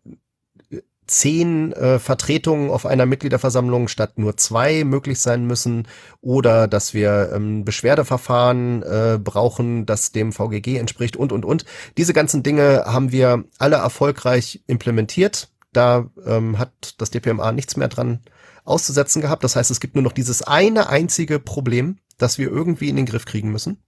zehn 1.09 1.73
äh, 1.73 1.99
Vertretungen 1.99 2.71
auf 2.71 2.87
einer 2.87 3.07
Mitgliederversammlung 3.07 3.89
statt 3.89 4.19
nur 4.19 4.37
zwei 4.37 4.85
möglich 4.85 5.19
sein 5.19 5.47
müssen 5.47 5.89
oder 6.21 6.69
dass 6.69 6.95
wir 6.95 7.33
ähm, 7.35 7.65
Beschwerdeverfahren 7.65 8.83
äh, 8.83 9.19
brauchen, 9.23 9.87
das 9.87 10.13
dem 10.13 10.33
VGG 10.33 10.77
entspricht 10.77 11.17
und, 11.17 11.33
und, 11.33 11.45
und. 11.45 11.65
Diese 11.97 12.13
ganzen 12.13 12.43
Dinge 12.43 12.85
haben 12.87 13.11
wir 13.11 13.45
alle 13.59 13.77
erfolgreich 13.77 14.63
implementiert. 14.67 15.49
Da 15.73 16.09
ähm, 16.25 16.59
hat 16.59 16.95
das 16.99 17.11
DPMA 17.11 17.53
nichts 17.53 17.77
mehr 17.77 17.89
dran 17.89 18.21
auszusetzen 18.65 19.23
gehabt. 19.23 19.45
Das 19.45 19.57
heißt, 19.57 19.71
es 19.71 19.81
gibt 19.81 19.95
nur 19.95 20.05
noch 20.05 20.13
dieses 20.13 20.43
eine 20.43 20.89
einzige 20.89 21.39
Problem, 21.39 21.99
das 22.19 22.39
wir 22.39 22.49
irgendwie 22.49 22.89
in 22.89 22.97
den 22.97 23.07
Griff 23.07 23.25
kriegen 23.25 23.51
müssen. 23.51 23.83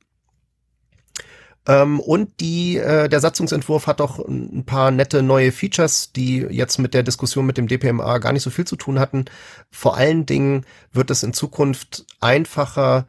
Ähm, 1.66 2.00
und 2.00 2.40
die, 2.40 2.78
äh, 2.78 3.08
der 3.08 3.20
Satzungsentwurf 3.20 3.86
hat 3.86 4.00
auch 4.00 4.18
ein 4.18 4.64
paar 4.64 4.90
nette 4.90 5.22
neue 5.22 5.52
Features, 5.52 6.12
die 6.12 6.38
jetzt 6.38 6.78
mit 6.78 6.94
der 6.94 7.02
Diskussion 7.02 7.46
mit 7.46 7.58
dem 7.58 7.68
DPMA 7.68 8.18
gar 8.18 8.32
nicht 8.32 8.42
so 8.42 8.50
viel 8.50 8.66
zu 8.66 8.76
tun 8.76 8.98
hatten. 8.98 9.26
Vor 9.70 9.96
allen 9.96 10.26
Dingen 10.26 10.64
wird 10.92 11.10
es 11.10 11.22
in 11.22 11.34
Zukunft 11.34 12.06
einfacher, 12.20 13.06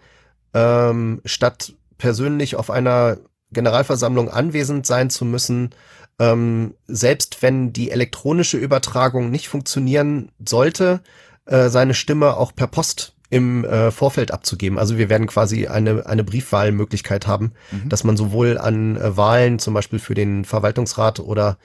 ähm, 0.54 1.22
statt 1.24 1.74
persönlich 1.98 2.56
auf 2.56 2.70
einer 2.70 3.18
Generalversammlung 3.52 4.30
anwesend 4.30 4.86
sein 4.86 5.10
zu 5.10 5.24
müssen, 5.26 5.72
ähm, 6.20 6.76
selbst 6.88 7.42
wenn 7.42 7.74
die 7.74 7.92
elektronische 7.92 8.58
Übertragung 8.58 9.32
nicht 9.32 9.48
funktionieren 9.48 10.32
sollte, 10.46 11.02
äh, 11.46 11.70
seine 11.70 11.94
Stimme 11.94 12.38
auch 12.38 12.54
per 12.54 12.68
Post 12.68 13.16
im 13.32 13.64
äh, 13.64 13.92
Vorfeld 13.92 14.32
abzugeben. 14.32 14.78
Also 14.78 14.98
wir 14.98 15.10
werden 15.10 15.26
quasi 15.26 15.66
eine, 15.68 16.06
eine 16.06 16.24
Briefwahlmöglichkeit 16.24 17.26
haben, 17.26 17.54
mhm. 17.72 17.88
dass 17.88 18.04
man 18.04 18.18
sowohl 18.18 18.58
an 18.58 18.98
äh, 18.98 19.18
Wahlen, 19.18 19.58
zum 19.58 19.74
Beispiel 19.74 20.00
für 20.00 20.14
den 20.14 20.44
Verwaltungsrat 20.44 21.22
oder 21.22 21.58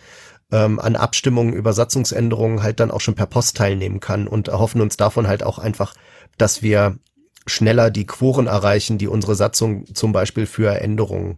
ähm, 0.53 0.79
an 0.79 0.95
Abstimmungen 0.95 1.53
über 1.53 1.73
Satzungsänderungen 1.73 2.63
halt 2.63 2.79
dann 2.79 2.93
auch 2.93 3.01
schon 3.01 3.17
per 3.17 3.27
Post 3.27 3.57
teilnehmen 3.57 3.99
kann 3.99 4.29
und 4.29 4.47
erhoffen 4.47 4.81
uns 4.81 4.97
davon 4.97 5.27
halt 5.27 5.43
auch 5.43 5.59
einfach, 5.59 5.95
dass 6.39 6.63
wir 6.63 6.99
schneller 7.47 7.91
die 7.91 8.07
Quoren 8.07 8.47
erreichen, 8.47 8.97
die 8.97 9.09
unsere 9.09 9.35
Satzung 9.35 9.93
zum 9.93 10.13
Beispiel 10.13 10.47
für 10.47 10.81
Änderungen 10.81 11.37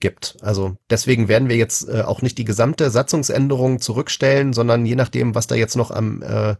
gibt. 0.00 0.38
Also 0.42 0.76
deswegen 0.90 1.28
werden 1.28 1.48
wir 1.48 1.56
jetzt 1.56 1.88
äh, 1.88 2.02
auch 2.02 2.20
nicht 2.20 2.36
die 2.36 2.44
gesamte 2.44 2.90
Satzungsänderung 2.90 3.80
zurückstellen, 3.80 4.52
sondern 4.52 4.86
je 4.86 4.96
nachdem, 4.96 5.36
was 5.36 5.46
da 5.46 5.54
jetzt 5.54 5.76
noch 5.76 5.92
am 5.92 6.22
äh, 6.22 6.56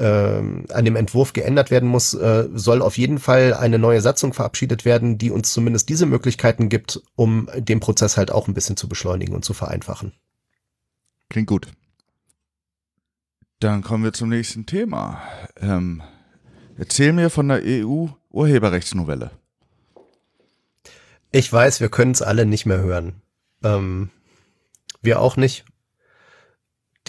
an 0.00 0.84
dem 0.84 0.96
Entwurf 0.96 1.32
geändert 1.32 1.70
werden 1.70 1.88
muss, 1.88 2.14
äh, 2.14 2.48
soll 2.54 2.82
auf 2.82 2.96
jeden 2.98 3.18
Fall 3.18 3.54
eine 3.54 3.78
neue 3.78 4.00
Satzung 4.00 4.32
verabschiedet 4.32 4.84
werden, 4.84 5.18
die 5.18 5.30
uns 5.30 5.52
zumindest 5.52 5.88
diese 5.88 6.06
Möglichkeiten 6.06 6.68
gibt, 6.68 7.02
um 7.14 7.48
den 7.56 7.80
Prozess 7.80 8.16
halt 8.16 8.30
auch 8.30 8.48
ein 8.48 8.54
bisschen 8.54 8.76
zu 8.76 8.88
beschleunigen 8.88 9.34
und 9.34 9.44
zu 9.44 9.54
vereinfachen. 9.54 10.12
Klingt 11.28 11.48
gut. 11.48 11.68
Dann 13.60 13.82
kommen 13.82 14.04
wir 14.04 14.12
zum 14.12 14.28
nächsten 14.28 14.66
Thema. 14.66 15.22
Ähm, 15.56 16.02
erzähl 16.76 17.12
mir 17.12 17.30
von 17.30 17.48
der 17.48 17.62
EU-Urheberrechtsnovelle. 17.62 19.30
Ich 21.30 21.50
weiß, 21.52 21.80
wir 21.80 21.88
können 21.88 22.10
es 22.10 22.22
alle 22.22 22.44
nicht 22.44 22.66
mehr 22.66 22.78
hören. 22.78 23.22
Ähm, 23.62 24.10
wir 25.00 25.20
auch 25.20 25.36
nicht. 25.36 25.64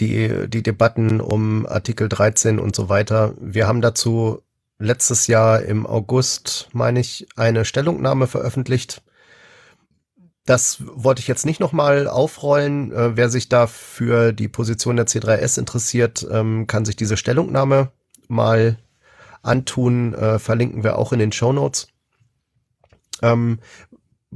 Die, 0.00 0.48
die 0.48 0.62
Debatten 0.62 1.20
um 1.20 1.66
Artikel 1.66 2.08
13 2.08 2.58
und 2.58 2.74
so 2.74 2.88
weiter. 2.88 3.34
Wir 3.40 3.68
haben 3.68 3.80
dazu 3.80 4.42
letztes 4.78 5.26
Jahr 5.26 5.62
im 5.62 5.86
August, 5.86 6.68
meine 6.72 7.00
ich, 7.00 7.28
eine 7.36 7.64
Stellungnahme 7.64 8.26
veröffentlicht. 8.26 9.02
Das 10.46 10.82
wollte 10.86 11.20
ich 11.20 11.28
jetzt 11.28 11.46
nicht 11.46 11.60
nochmal 11.60 12.06
aufrollen. 12.06 12.92
Äh, 12.92 13.16
wer 13.16 13.30
sich 13.30 13.48
da 13.48 13.66
für 13.66 14.32
die 14.32 14.48
Position 14.48 14.96
der 14.96 15.06
C3S 15.06 15.58
interessiert, 15.58 16.26
ähm, 16.30 16.66
kann 16.66 16.84
sich 16.84 16.96
diese 16.96 17.16
Stellungnahme 17.16 17.92
mal 18.28 18.78
antun. 19.42 20.12
Äh, 20.12 20.38
verlinken 20.38 20.84
wir 20.84 20.98
auch 20.98 21.12
in 21.12 21.18
den 21.18 21.32
Show 21.32 21.52
Notes. 21.52 21.88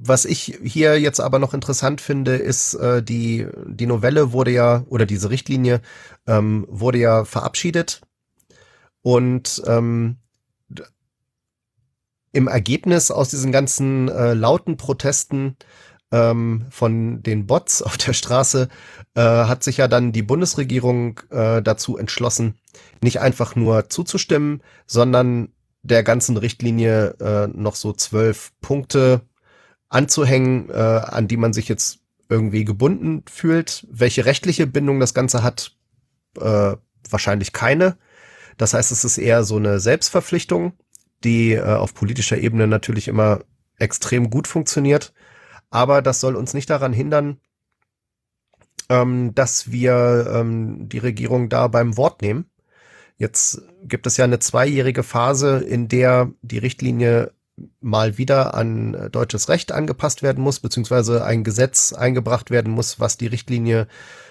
Was 0.01 0.25
ich 0.25 0.59
hier 0.63 1.01
jetzt 1.01 1.19
aber 1.19 1.41
noch 1.41 1.55
interessant 1.55 2.01
finde, 2.01 2.37
ist, 2.37 2.75
äh, 2.75 3.03
die, 3.03 3.49
die 3.67 3.87
Novelle 3.87 4.33
wurde 4.33 4.53
ja, 4.53 4.85
oder 4.89 5.07
diese 5.07 5.31
Richtlinie 5.31 5.81
ähm, 6.27 6.67
wurde 6.69 6.99
ja 6.99 7.25
verabschiedet. 7.25 8.01
Und 9.03 9.63
ähm, 9.67 10.19
im 12.33 12.47
Ergebnis 12.47 13.11
aus 13.11 13.31
diesen 13.31 13.51
ganzen 13.51 14.09
äh, 14.09 14.35
lauten 14.35 14.77
Protesten 14.77 15.57
ähm, 16.13 16.67
von 16.71 17.23
den 17.23 17.47
Bots 17.47 17.83
auf 17.83 17.99
der 17.99 18.13
Straße 18.13 18.69
äh, 19.15 19.21
hat 19.21 19.65
sich 19.65 19.79
ja 19.79 19.89
dann 19.89 20.13
die 20.13 20.23
Bundesregierung 20.23 21.21
äh, 21.31 21.61
dazu 21.61 21.99
entschlossen, 21.99 22.55
nicht 23.03 23.21
einfach 23.21 23.57
nur 23.57 23.89
zuzustimmen, 23.89 24.63
sondern 24.87 25.49
der 25.83 26.05
ganzen 26.05 26.37
Richtlinie 26.37 27.17
äh, 27.21 27.49
noch 27.49 27.75
so 27.75 27.93
zwölf 27.93 28.53
Punkte 28.61 29.23
anzuhängen, 29.89 30.71
äh, 30.71 30.73
an 30.73 31.29
die 31.29 31.37
man 31.37 31.53
sich 31.53 31.69
jetzt 31.69 32.01
irgendwie 32.29 32.65
gebunden 32.65 33.25
fühlt. 33.31 33.87
Welche 33.91 34.27
rechtliche 34.27 34.67
Bindung 34.67 35.01
das 35.01 35.15
Ganze 35.15 35.43
hat, 35.43 35.77
äh, 36.39 36.77
wahrscheinlich 37.09 37.53
keine. 37.53 37.97
Das 38.57 38.75
heißt, 38.75 38.93
es 38.93 39.05
ist 39.05 39.19
eher 39.19 39.45
so 39.45 39.57
eine 39.57 39.81
Selbstverpflichtung, 39.81 40.73
die 41.25 41.53
äh, 41.53 41.63
auf 41.63 41.95
politischer 41.95 42.39
Ebene 42.39 42.67
natürlich 42.67 43.09
immer 43.09 43.41
extrem 43.77 44.31
gut 44.31 44.47
funktioniert. 44.47 45.13
Aber 45.71 46.03
das 46.03 46.21
soll 46.21 46.37
uns 46.37 46.55
nicht 46.55 46.69
daran 46.71 46.93
hindern, 46.93 47.39
ähm, 48.89 49.35
dass 49.35 49.71
wir 49.71 50.31
ähm, 50.35 50.89
die 50.89 50.99
Regierung 50.99 51.49
da 51.49 51.69
beim 51.69 51.97
Wort 51.97 52.23
nehmen. 52.23 52.47
Jetzt 53.17 53.63
gibt 53.83 54.07
es 54.07 54.17
ja 54.17 54.25
eine 54.25 54.39
zweijährige 54.39 55.03
Phase, 55.03 55.59
in 55.59 55.89
der 55.89 56.31
die 56.43 56.59
Richtlinie 56.59 57.33
mal 57.81 58.19
wieder 58.19 58.55
an 58.55 58.95
äh, 58.95 59.11
deutsches 59.11 59.49
Recht 59.49 59.73
angepasst 59.73 60.23
werden 60.23 60.43
muss, 60.43 60.61
beziehungsweise 60.61 61.25
ein 61.25 61.45
Gesetz 61.45 61.93
eingebracht 61.93 62.51
werden 62.51 62.73
muss, 62.73 63.01
was 63.01 63.17
die 63.17 63.27
Richtlinie 63.27 63.87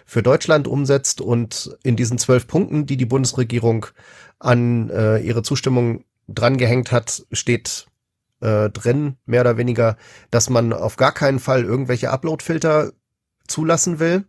für 0.06 0.24
Deutschland 0.24 0.68
umsetzt. 0.68 1.22
Und 1.22 1.78
in 1.84 1.96
diesen 1.96 2.18
zwölf 2.18 2.48
Punkten, 2.48 2.86
die 2.86 2.98
die 2.98 3.06
Bundesregierung 3.06 3.88
an 4.40 4.90
äh, 4.90 5.20
ihre 5.20 5.44
Zustimmung 5.44 6.04
drangehängt 6.28 6.92
hat, 6.92 7.26
steht 7.32 7.88
äh, 8.42 8.70
drin, 8.70 9.18
mehr 9.26 9.42
oder 9.42 9.58
weniger, 9.58 9.98
dass 10.32 10.50
man 10.50 10.74
auf 10.74 10.96
gar 10.96 11.12
keinen 11.12 11.40
Fall 11.40 11.64
irgendwelche 11.64 12.12
Uploadfilter 12.12 12.92
zulassen 13.48 14.00
will. 14.00 14.26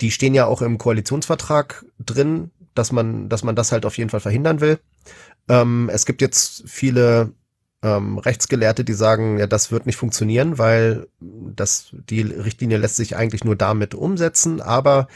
Die 0.00 0.10
stehen 0.10 0.34
ja 0.34 0.46
auch 0.46 0.62
im 0.62 0.78
Koalitionsvertrag 0.78 1.84
drin, 1.98 2.50
dass 2.74 2.92
man, 2.92 3.28
dass 3.28 3.42
man 3.42 3.56
das 3.56 3.72
halt 3.72 3.84
auf 3.84 3.98
jeden 3.98 4.10
Fall 4.10 4.20
verhindern 4.20 4.60
will. 4.60 4.78
Ähm, 5.48 5.90
es 5.92 6.06
gibt 6.06 6.20
jetzt 6.22 6.62
viele 6.66 7.32
ähm, 7.82 8.18
Rechtsgelehrte, 8.18 8.84
die 8.84 8.92
sagen, 8.92 9.38
ja, 9.38 9.46
das 9.46 9.72
wird 9.72 9.86
nicht 9.86 9.96
funktionieren, 9.96 10.58
weil 10.58 11.06
das, 11.20 11.94
die 12.10 12.20
Richtlinie 12.20 12.76
lässt 12.76 12.96
sich 12.96 13.16
eigentlich 13.16 13.44
nur 13.44 13.56
damit 13.56 13.94
umsetzen. 13.94 14.60
Aber 14.60 15.08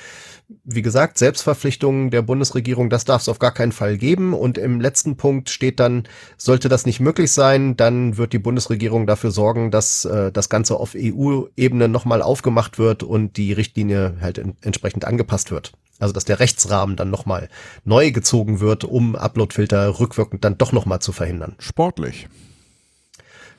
wie 0.65 0.83
gesagt, 0.83 1.19
Selbstverpflichtungen 1.19 2.11
der 2.11 2.23
Bundesregierung, 2.23 2.89
das 2.89 3.05
darf 3.05 3.23
es 3.23 3.29
auf 3.29 3.39
gar 3.39 3.53
keinen 3.53 3.73
Fall 3.73 3.99
geben. 3.99 4.33
Und 4.33 4.57
im 4.57 4.81
letzten 4.81 5.17
Punkt 5.17 5.51
steht 5.51 5.79
dann, 5.79 6.05
sollte 6.39 6.71
das 6.71 6.87
nicht 6.87 7.01
möglich 7.01 7.33
sein, 7.33 7.77
dann 7.77 8.17
wird 8.17 8.33
die 8.33 8.39
Bundesregierung 8.39 9.07
dafür 9.07 9.31
sorgen, 9.31 9.71
dass 9.71 10.07
äh, 10.07 10.33
das 10.33 10.49
Ganze 10.49 10.77
auf 10.77 10.95
EU-Ebene 10.97 11.89
nochmal 11.89 12.23
aufgemacht 12.23 12.79
wird 12.79 13.03
und 13.03 13.37
die 13.37 13.53
Richtlinie 13.53 14.17
halt 14.23 14.39
in, 14.39 14.57
entsprechend 14.63 15.05
angepasst 15.05 15.51
wird. 15.51 15.73
Also 15.99 16.15
dass 16.15 16.25
der 16.25 16.41
Rechtsrahmen 16.41 16.97
dann 16.97 17.11
nochmal 17.11 17.49
neu 17.85 18.11
gezogen 18.11 18.61
wird, 18.61 18.85
um 18.85 19.17
Uploadfilter 19.17 20.01
rückwirkend 20.01 20.45
dann 20.45 20.59
doch 20.59 20.73
nochmal 20.73 21.01
zu 21.01 21.13
verhindern. 21.13 21.57
Sportlich. 21.59 22.27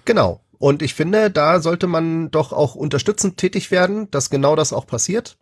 Genau. 0.06 0.42
Und 0.58 0.82
ich 0.82 0.94
finde, 0.94 1.30
da 1.30 1.60
sollte 1.60 1.88
man 1.88 2.32
doch 2.32 2.54
auch 2.54 2.76
unterstützend 2.76 3.38
tätig 3.38 3.72
werden, 3.72 4.10
dass 4.12 4.30
genau 4.30 4.56
das 4.56 4.72
auch 4.72 4.88
passiert. 4.88 5.38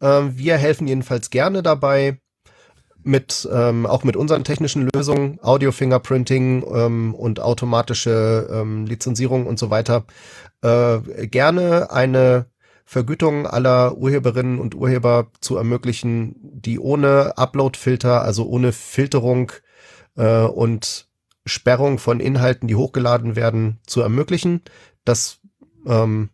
Ähm, 0.00 0.36
wir 0.36 0.56
helfen 0.56 0.88
jedenfalls 0.88 1.30
gerne 1.30 1.62
dabei, 1.62 2.18
mit 3.06 3.48
ähm, 3.52 3.86
auch 3.86 4.02
mit 4.02 4.16
unseren 4.16 4.42
technischen 4.42 4.88
Lösungen, 4.92 5.38
Audio 5.40 5.70
Fingerprinting 5.70 6.64
ähm, 6.74 7.14
und 7.14 7.38
automatische 7.38 8.48
ähm, 8.50 8.84
Lizenzierung 8.84 9.46
und 9.46 9.60
so 9.60 9.70
weiter, 9.70 10.04
äh, 10.62 10.98
gerne 11.28 11.92
eine 11.92 12.46
Vergütung 12.84 13.46
aller 13.46 13.96
Urheberinnen 13.96 14.58
und 14.58 14.74
Urheber 14.74 15.28
zu 15.40 15.56
ermöglichen, 15.56 16.34
die 16.40 16.80
ohne 16.80 17.38
Upload-Filter, 17.38 18.22
also 18.22 18.46
ohne 18.46 18.72
Filterung 18.72 19.52
äh, 20.16 20.42
und 20.42 21.05
Sperrung 21.46 21.98
von 21.98 22.20
Inhalten, 22.20 22.68
die 22.68 22.74
hochgeladen 22.74 23.36
werden, 23.36 23.78
zu 23.86 24.00
ermöglichen. 24.02 24.60
Das 25.04 25.38
ähm, 25.86 26.30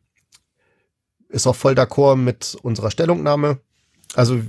ist 1.29 1.47
auch 1.47 1.57
voll 1.57 1.75
d'accord 1.75 2.17
mit 2.17 2.57
unserer 2.63 2.91
Stellungnahme. 2.91 3.61
Also 4.15 4.41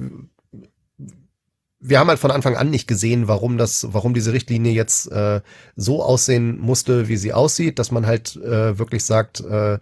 wir 1.79 1.99
haben 1.99 2.07
halt 2.07 2.19
von 2.19 2.31
Anfang 2.31 2.55
an 2.55 2.69
nicht 2.69 2.87
gesehen, 2.87 3.27
warum 3.27 3.57
das, 3.57 3.87
warum 3.91 4.13
diese 4.13 4.31
Richtlinie 4.31 4.71
jetzt 4.71 5.11
äh, 5.11 5.41
so 5.75 6.01
aussehen 6.01 6.57
musste, 6.59 7.09
wie 7.09 7.17
sie 7.17 7.33
aussieht, 7.33 7.77
dass 7.77 7.91
man 7.91 8.05
halt 8.05 8.37
äh, 8.37 8.79
wirklich 8.79 9.03
sagt, 9.03 9.41
äh, 9.41 9.79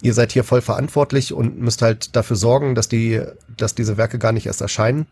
ihr 0.00 0.14
seid 0.14 0.32
hier 0.32 0.44
voll 0.44 0.62
verantwortlich 0.62 1.34
und 1.34 1.58
müsst 1.58 1.82
halt 1.82 2.16
dafür 2.16 2.36
sorgen, 2.36 2.74
dass 2.74 2.88
die, 2.88 3.20
dass 3.54 3.74
diese 3.74 3.98
Werke 3.98 4.18
gar 4.18 4.32
nicht 4.32 4.46
erst 4.46 4.62
erscheinen 4.62 5.06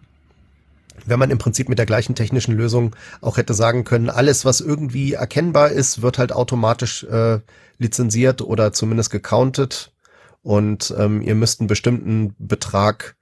wenn 1.07 1.18
man 1.18 1.30
im 1.30 1.38
Prinzip 1.38 1.68
mit 1.68 1.78
der 1.78 1.86
gleichen 1.86 2.14
technischen 2.14 2.57
Lösung 2.57 2.94
auch 3.20 3.36
hätte 3.36 3.54
sagen 3.54 3.84
können, 3.84 4.11
alles, 4.11 4.44
was 4.44 4.61
irgendwie 4.61 5.14
erkennbar 5.14 5.70
ist, 5.70 6.02
wird 6.02 6.18
halt 6.18 6.32
automatisch 6.32 7.04
äh, 7.04 7.40
lizenziert 7.78 8.42
oder 8.42 8.72
zumindest 8.72 9.11
gecountet 9.11 9.92
und 10.42 10.94
ähm, 10.96 11.22
ihr 11.22 11.34
müsst 11.34 11.61
einen 11.61 11.66
bestimmten 11.66 12.34
Betrag 12.38 13.16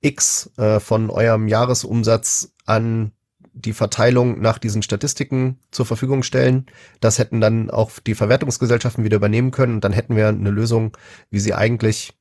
X 0.00 0.50
äh, 0.56 0.80
von 0.80 1.10
eurem 1.10 1.48
Jahresumsatz 1.48 2.52
an 2.64 3.12
die 3.52 3.72
Verteilung 3.72 4.40
nach 4.40 4.58
diesen 4.58 4.82
Statistiken 4.82 5.58
zur 5.70 5.84
Verfügung 5.84 6.22
stellen. 6.22 6.66
Das 7.00 7.18
hätten 7.18 7.40
dann 7.40 7.70
auch 7.70 7.90
die 7.98 8.14
Verwertungsgesellschaften 8.14 9.04
wieder 9.04 9.16
übernehmen 9.16 9.50
können 9.50 9.74
und 9.74 9.84
dann 9.84 9.92
hätten 9.92 10.16
wir 10.16 10.28
eine 10.28 10.50
Lösung, 10.50 10.96
wie 11.30 11.40
sie 11.40 11.54
eigentlich 11.54 12.12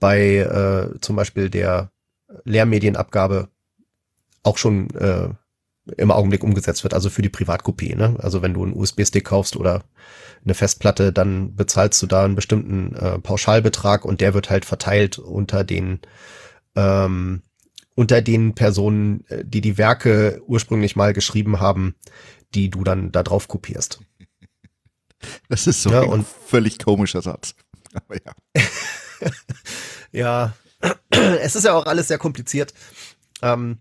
bei 0.00 0.38
äh, 0.38 0.98
zum 1.00 1.16
Beispiel 1.16 1.48
der 1.48 1.92
Lehrmedienabgabe 2.44 3.48
auch 4.42 4.58
schon 4.58 4.90
äh, 4.90 5.28
im 5.96 6.10
Augenblick 6.10 6.44
umgesetzt 6.44 6.84
wird, 6.84 6.94
also 6.94 7.10
für 7.10 7.22
die 7.22 7.28
Privatkopie. 7.28 7.94
Ne? 7.94 8.16
Also 8.20 8.42
wenn 8.42 8.54
du 8.54 8.62
einen 8.62 8.74
USB-Stick 8.74 9.24
kaufst 9.24 9.56
oder 9.56 9.82
eine 10.44 10.54
Festplatte, 10.54 11.12
dann 11.12 11.54
bezahlst 11.56 12.00
du 12.02 12.06
da 12.06 12.24
einen 12.24 12.36
bestimmten 12.36 12.94
äh, 12.94 13.18
Pauschalbetrag 13.18 14.04
und 14.04 14.20
der 14.20 14.34
wird 14.34 14.50
halt 14.50 14.64
verteilt 14.64 15.18
unter 15.18 15.64
den 15.64 16.00
ähm, 16.76 17.42
unter 17.94 18.22
den 18.22 18.54
Personen, 18.54 19.26
äh, 19.28 19.44
die 19.44 19.60
die 19.60 19.76
Werke 19.76 20.40
ursprünglich 20.46 20.96
mal 20.96 21.12
geschrieben 21.12 21.60
haben, 21.60 21.94
die 22.54 22.70
du 22.70 22.84
dann 22.84 23.12
da 23.12 23.22
drauf 23.22 23.48
kopierst. 23.48 24.00
Das 25.48 25.66
ist 25.66 25.82
so 25.82 25.90
Ja, 25.90 26.02
ein 26.02 26.24
völlig 26.46 26.78
komischer 26.78 27.22
Satz. 27.22 27.54
Aber 27.94 28.16
ja. 28.24 28.32
Ja, 30.12 30.54
es 31.10 31.56
ist 31.56 31.64
ja 31.64 31.72
auch 31.74 31.86
alles 31.86 32.08
sehr 32.08 32.18
kompliziert. 32.18 32.74
Ähm, 33.40 33.78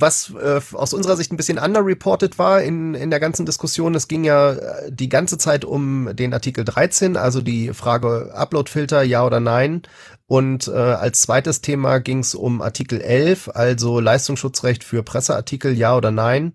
was 0.00 0.32
äh, 0.34 0.60
aus 0.72 0.92
unserer 0.92 1.16
Sicht 1.16 1.32
ein 1.32 1.36
bisschen 1.36 1.58
underreported 1.58 2.38
war 2.38 2.62
in, 2.62 2.94
in 2.94 3.10
der 3.10 3.20
ganzen 3.20 3.46
Diskussion, 3.46 3.94
es 3.94 4.08
ging 4.08 4.24
ja 4.24 4.52
äh, 4.52 4.92
die 4.92 5.08
ganze 5.08 5.38
Zeit 5.38 5.64
um 5.64 6.14
den 6.14 6.32
Artikel 6.34 6.64
13, 6.64 7.16
also 7.16 7.40
die 7.40 7.72
Frage 7.72 8.32
Uploadfilter, 8.34 9.02
ja 9.02 9.24
oder 9.24 9.40
nein. 9.40 9.82
Und 10.26 10.68
äh, 10.68 10.72
als 10.72 11.22
zweites 11.22 11.60
Thema 11.60 11.98
ging 11.98 12.20
es 12.20 12.34
um 12.34 12.60
Artikel 12.60 13.00
11, 13.00 13.50
also 13.54 14.00
Leistungsschutzrecht 14.00 14.82
für 14.82 15.02
Presseartikel, 15.02 15.72
ja 15.76 15.96
oder 15.96 16.10
nein. 16.10 16.54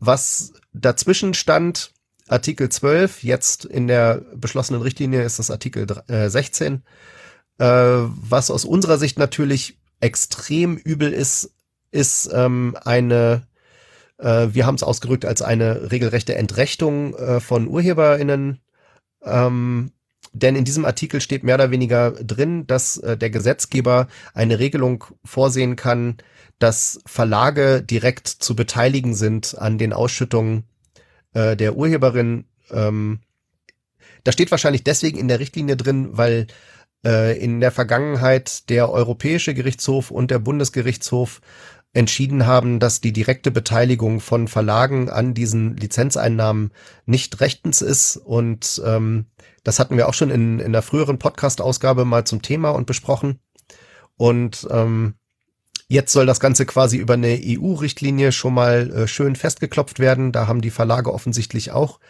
Was 0.00 0.54
dazwischen 0.72 1.34
stand, 1.34 1.92
Artikel 2.28 2.70
12, 2.70 3.22
jetzt 3.22 3.64
in 3.66 3.86
der 3.86 4.22
beschlossenen 4.34 4.82
Richtlinie 4.82 5.22
ist 5.22 5.38
das 5.38 5.50
Artikel 5.50 5.86
dr- 5.86 6.08
äh, 6.08 6.28
16, 6.28 6.82
äh, 7.58 7.66
was 7.66 8.50
aus 8.50 8.64
unserer 8.64 8.98
Sicht 8.98 9.18
natürlich 9.18 9.78
extrem 10.00 10.76
übel 10.76 11.12
ist, 11.12 11.50
ist 11.94 12.28
ähm, 12.32 12.76
eine, 12.84 13.46
äh, 14.18 14.48
wir 14.50 14.66
haben 14.66 14.74
es 14.74 14.82
ausgerückt 14.82 15.24
als 15.24 15.42
eine 15.42 15.92
regelrechte 15.92 16.34
Entrechtung 16.34 17.14
äh, 17.14 17.40
von 17.40 17.68
UrheberInnen. 17.68 18.60
Ähm, 19.22 19.92
denn 20.32 20.56
in 20.56 20.64
diesem 20.64 20.84
Artikel 20.84 21.20
steht 21.20 21.44
mehr 21.44 21.54
oder 21.54 21.70
weniger 21.70 22.10
drin, 22.10 22.66
dass 22.66 22.96
äh, 22.96 23.16
der 23.16 23.30
Gesetzgeber 23.30 24.08
eine 24.34 24.58
Regelung 24.58 25.04
vorsehen 25.24 25.76
kann, 25.76 26.16
dass 26.58 27.00
Verlage 27.06 27.82
direkt 27.82 28.26
zu 28.28 28.56
beteiligen 28.56 29.14
sind 29.14 29.56
an 29.56 29.78
den 29.78 29.92
Ausschüttungen 29.92 30.64
äh, 31.32 31.56
der 31.56 31.76
Urheberin. 31.76 32.46
Ähm, 32.70 33.20
da 34.24 34.32
steht 34.32 34.50
wahrscheinlich 34.50 34.82
deswegen 34.82 35.18
in 35.18 35.28
der 35.28 35.38
Richtlinie 35.38 35.76
drin, 35.76 36.08
weil 36.12 36.48
äh, 37.04 37.38
in 37.38 37.60
der 37.60 37.70
Vergangenheit 37.70 38.68
der 38.70 38.90
Europäische 38.90 39.54
Gerichtshof 39.54 40.10
und 40.10 40.30
der 40.30 40.38
Bundesgerichtshof 40.38 41.40
entschieden 41.94 42.44
haben, 42.44 42.80
dass 42.80 43.00
die 43.00 43.12
direkte 43.12 43.50
Beteiligung 43.50 44.20
von 44.20 44.48
Verlagen 44.48 45.08
an 45.08 45.32
diesen 45.32 45.76
Lizenzeinnahmen 45.76 46.72
nicht 47.06 47.40
rechtens 47.40 47.82
ist. 47.82 48.16
Und 48.16 48.82
ähm, 48.84 49.26
das 49.62 49.78
hatten 49.78 49.96
wir 49.96 50.08
auch 50.08 50.14
schon 50.14 50.30
in, 50.30 50.58
in 50.58 50.72
der 50.72 50.82
früheren 50.82 51.18
Podcast-Ausgabe 51.18 52.04
mal 52.04 52.24
zum 52.24 52.42
Thema 52.42 52.70
und 52.70 52.86
besprochen. 52.86 53.38
Und 54.16 54.66
ähm, 54.70 55.14
jetzt 55.86 56.12
soll 56.12 56.26
das 56.26 56.40
Ganze 56.40 56.66
quasi 56.66 56.96
über 56.96 57.14
eine 57.14 57.40
EU-Richtlinie 57.42 58.32
schon 58.32 58.54
mal 58.54 58.90
äh, 58.90 59.08
schön 59.08 59.36
festgeklopft 59.36 60.00
werden. 60.00 60.32
Da 60.32 60.48
haben 60.48 60.60
die 60.60 60.70
Verlage 60.70 61.14
offensichtlich 61.14 61.70
auch 61.70 62.00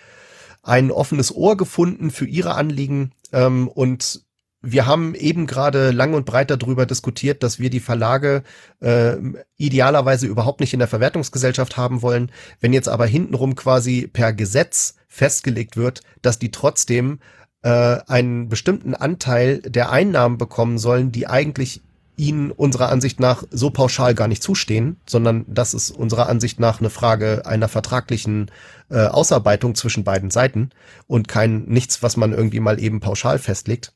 ein 0.62 0.90
offenes 0.90 1.34
Ohr 1.34 1.58
gefunden 1.58 2.10
für 2.10 2.26
ihre 2.26 2.54
Anliegen. 2.54 3.12
Ähm, 3.32 3.68
und 3.68 4.23
wir 4.64 4.86
haben 4.86 5.14
eben 5.14 5.46
gerade 5.46 5.90
lang 5.90 6.14
und 6.14 6.24
breit 6.24 6.50
darüber 6.50 6.86
diskutiert, 6.86 7.42
dass 7.42 7.58
wir 7.58 7.70
die 7.70 7.80
Verlage 7.80 8.42
äh, 8.80 9.16
idealerweise 9.56 10.26
überhaupt 10.26 10.60
nicht 10.60 10.72
in 10.72 10.78
der 10.78 10.88
Verwertungsgesellschaft 10.88 11.76
haben 11.76 12.02
wollen. 12.02 12.32
Wenn 12.60 12.72
jetzt 12.72 12.88
aber 12.88 13.06
hintenrum 13.06 13.54
quasi 13.54 14.08
per 14.10 14.32
Gesetz 14.32 14.96
festgelegt 15.06 15.76
wird, 15.76 16.00
dass 16.22 16.38
die 16.38 16.50
trotzdem 16.50 17.20
äh, 17.62 17.68
einen 18.06 18.48
bestimmten 18.48 18.94
Anteil 18.94 19.58
der 19.58 19.90
Einnahmen 19.90 20.38
bekommen 20.38 20.78
sollen, 20.78 21.12
die 21.12 21.26
eigentlich 21.26 21.82
ihnen 22.16 22.50
unserer 22.52 22.90
Ansicht 22.90 23.20
nach 23.20 23.42
so 23.50 23.70
pauschal 23.70 24.14
gar 24.14 24.28
nicht 24.28 24.42
zustehen, 24.42 25.00
sondern 25.04 25.44
das 25.48 25.74
ist 25.74 25.90
unserer 25.90 26.28
Ansicht 26.28 26.60
nach 26.60 26.78
eine 26.78 26.90
Frage 26.90 27.44
einer 27.44 27.68
vertraglichen 27.68 28.50
äh, 28.88 29.06
Ausarbeitung 29.06 29.74
zwischen 29.74 30.04
beiden 30.04 30.30
Seiten 30.30 30.70
und 31.08 31.26
kein 31.26 31.64
nichts, 31.64 32.02
was 32.04 32.16
man 32.16 32.32
irgendwie 32.32 32.60
mal 32.60 32.80
eben 32.80 33.00
pauschal 33.00 33.38
festlegt 33.38 33.92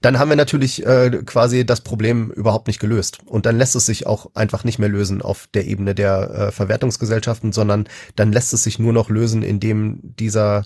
dann 0.00 0.18
haben 0.18 0.28
wir 0.28 0.36
natürlich 0.36 0.86
äh, 0.86 1.10
quasi 1.26 1.66
das 1.66 1.80
Problem 1.80 2.30
überhaupt 2.30 2.68
nicht 2.68 2.78
gelöst. 2.78 3.18
Und 3.26 3.46
dann 3.46 3.58
lässt 3.58 3.74
es 3.74 3.86
sich 3.86 4.06
auch 4.06 4.30
einfach 4.34 4.64
nicht 4.64 4.78
mehr 4.78 4.88
lösen 4.88 5.22
auf 5.22 5.48
der 5.52 5.66
Ebene 5.66 5.94
der 5.94 6.30
äh, 6.30 6.52
Verwertungsgesellschaften, 6.52 7.52
sondern 7.52 7.88
dann 8.16 8.32
lässt 8.32 8.52
es 8.52 8.62
sich 8.62 8.78
nur 8.78 8.92
noch 8.92 9.10
lösen, 9.10 9.42
indem 9.42 9.98
dieser 10.02 10.64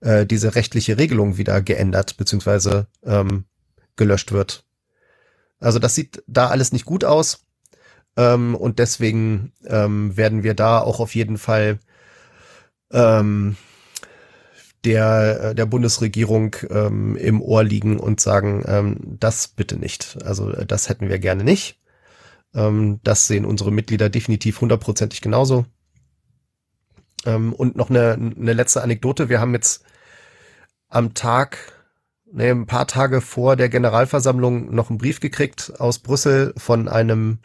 äh, 0.00 0.26
diese 0.26 0.54
rechtliche 0.54 0.98
Regelung 0.98 1.36
wieder 1.36 1.60
geändert 1.60 2.16
bzw. 2.16 2.84
Ähm, 3.04 3.44
gelöscht 3.96 4.32
wird. 4.32 4.64
Also 5.58 5.78
das 5.78 5.94
sieht 5.94 6.22
da 6.26 6.48
alles 6.48 6.72
nicht 6.72 6.86
gut 6.86 7.04
aus. 7.04 7.44
Ähm, 8.16 8.54
und 8.54 8.78
deswegen 8.78 9.52
ähm, 9.66 10.16
werden 10.16 10.42
wir 10.42 10.54
da 10.54 10.80
auch 10.80 11.00
auf 11.00 11.14
jeden 11.14 11.38
Fall 11.38 11.78
ähm, 12.92 13.56
der, 14.84 15.40
äh, 15.40 15.54
der 15.54 15.66
Bundesregierung 15.66 16.56
ähm, 16.70 17.16
im 17.16 17.42
Ohr 17.42 17.62
liegen 17.64 17.98
und 17.98 18.20
sagen, 18.20 18.64
ähm, 18.66 19.16
das 19.18 19.48
bitte 19.48 19.76
nicht. 19.76 20.18
Also 20.24 20.50
äh, 20.50 20.66
das 20.66 20.88
hätten 20.88 21.08
wir 21.08 21.18
gerne 21.18 21.44
nicht. 21.44 21.78
Ähm, 22.54 23.00
das 23.02 23.26
sehen 23.26 23.44
unsere 23.44 23.70
Mitglieder 23.70 24.08
definitiv 24.08 24.60
hundertprozentig 24.60 25.20
genauso. 25.20 25.66
Ähm, 27.26 27.52
und 27.52 27.76
noch 27.76 27.90
eine, 27.90 28.12
eine 28.12 28.52
letzte 28.52 28.82
Anekdote. 28.82 29.28
Wir 29.28 29.40
haben 29.40 29.54
jetzt 29.54 29.84
am 30.88 31.14
Tag, 31.14 31.58
nee, 32.32 32.50
ein 32.50 32.66
paar 32.66 32.86
Tage 32.86 33.20
vor 33.20 33.56
der 33.56 33.68
Generalversammlung 33.68 34.74
noch 34.74 34.88
einen 34.88 34.98
Brief 34.98 35.20
gekriegt 35.20 35.74
aus 35.78 35.98
Brüssel 35.98 36.54
von 36.56 36.88
einem 36.88 37.38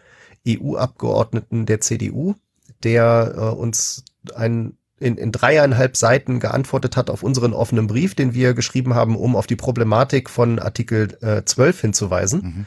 EU-Abgeordneten 0.47 1.65
der 1.65 1.81
CDU, 1.81 2.35
der 2.83 3.33
äh, 3.35 3.41
uns 3.41 4.05
ein 4.33 4.77
in, 4.99 5.17
in 5.17 5.31
dreieinhalb 5.31 5.97
Seiten 5.97 6.39
geantwortet 6.39 6.95
hat 6.95 7.09
auf 7.09 7.23
unseren 7.23 7.53
offenen 7.53 7.87
Brief, 7.87 8.15
den 8.15 8.33
wir 8.33 8.53
geschrieben 8.53 8.93
haben, 8.93 9.15
um 9.15 9.35
auf 9.35 9.47
die 9.47 9.55
Problematik 9.55 10.29
von 10.29 10.59
Artikel 10.59 11.17
äh, 11.21 11.43
12 11.43 11.81
hinzuweisen. 11.81 12.41
Mhm. 12.41 12.65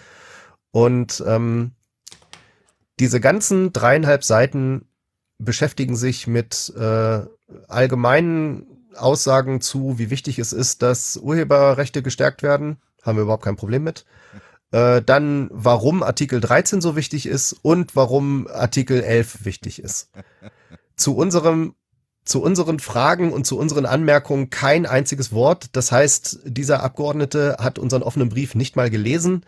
Und 0.71 1.25
ähm, 1.27 1.73
diese 3.01 3.21
ganzen 3.21 3.73
dreieinhalb 3.73 4.25
Seiten 4.25 4.87
beschäftigen 5.39 5.97
sich 5.97 6.27
mit 6.27 6.73
äh, 6.77 7.21
allgemeinen 7.69 8.67
Aussagen 8.97 9.61
zu, 9.61 9.99
wie 9.99 10.11
wichtig 10.11 10.39
es 10.39 10.53
ist, 10.53 10.83
dass 10.83 11.17
Urheberrechte 11.17 12.03
gestärkt 12.03 12.43
werden. 12.43 12.79
Haben 13.03 13.17
wir 13.17 13.23
überhaupt 13.23 13.45
kein 13.45 13.57
Problem 13.57 13.85
mit. 13.85 14.05
Äh, 14.73 15.01
dann, 15.03 15.49
warum 15.53 16.03
Artikel 16.03 16.41
13 16.41 16.81
so 16.81 16.97
wichtig 16.97 17.27
ist 17.27 17.53
und 17.63 17.97
warum 17.97 18.49
Artikel 18.49 19.03
11 19.03 19.45
wichtig 19.45 19.81
ist. 19.81 20.11
Zu 20.97 21.17
unserem 21.17 21.75
zu 22.29 22.43
unseren 22.43 22.79
Fragen 22.79 23.33
und 23.33 23.47
zu 23.47 23.59
unseren 23.59 23.87
Anmerkungen 23.87 24.51
kein 24.51 24.85
einziges 24.85 25.33
Wort. 25.33 25.71
Das 25.73 25.91
heißt, 25.91 26.41
dieser 26.45 26.83
Abgeordnete 26.83 27.57
hat 27.59 27.79
unseren 27.79 28.03
offenen 28.03 28.29
Brief 28.29 28.55
nicht 28.55 28.77
mal 28.77 28.91
gelesen 28.91 29.47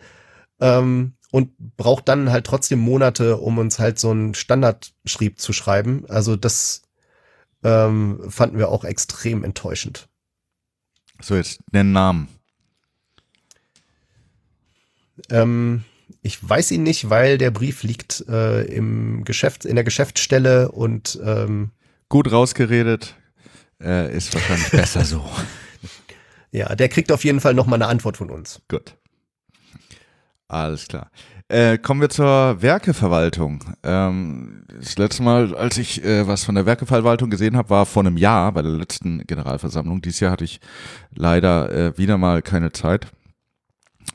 ähm, 0.59 1.13
und 1.29 1.51
braucht 1.77 2.09
dann 2.09 2.31
halt 2.31 2.47
trotzdem 2.47 2.79
Monate, 2.79 3.37
um 3.37 3.59
uns 3.59 3.77
halt 3.77 3.99
so 3.99 4.09
einen 4.09 4.33
Standardschrieb 4.33 5.39
zu 5.39 5.53
schreiben. 5.53 6.05
Also 6.09 6.35
das 6.35 6.81
ähm, 7.63 8.19
fanden 8.29 8.57
wir 8.57 8.69
auch 8.69 8.83
extrem 8.83 9.43
enttäuschend. 9.43 10.09
So, 11.21 11.35
jetzt 11.35 11.59
nennen 11.71 11.91
Namen. 11.91 12.29
Ähm, 15.29 15.83
ich 16.23 16.49
weiß 16.49 16.71
ihn 16.71 16.81
nicht, 16.81 17.11
weil 17.11 17.37
der 17.37 17.51
Brief 17.51 17.83
liegt 17.83 18.25
äh, 18.27 18.63
im 18.63 19.23
Geschäft, 19.23 19.65
in 19.65 19.75
der 19.75 19.83
Geschäftsstelle 19.83 20.71
und 20.71 21.19
ähm, 21.23 21.69
Gut 22.11 22.29
rausgeredet. 22.29 23.15
Äh, 23.81 24.13
ist 24.13 24.33
wahrscheinlich 24.33 24.69
besser 24.71 25.05
so. 25.05 25.23
ja, 26.51 26.75
der 26.75 26.89
kriegt 26.89 27.09
auf 27.09 27.23
jeden 27.23 27.39
Fall 27.39 27.53
noch 27.53 27.67
mal 27.67 27.75
eine 27.75 27.87
Antwort 27.87 28.17
von 28.17 28.29
uns. 28.29 28.61
Gut. 28.67 28.97
Alles 30.49 30.89
klar. 30.89 31.09
Äh, 31.47 31.77
kommen 31.77 32.01
wir 32.01 32.09
zur 32.09 32.61
Werkeverwaltung. 32.61 33.63
Ähm, 33.83 34.65
das 34.77 34.97
letzte 34.97 35.23
Mal, 35.23 35.55
als 35.55 35.77
ich 35.77 36.03
äh, 36.03 36.27
was 36.27 36.43
von 36.43 36.55
der 36.55 36.65
Werkeverwaltung 36.65 37.29
gesehen 37.29 37.55
habe, 37.55 37.69
war 37.69 37.85
vor 37.85 38.03
einem 38.03 38.17
Jahr 38.17 38.51
bei 38.51 38.61
der 38.61 38.73
letzten 38.73 39.25
Generalversammlung. 39.25 40.01
Dieses 40.01 40.19
Jahr 40.19 40.31
hatte 40.31 40.43
ich 40.43 40.59
leider 41.15 41.71
äh, 41.71 41.97
wieder 41.97 42.17
mal 42.17 42.41
keine 42.41 42.73
Zeit. 42.73 43.07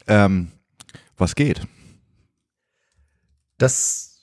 Ähm, 0.07 0.49
was 1.16 1.34
geht? 1.34 1.62
Das 3.57 4.16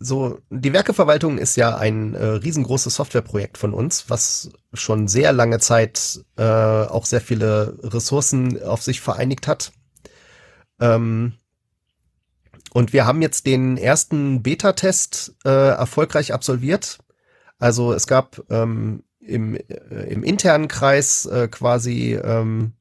so, 0.00 0.38
die 0.50 0.72
Werkeverwaltung 0.72 1.38
ist 1.38 1.56
ja 1.56 1.76
ein 1.76 2.14
äh, 2.14 2.24
riesengroßes 2.24 2.94
Softwareprojekt 2.94 3.58
von 3.58 3.74
uns, 3.74 4.08
was 4.08 4.50
schon 4.72 5.08
sehr 5.08 5.32
lange 5.32 5.58
Zeit 5.58 6.24
äh, 6.36 6.44
auch 6.44 7.04
sehr 7.04 7.20
viele 7.20 7.76
Ressourcen 7.82 8.62
auf 8.62 8.82
sich 8.82 9.00
vereinigt 9.00 9.48
hat. 9.48 9.72
Ähm, 10.80 11.32
und 12.72 12.92
wir 12.92 13.06
haben 13.06 13.22
jetzt 13.22 13.46
den 13.46 13.76
ersten 13.76 14.42
Beta-Test 14.42 15.34
äh, 15.44 15.48
erfolgreich 15.70 16.32
absolviert. 16.32 16.98
Also 17.58 17.92
es 17.92 18.06
gab 18.06 18.40
ähm, 18.50 19.02
im, 19.18 19.56
äh, 19.56 19.64
im 20.10 20.22
internen 20.22 20.68
Kreis 20.68 21.26
äh, 21.26 21.48
quasi 21.48 22.14
ähm, 22.14 22.74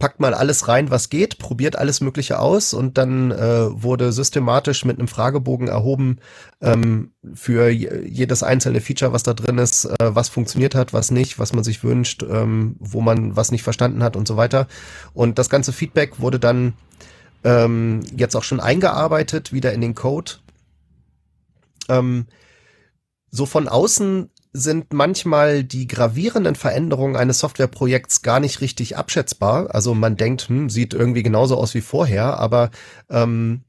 packt 0.00 0.18
mal 0.18 0.34
alles 0.34 0.66
rein, 0.66 0.90
was 0.90 1.10
geht, 1.10 1.38
probiert 1.38 1.76
alles 1.76 2.00
Mögliche 2.00 2.40
aus 2.40 2.72
und 2.74 2.98
dann 2.98 3.30
äh, 3.30 3.68
wurde 3.70 4.12
systematisch 4.12 4.84
mit 4.84 4.98
einem 4.98 5.06
Fragebogen 5.06 5.68
erhoben 5.68 6.18
ähm, 6.60 7.12
für 7.34 7.68
jedes 7.68 8.42
einzelne 8.42 8.80
Feature, 8.80 9.12
was 9.12 9.22
da 9.22 9.34
drin 9.34 9.58
ist, 9.58 9.84
äh, 9.84 9.94
was 10.00 10.30
funktioniert 10.30 10.74
hat, 10.74 10.92
was 10.92 11.12
nicht, 11.12 11.38
was 11.38 11.52
man 11.52 11.62
sich 11.62 11.84
wünscht, 11.84 12.24
ähm, 12.24 12.76
wo 12.80 13.02
man 13.02 13.36
was 13.36 13.52
nicht 13.52 13.62
verstanden 13.62 14.02
hat 14.02 14.16
und 14.16 14.26
so 14.26 14.36
weiter. 14.36 14.66
Und 15.12 15.38
das 15.38 15.50
ganze 15.50 15.72
Feedback 15.72 16.18
wurde 16.18 16.40
dann 16.40 16.72
ähm, 17.44 18.00
jetzt 18.16 18.34
auch 18.34 18.44
schon 18.44 18.60
eingearbeitet, 18.60 19.52
wieder 19.52 19.72
in 19.74 19.82
den 19.82 19.94
Code. 19.94 20.32
Ähm, 21.90 22.26
so 23.30 23.44
von 23.44 23.68
außen 23.68 24.30
sind 24.52 24.92
manchmal 24.92 25.62
die 25.62 25.86
gravierenden 25.86 26.56
Veränderungen 26.56 27.16
eines 27.16 27.38
Softwareprojekts 27.38 28.22
gar 28.22 28.40
nicht 28.40 28.60
richtig 28.60 28.96
abschätzbar. 28.96 29.74
Also 29.74 29.94
man 29.94 30.16
denkt, 30.16 30.48
hm, 30.48 30.68
sieht 30.68 30.92
irgendwie 30.94 31.22
genauso 31.22 31.56
aus 31.56 31.74
wie 31.74 31.80
vorher, 31.80 32.38
aber 32.38 32.70
ähm, 33.08 33.62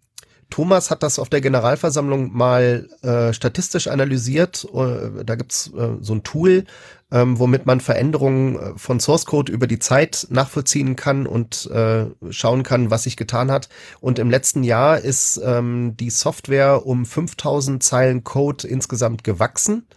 Thomas 0.52 0.92
hat 0.92 1.02
das 1.02 1.18
auf 1.18 1.30
der 1.30 1.42
Generalversammlung 1.42 2.36
mal 2.36 2.88
äh, 3.02 3.34
statistisch 3.34 3.88
analysiert. 3.88 4.68
Uh, 4.72 5.24
da 5.26 5.36
gibt's 5.36 5.72
äh, 5.76 5.96
so 6.02 6.14
ein 6.14 6.24
Tool, 6.24 6.66
ähm, 7.10 7.40
womit 7.40 7.66
man 7.66 7.80
Veränderungen 7.80 8.56
äh, 8.58 8.74
von 8.76 9.00
Source 9.00 9.26
Code 9.26 9.52
über 9.52 9.66
die 9.66 9.80
Zeit 9.80 10.28
nachvollziehen 10.30 10.98
kann 10.98 11.26
und 11.26 11.72
äh, 11.72 12.06
schauen 12.32 12.64
kann, 12.64 12.92
was 12.92 13.04
sich 13.04 13.16
getan 13.16 13.50
hat. 13.50 13.70
Und 14.02 14.20
im 14.20 14.30
letzten 14.30 14.64
Jahr 14.64 15.00
ist 15.00 15.42
ähm, 15.44 15.96
die 15.98 16.10
Software 16.10 16.86
um 16.86 17.06
5000 17.06 17.82
Zeilen 17.82 18.24
Code 18.26 18.68
insgesamt 18.68 19.24
gewachsen. 19.24 19.88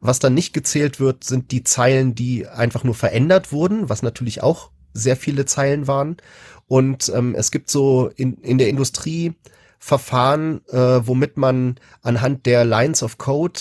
Was 0.00 0.18
dann 0.18 0.34
nicht 0.34 0.54
gezählt 0.54 0.98
wird, 0.98 1.24
sind 1.24 1.50
die 1.50 1.62
Zeilen, 1.62 2.14
die 2.14 2.46
einfach 2.48 2.84
nur 2.84 2.94
verändert 2.94 3.52
wurden, 3.52 3.90
was 3.90 4.02
natürlich 4.02 4.42
auch 4.42 4.70
sehr 4.94 5.16
viele 5.16 5.44
Zeilen 5.44 5.86
waren. 5.86 6.16
Und 6.66 7.12
ähm, 7.14 7.34
es 7.36 7.50
gibt 7.50 7.70
so 7.70 8.10
in, 8.16 8.34
in 8.38 8.58
der 8.58 8.68
Industrie 8.68 9.34
Verfahren, 9.78 10.60
äh, 10.68 11.06
womit 11.06 11.36
man 11.36 11.76
anhand 12.02 12.46
der 12.46 12.64
Lines 12.64 13.02
of 13.02 13.18
Code 13.18 13.60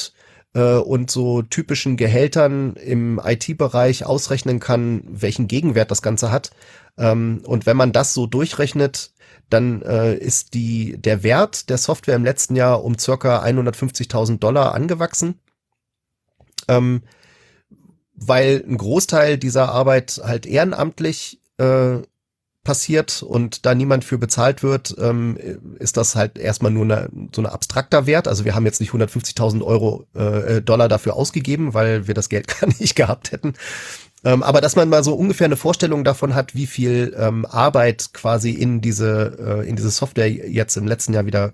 äh, 0.54 0.76
und 0.76 1.12
so 1.12 1.42
typischen 1.42 1.98
Gehältern 1.98 2.76
im 2.76 3.22
IT-Bereich 3.24 4.06
ausrechnen 4.06 4.60
kann, 4.60 5.04
welchen 5.08 5.48
Gegenwert 5.48 5.92
das 5.92 6.02
Ganze 6.02 6.32
hat. 6.32 6.52
Ähm, 6.98 7.42
und 7.46 7.66
wenn 7.66 7.78
man 7.78 7.92
das 7.92 8.14
so 8.14 8.28
durchrechnet, 8.28 9.12
dann 9.50 9.82
äh, 9.82 10.16
ist 10.16 10.54
die, 10.54 10.98
der 10.98 11.24
Wert 11.24 11.70
der 11.70 11.78
Software 11.78 12.16
im 12.16 12.26
letzten 12.26 12.56
Jahr 12.56 12.84
um 12.84 12.98
circa 12.98 13.44
150.000 13.44 14.40
Dollar 14.40 14.74
angewachsen 14.76 15.40
ähm, 16.70 17.02
weil 18.16 18.64
ein 18.68 18.78
Großteil 18.78 19.38
dieser 19.38 19.70
Arbeit 19.70 20.22
halt 20.24 20.46
ehrenamtlich 20.46 21.42
äh, 21.58 21.98
passiert 22.64 23.24
und 23.24 23.66
da 23.66 23.74
niemand 23.74 24.04
für 24.04 24.18
bezahlt 24.18 24.64
wird, 24.64 24.96
ähm, 25.00 25.38
ist 25.80 25.98
das 25.98 26.16
halt 26.16 26.38
erstmal 26.38 26.72
nur 26.72 26.84
eine, 26.84 27.10
so 27.34 27.42
ein 27.42 27.46
abstrakter 27.46 28.06
Wert. 28.06 28.28
Also 28.28 28.46
wir 28.46 28.54
haben 28.54 28.66
jetzt 28.66 28.82
nicht 28.82 28.92
150.000 28.92 29.64
Euro 29.64 30.06
äh, 30.14 30.62
Dollar 30.62 30.90
dafür 30.90 31.16
ausgegeben, 31.16 31.74
weil 31.74 32.08
wir 32.08 32.14
das 32.14 32.30
Geld 32.30 32.48
gar 32.60 32.68
nicht 32.68 32.96
gehabt 32.96 33.32
hätten. 33.32 33.54
Ähm, 34.26 34.44
aber 34.44 34.60
dass 34.60 34.76
man 34.76 34.90
mal 34.90 35.04
so 35.04 35.16
ungefähr 35.16 35.46
eine 35.46 35.56
Vorstellung 35.56 36.04
davon 36.04 36.36
hat, 36.36 36.54
wie 36.54 36.68
viel 36.68 37.16
ähm, 37.18 37.46
Arbeit 37.46 38.10
quasi 38.14 38.52
in 38.52 38.82
diese 38.82 39.62
äh, 39.64 39.68
in 39.68 39.78
diese 39.78 39.90
Software 39.90 40.30
jetzt 40.30 40.76
im 40.76 40.88
letzten 40.88 41.14
Jahr 41.14 41.26
wieder 41.26 41.54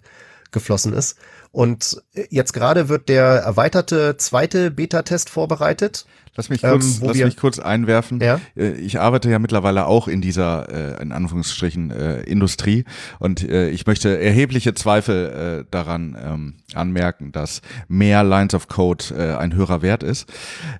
geflossen 0.51 0.93
ist. 0.93 1.17
Und 1.55 2.03
jetzt 2.31 2.51
gerade 2.51 2.89
wird 2.89 3.07
der 3.07 3.23
erweiterte 3.23 4.17
zweite 4.17 4.71
Beta-Test 4.71 5.29
vorbereitet. 5.29 6.05
Lass 6.35 6.49
mich 6.49 6.61
kurz, 6.61 6.97
ähm, 6.97 7.07
lass 7.07 7.17
mich 7.17 7.37
kurz 7.37 7.59
einwerfen. 7.59 8.19
Ja? 8.19 8.41
Äh, 8.57 8.73
ich 8.73 8.99
arbeite 8.99 9.29
ja 9.29 9.39
mittlerweile 9.39 9.85
auch 9.85 10.09
in 10.09 10.19
dieser, 10.19 10.97
äh, 10.97 11.01
in 11.01 11.13
Anführungsstrichen, 11.13 11.91
äh, 11.91 12.23
Industrie 12.23 12.83
und 13.19 13.41
äh, 13.41 13.69
ich 13.69 13.87
möchte 13.87 14.19
erhebliche 14.19 14.73
Zweifel 14.73 15.63
äh, 15.63 15.71
daran 15.71 16.17
ähm, 16.21 16.55
anmerken, 16.73 17.31
dass 17.31 17.61
mehr 17.87 18.25
Lines 18.25 18.53
of 18.53 18.67
Code 18.67 19.05
äh, 19.17 19.37
ein 19.37 19.53
höherer 19.53 19.81
Wert 19.81 20.03
ist. 20.03 20.29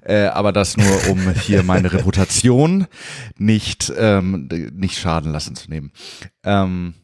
Äh, 0.02 0.26
aber 0.26 0.52
das 0.52 0.76
nur, 0.76 1.08
um 1.10 1.32
hier 1.40 1.64
meine 1.64 1.94
Reputation 1.94 2.86
nicht, 3.38 3.94
ähm, 3.98 4.50
nicht 4.74 4.98
schaden 4.98 5.32
lassen 5.32 5.56
zu 5.56 5.70
nehmen. 5.70 5.94
Ähm, 6.44 6.96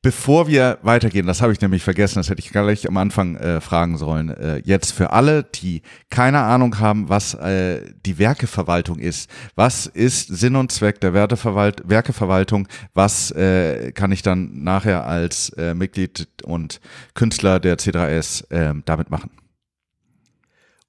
Bevor 0.00 0.46
wir 0.46 0.78
weitergehen, 0.82 1.26
das 1.26 1.42
habe 1.42 1.52
ich 1.52 1.60
nämlich 1.60 1.82
vergessen, 1.82 2.20
das 2.20 2.30
hätte 2.30 2.40
ich 2.40 2.50
gleich 2.50 2.86
am 2.88 2.96
Anfang 2.96 3.34
äh, 3.34 3.60
fragen 3.60 3.98
sollen. 3.98 4.28
Äh, 4.28 4.62
jetzt 4.64 4.92
für 4.92 5.10
alle, 5.10 5.42
die 5.42 5.82
keine 6.08 6.38
Ahnung 6.38 6.78
haben, 6.78 7.08
was 7.08 7.34
äh, 7.34 7.82
die 8.06 8.16
Werkeverwaltung 8.18 9.00
ist. 9.00 9.28
Was 9.56 9.86
ist 9.86 10.28
Sinn 10.28 10.54
und 10.54 10.70
Zweck 10.70 11.00
der 11.00 11.14
Werteverwalt 11.14 11.82
Werkeverwaltung? 11.88 12.68
Was 12.94 13.32
äh, 13.32 13.90
kann 13.90 14.12
ich 14.12 14.22
dann 14.22 14.62
nachher 14.62 15.04
als 15.04 15.48
äh, 15.50 15.74
Mitglied 15.74 16.28
und 16.44 16.80
Künstler 17.14 17.58
der 17.58 17.76
C3S 17.76 18.48
äh, 18.52 18.80
damit 18.84 19.10
machen? 19.10 19.30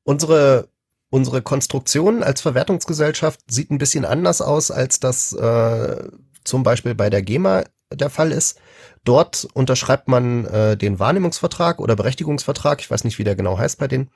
Unsere 0.03 0.70
unsere 1.10 1.41
Konstruktion 1.41 2.22
als 2.22 2.41
Verwertungsgesellschaft 2.41 3.39
sieht 3.49 3.72
ein 3.72 3.80
bisschen 3.80 4.05
anders 4.05 4.41
aus, 4.41 4.70
als 4.70 4.99
das 4.99 5.34
äh, 5.34 6.10
zum 6.43 6.62
Beispiel 6.62 6.93
bei 6.93 7.10
der 7.10 7.24
GEMA 7.24 7.64
der 7.91 8.12
Fall 8.12 8.32
ist. 8.32 8.60
Dort 9.03 9.47
unterschreibt 9.53 10.07
man 10.07 10.45
äh, 10.45 10.77
den 10.77 10.99
Wahrnehmungsvertrag 10.99 11.79
oder 11.79 11.95
Berechtigungsvertrag, 11.95 12.81
ich 12.81 12.91
weiß 12.91 13.03
nicht, 13.03 13.17
wie 13.19 13.23
der 13.23 13.35
genau 13.35 13.57
heißt 13.57 13.79
bei 13.79 13.87
denen. 13.87 14.09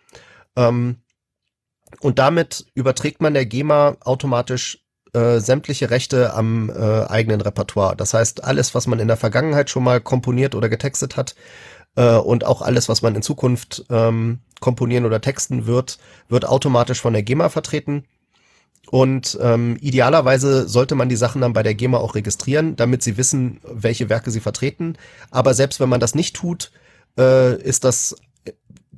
Ähm, 0.55 0.97
und 2.01 2.19
damit 2.19 2.65
überträgt 2.73 3.21
man 3.21 3.33
der 3.33 3.45
GEMA 3.45 3.97
automatisch 4.01 4.83
äh, 5.13 5.39
sämtliche 5.39 5.89
Rechte 5.89 6.33
am 6.33 6.69
äh, 6.69 7.05
eigenen 7.05 7.41
Repertoire. 7.41 7.95
Das 7.95 8.13
heißt, 8.13 8.43
alles, 8.43 8.73
was 8.73 8.87
man 8.87 8.99
in 8.99 9.07
der 9.07 9.17
Vergangenheit 9.17 9.69
schon 9.69 9.83
mal 9.83 10.01
komponiert 10.01 10.55
oder 10.55 10.69
getextet 10.69 11.17
hat 11.17 11.35
äh, 11.95 12.15
und 12.15 12.45
auch 12.45 12.61
alles, 12.61 12.89
was 12.89 13.01
man 13.01 13.15
in 13.15 13.21
Zukunft 13.21 13.85
ähm, 13.89 14.39
komponieren 14.59 15.05
oder 15.05 15.21
texten 15.21 15.65
wird, 15.67 15.99
wird 16.29 16.45
automatisch 16.45 16.99
von 16.99 17.13
der 17.13 17.23
GEMA 17.23 17.49
vertreten. 17.49 18.05
Und 18.89 19.37
ähm, 19.41 19.77
idealerweise 19.81 20.67
sollte 20.67 20.95
man 20.95 21.09
die 21.09 21.15
Sachen 21.15 21.41
dann 21.41 21.53
bei 21.53 21.63
der 21.63 21.73
GEMA 21.73 21.97
auch 21.97 22.15
registrieren, 22.15 22.75
damit 22.75 23.01
sie 23.01 23.17
wissen, 23.17 23.59
welche 23.63 24.09
Werke 24.09 24.29
sie 24.29 24.39
vertreten. 24.39 24.97
Aber 25.31 25.53
selbst 25.53 25.79
wenn 25.79 25.89
man 25.89 25.99
das 25.99 26.15
nicht 26.15 26.35
tut, 26.35 26.71
äh, 27.17 27.59
ist 27.61 27.83
das 27.83 28.15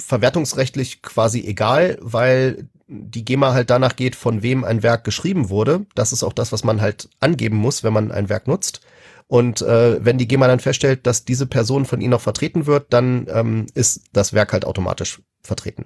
verwertungsrechtlich 0.01 1.01
quasi 1.01 1.45
egal, 1.45 1.97
weil 2.01 2.67
die 2.87 3.25
GEMA 3.25 3.53
halt 3.53 3.69
danach 3.69 3.95
geht, 3.95 4.15
von 4.15 4.43
wem 4.43 4.63
ein 4.63 4.83
Werk 4.83 5.03
geschrieben 5.03 5.49
wurde. 5.49 5.85
Das 5.95 6.11
ist 6.11 6.23
auch 6.23 6.33
das, 6.33 6.51
was 6.51 6.63
man 6.63 6.81
halt 6.81 7.09
angeben 7.19 7.57
muss, 7.57 7.83
wenn 7.83 7.93
man 7.93 8.11
ein 8.11 8.29
Werk 8.29 8.47
nutzt. 8.47 8.81
Und 9.27 9.61
äh, 9.61 10.03
wenn 10.03 10.17
die 10.17 10.27
GEMA 10.27 10.47
dann 10.47 10.59
feststellt, 10.59 11.07
dass 11.07 11.25
diese 11.25 11.47
Person 11.47 11.85
von 11.85 11.99
ihnen 11.99 12.11
noch 12.11 12.21
vertreten 12.21 12.67
wird, 12.67 12.93
dann 12.93 13.27
ähm, 13.29 13.65
ist 13.73 14.01
das 14.13 14.33
Werk 14.33 14.53
halt 14.53 14.65
automatisch 14.65 15.21
vertreten. 15.41 15.85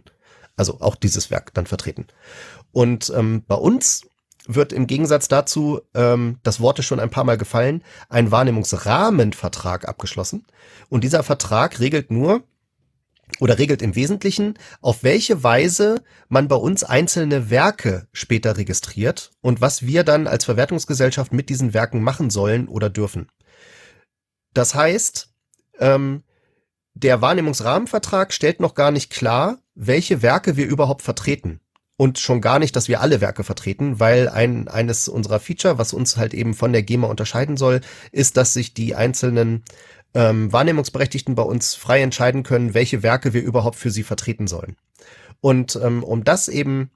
Also 0.58 0.82
auch 0.82 0.96
dieses 0.98 1.32
Werk 1.32 1.54
dann 1.54 1.68
vertreten. 1.68 2.08
Und 2.72 3.12
ähm, 3.16 3.44
bei 3.48 3.56
uns 3.56 4.04
wird 4.48 4.74
im 4.74 4.88
Gegensatz 4.88 5.28
dazu, 5.28 5.82
ähm, 5.94 6.40
das 6.44 6.60
Wort 6.60 6.80
ist 6.80 6.86
schon 6.86 7.00
ein 7.00 7.12
paar 7.12 7.24
Mal 7.24 7.38
gefallen, 7.38 7.84
ein 8.10 8.32
Wahrnehmungsrahmenvertrag 8.32 9.88
abgeschlossen. 9.88 10.46
Und 10.90 11.04
dieser 11.04 11.24
Vertrag 11.24 11.80
regelt 11.80 12.10
nur 12.10 12.44
oder 13.40 13.60
regelt 13.60 13.84
im 13.84 13.96
Wesentlichen, 13.96 14.58
auf 14.82 15.04
welche 15.04 15.44
Weise 15.44 16.04
man 16.30 16.48
bei 16.48 16.56
uns 16.56 16.84
einzelne 16.84 17.52
Werke 17.52 18.08
später 18.12 18.58
registriert 18.58 19.32
und 19.42 19.62
was 19.62 19.86
wir 19.86 20.04
dann 20.04 20.26
als 20.26 20.46
Verwertungsgesellschaft 20.46 21.32
mit 21.32 21.50
diesen 21.50 21.76
Werken 21.76 22.02
machen 22.02 22.32
sollen 22.32 22.68
oder 22.68 22.90
dürfen. 22.90 23.28
Das 24.56 24.74
heißt, 24.74 25.32
ähm, 25.78 26.24
der 26.96 27.22
Wahrnehmungsrahmenvertrag 27.22 28.34
stellt 28.34 28.60
noch 28.60 28.74
gar 28.74 28.90
nicht 28.90 29.12
klar, 29.12 29.60
welche 29.76 30.24
Werke 30.24 30.58
wir 30.58 30.68
überhaupt 30.68 31.04
vertreten 31.04 31.62
und 32.00 32.18
schon 32.18 32.40
gar 32.40 32.60
nicht, 32.60 32.78
dass 32.78 32.88
wir 32.88 33.02
alle 33.02 33.20
Werke 33.20 33.44
vertreten, 33.44 34.00
weil 34.00 34.30
ein, 34.30 34.70
eines 34.70 35.10
unserer 35.10 35.42
Feature, 35.42 35.78
was 35.78 35.92
uns 35.92 36.16
halt 36.16 36.34
eben 36.34 36.54
von 36.54 36.72
der 36.72 36.82
GEMA 36.82 37.08
unterscheiden 37.08 37.58
soll, 37.58 37.82
ist, 38.14 38.38
dass 38.38 38.54
sich 38.54 38.74
die 38.74 38.96
einzelnen 38.96 39.66
ähm, 40.14 40.50
Wahrnehmungsberechtigten 40.54 41.36
bei 41.36 41.44
uns 41.44 41.76
frei 41.76 42.02
entscheiden 42.02 42.44
können, 42.44 42.74
welche 42.74 43.04
Werke 43.04 43.34
wir 43.34 43.44
überhaupt 43.44 43.76
für 43.76 43.92
sie 43.92 44.04
vertreten 44.04 44.48
sollen. 44.48 44.78
Und 45.42 45.78
ähm, 45.84 46.02
um 46.06 46.24
das 46.24 46.48
eben 46.48 46.90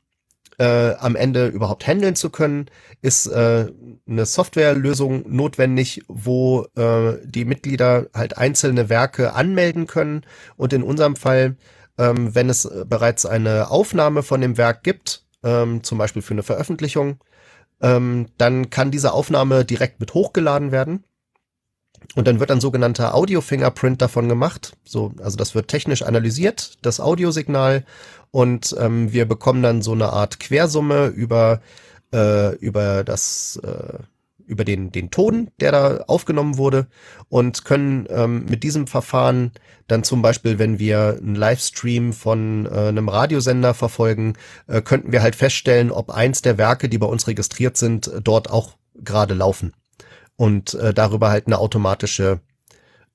äh, 0.58 0.94
am 0.94 1.18
Ende 1.18 1.48
überhaupt 1.48 1.86
handeln 1.86 2.16
zu 2.16 2.30
können, 2.30 2.68
ist 3.02 3.26
äh, 3.28 3.68
eine 4.08 4.26
Softwarelösung 4.26 5.26
notwendig, 5.28 6.02
wo 6.08 6.66
äh, 6.78 7.16
die 7.26 7.44
Mitglieder 7.44 8.08
halt 8.14 8.38
einzelne 8.38 8.88
Werke 8.88 9.34
anmelden 9.34 9.86
können 9.86 10.22
und 10.56 10.72
in 10.72 10.82
unserem 10.82 11.18
Fall, 11.18 11.58
ähm, 11.98 12.34
wenn 12.36 12.50
es 12.50 12.70
bereits 12.86 13.26
eine 13.26 13.70
Aufnahme 13.70 14.24
von 14.24 14.42
dem 14.42 14.58
Werk 14.58 14.84
gibt, 14.84 15.26
ähm, 15.44 15.84
zum 15.84 15.98
Beispiel 15.98 16.22
für 16.22 16.34
eine 16.34 16.44
Veröffentlichung, 16.44 17.20
ähm, 17.82 18.28
dann 18.38 18.70
kann 18.70 18.92
diese 18.92 19.14
Aufnahme 19.14 19.66
direkt 19.66 20.00
mit 20.00 20.14
hochgeladen 20.14 20.72
werden. 20.72 21.04
Und 22.16 22.28
dann 22.28 22.40
wird 22.40 22.52
ein 22.52 22.60
sogenannter 22.60 23.16
Audio-Fingerprint 23.16 24.02
davon 24.02 24.28
gemacht. 24.28 24.76
So, 24.84 25.14
also 25.22 25.38
das 25.38 25.56
wird 25.56 25.70
technisch 25.70 26.02
analysiert, 26.02 26.78
das 26.82 27.00
Audiosignal, 27.00 27.86
und 28.34 28.76
ähm, 28.80 29.14
wir 29.14 29.26
bekommen 29.28 29.62
dann 29.62 29.84
so 29.84 29.92
eine 29.92 30.12
Art 30.12 30.40
Quersumme 30.40 31.06
über, 31.06 31.62
äh, 32.12 32.56
über 32.56 33.04
das, 33.04 33.60
äh, 33.64 34.00
über 34.46 34.64
den, 34.64 34.92
den 34.92 35.12
Ton, 35.12 35.50
der 35.60 35.72
da 35.72 35.98
aufgenommen 36.08 36.58
wurde 36.58 36.88
und 37.30 37.66
können 37.66 38.08
ähm, 38.10 38.46
mit 38.46 38.64
diesem 38.64 38.88
Verfahren 38.88 39.52
dann 39.88 40.04
zum 40.04 40.22
Beispiel, 40.22 40.60
wenn 40.60 40.80
wir 40.80 41.18
einen 41.22 41.36
Livestream 41.36 42.14
von 42.14 42.66
äh, 42.66 42.88
einem 42.88 43.10
Radiosender 43.10 43.74
verfolgen, 43.74 44.34
äh, 44.68 44.82
könnten 44.82 45.12
wir 45.12 45.22
halt 45.22 45.36
feststellen, 45.36 45.92
ob 45.92 46.10
eins 46.10 46.42
der 46.42 46.58
Werke, 46.58 46.90
die 46.90 46.98
bei 46.98 47.08
uns 47.08 47.28
registriert 47.28 47.78
sind, 47.78 48.12
dort 48.24 48.50
auch 48.50 48.76
gerade 48.96 49.34
laufen 49.34 49.74
und 50.36 50.74
äh, 50.76 50.94
darüber 50.94 51.30
halt 51.30 51.48
eine 51.48 51.58
automatische 51.58 52.40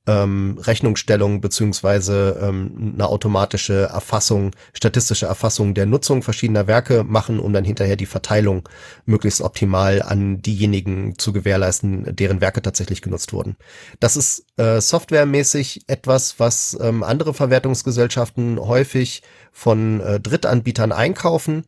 ähm, 0.08 0.58
Rechnungsstellung 0.60 1.40
beziehungsweise 1.40 2.40
ähm, 2.42 2.92
eine 2.94 3.06
automatische 3.06 3.82
Erfassung, 3.82 4.52
statistische 4.72 5.26
Erfassung 5.26 5.74
der 5.74 5.84
Nutzung 5.86 6.22
verschiedener 6.22 6.66
Werke 6.66 7.04
machen, 7.04 7.38
um 7.38 7.52
dann 7.52 7.64
hinterher 7.64 7.96
die 7.96 8.06
Verteilung 8.06 8.66
möglichst 9.04 9.42
optimal 9.42 10.02
an 10.02 10.40
diejenigen 10.40 11.18
zu 11.18 11.32
gewährleisten, 11.32 12.16
deren 12.16 12.40
Werke 12.40 12.62
tatsächlich 12.62 13.02
genutzt 13.02 13.34
wurden. 13.34 13.56
Das 14.00 14.16
ist 14.16 14.46
äh, 14.56 14.80
softwaremäßig 14.80 15.82
etwas, 15.88 16.40
was 16.40 16.76
ähm, 16.80 17.02
andere 17.02 17.34
Verwertungsgesellschaften 17.34 18.58
häufig 18.58 19.22
von 19.52 20.00
äh, 20.00 20.18
Drittanbietern 20.18 20.92
einkaufen 20.92 21.64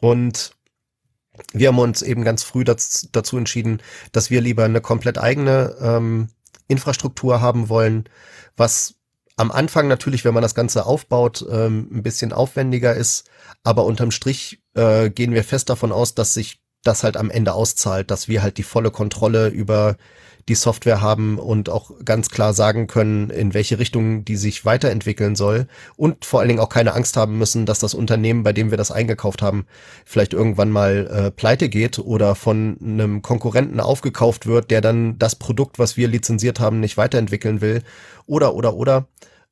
und 0.00 0.52
wir 1.52 1.68
haben 1.68 1.78
uns 1.78 2.02
eben 2.02 2.24
ganz 2.24 2.42
früh 2.42 2.64
dazu 2.64 3.36
entschieden, 3.36 3.80
dass 4.10 4.28
wir 4.28 4.40
lieber 4.40 4.64
eine 4.64 4.80
komplett 4.80 5.18
eigene 5.18 5.76
ähm, 5.80 6.30
Infrastruktur 6.68 7.40
haben 7.40 7.68
wollen, 7.68 8.04
was 8.56 8.94
am 9.36 9.52
Anfang 9.52 9.86
natürlich, 9.88 10.24
wenn 10.24 10.34
man 10.34 10.42
das 10.42 10.54
Ganze 10.54 10.84
aufbaut, 10.86 11.46
ähm, 11.50 11.88
ein 11.92 12.02
bisschen 12.02 12.32
aufwendiger 12.32 12.94
ist, 12.94 13.28
aber 13.62 13.84
unterm 13.84 14.10
Strich 14.10 14.62
äh, 14.74 15.10
gehen 15.10 15.32
wir 15.32 15.44
fest 15.44 15.70
davon 15.70 15.92
aus, 15.92 16.14
dass 16.14 16.34
sich 16.34 16.60
das 16.82 17.04
halt 17.04 17.16
am 17.16 17.30
Ende 17.30 17.52
auszahlt, 17.52 18.10
dass 18.10 18.28
wir 18.28 18.42
halt 18.42 18.58
die 18.58 18.62
volle 18.62 18.90
Kontrolle 18.90 19.48
über 19.48 19.96
die 20.48 20.54
Software 20.54 21.00
haben 21.00 21.38
und 21.38 21.68
auch 21.68 21.92
ganz 22.04 22.30
klar 22.30 22.52
sagen 22.52 22.86
können, 22.86 23.30
in 23.30 23.54
welche 23.54 23.78
Richtung 23.78 24.24
die 24.24 24.36
sich 24.36 24.64
weiterentwickeln 24.64 25.36
soll 25.36 25.66
und 25.96 26.24
vor 26.24 26.40
allen 26.40 26.48
Dingen 26.48 26.60
auch 26.60 26.68
keine 26.68 26.94
Angst 26.94 27.16
haben 27.16 27.38
müssen, 27.38 27.66
dass 27.66 27.78
das 27.78 27.94
Unternehmen, 27.94 28.42
bei 28.42 28.52
dem 28.52 28.70
wir 28.70 28.78
das 28.78 28.90
eingekauft 28.90 29.42
haben, 29.42 29.66
vielleicht 30.04 30.32
irgendwann 30.32 30.70
mal 30.70 31.06
äh, 31.06 31.30
pleite 31.30 31.68
geht 31.68 31.98
oder 31.98 32.34
von 32.34 32.78
einem 32.82 33.22
Konkurrenten 33.22 33.80
aufgekauft 33.80 34.46
wird, 34.46 34.70
der 34.70 34.80
dann 34.80 35.18
das 35.18 35.36
Produkt, 35.36 35.78
was 35.78 35.96
wir 35.96 36.08
lizenziert 36.08 36.60
haben, 36.60 36.80
nicht 36.80 36.96
weiterentwickeln 36.96 37.60
will 37.60 37.82
oder 38.26 38.54
oder 38.54 38.74
oder. 38.74 39.06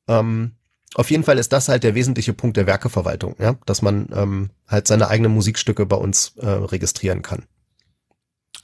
Ähm, 0.07 0.53
auf 0.95 1.11
jeden 1.11 1.23
Fall 1.23 1.37
ist 1.37 1.53
das 1.53 1.69
halt 1.69 1.83
der 1.83 1.95
wesentliche 1.95 2.33
Punkt 2.33 2.57
der 2.57 2.65
Werkeverwaltung, 2.65 3.35
ja, 3.39 3.55
dass 3.65 3.81
man 3.81 4.09
ähm, 4.15 4.49
halt 4.67 4.87
seine 4.87 5.09
eigenen 5.09 5.31
Musikstücke 5.31 5.85
bei 5.85 5.97
uns 5.97 6.33
äh, 6.37 6.47
registrieren 6.47 7.21
kann. 7.21 7.43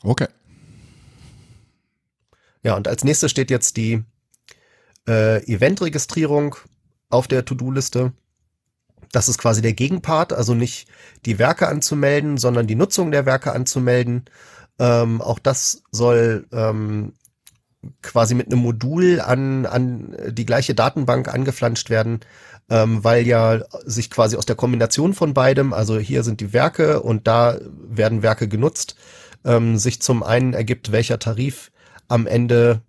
Okay. 0.02 0.28
Ja, 2.64 2.76
und 2.76 2.88
als 2.88 3.04
nächstes 3.04 3.30
steht 3.30 3.52
jetzt 3.52 3.78
die 3.78 4.04
äh, 5.08 5.44
Eventregistrierung 5.46 6.56
auf 7.10 7.28
der 7.28 7.46
To-Do-Liste. 7.46 8.14
Das 9.12 9.30
ist 9.30 9.38
quasi 9.38 9.62
der 9.62 9.74
Gegenpart, 9.74 10.34
also 10.34 10.56
nicht 10.56 10.88
die 11.26 11.38
Werke 11.38 11.68
anzumelden, 11.68 12.38
sondern 12.38 12.66
die 12.66 12.76
Nutzung 12.76 13.12
der 13.12 13.26
Werke 13.26 13.52
anzumelden. 13.52 14.26
Ähm, 14.80 15.22
auch 15.22 15.40
das 15.40 15.84
soll 15.92 16.48
ähm, 16.52 17.14
quasi 18.02 18.34
mit 18.34 18.48
einem 18.48 18.60
Modul 18.60 19.20
an, 19.20 19.66
an 19.66 20.16
die 20.30 20.46
gleiche 20.46 20.74
Datenbank 20.74 21.32
angeflanscht 21.32 21.90
werden, 21.90 22.22
ähm, 22.70 23.04
weil 23.04 23.28
ja 23.28 23.62
sich 23.86 24.10
quasi 24.10 24.38
aus 24.38 24.46
der 24.46 24.56
Kombination 24.56 25.14
von 25.14 25.34
beidem, 25.34 25.74
also 25.74 26.00
hier 26.00 26.24
sind 26.24 26.40
die 26.40 26.54
Werke 26.54 27.02
und 27.02 27.28
da 27.28 27.60
werden 27.88 28.24
Werke 28.24 28.48
genutzt, 28.48 28.96
ähm, 29.44 29.78
sich 29.78 30.02
zum 30.02 30.24
einen 30.24 30.54
ergibt, 30.54 30.92
welcher 30.92 31.20
Tarif 31.20 31.73
am 32.08 32.28
Ende 32.28 32.82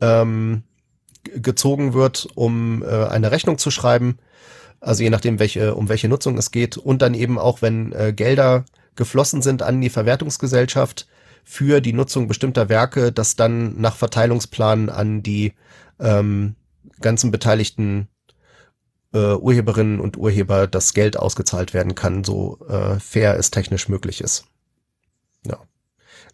ähm, 0.00 0.62
gezogen 1.24 1.92
wird, 1.94 2.28
um 2.34 2.82
äh, 2.82 2.86
eine 2.86 3.30
Rechnung 3.30 3.58
zu 3.58 3.70
schreiben. 3.70 4.18
Also 4.80 5.02
je 5.02 5.10
nachdem, 5.10 5.38
welche, 5.38 5.74
um 5.74 5.88
welche 5.88 6.08
Nutzung 6.08 6.38
es 6.38 6.50
geht. 6.50 6.76
Und 6.76 7.02
dann 7.02 7.14
eben 7.14 7.38
auch, 7.38 7.62
wenn 7.62 7.92
äh, 7.92 8.12
Gelder 8.12 8.64
geflossen 8.94 9.42
sind 9.42 9.62
an 9.62 9.80
die 9.80 9.90
Verwertungsgesellschaft 9.90 11.06
für 11.44 11.80
die 11.80 11.92
Nutzung 11.92 12.28
bestimmter 12.28 12.68
Werke, 12.68 13.12
dass 13.12 13.36
dann 13.36 13.80
nach 13.80 13.96
Verteilungsplan 13.96 14.88
an 14.88 15.22
die 15.22 15.54
ähm, 16.00 16.56
ganzen 17.00 17.30
beteiligten 17.30 18.08
äh, 19.12 19.34
Urheberinnen 19.34 20.00
und 20.00 20.16
Urheber 20.16 20.66
das 20.66 20.92
Geld 20.92 21.16
ausgezahlt 21.18 21.72
werden 21.72 21.94
kann, 21.94 22.24
so 22.24 22.58
äh, 22.68 22.98
fair 22.98 23.38
es 23.38 23.50
technisch 23.50 23.88
möglich 23.88 24.20
ist. 24.20 24.44
Ja. 25.46 25.58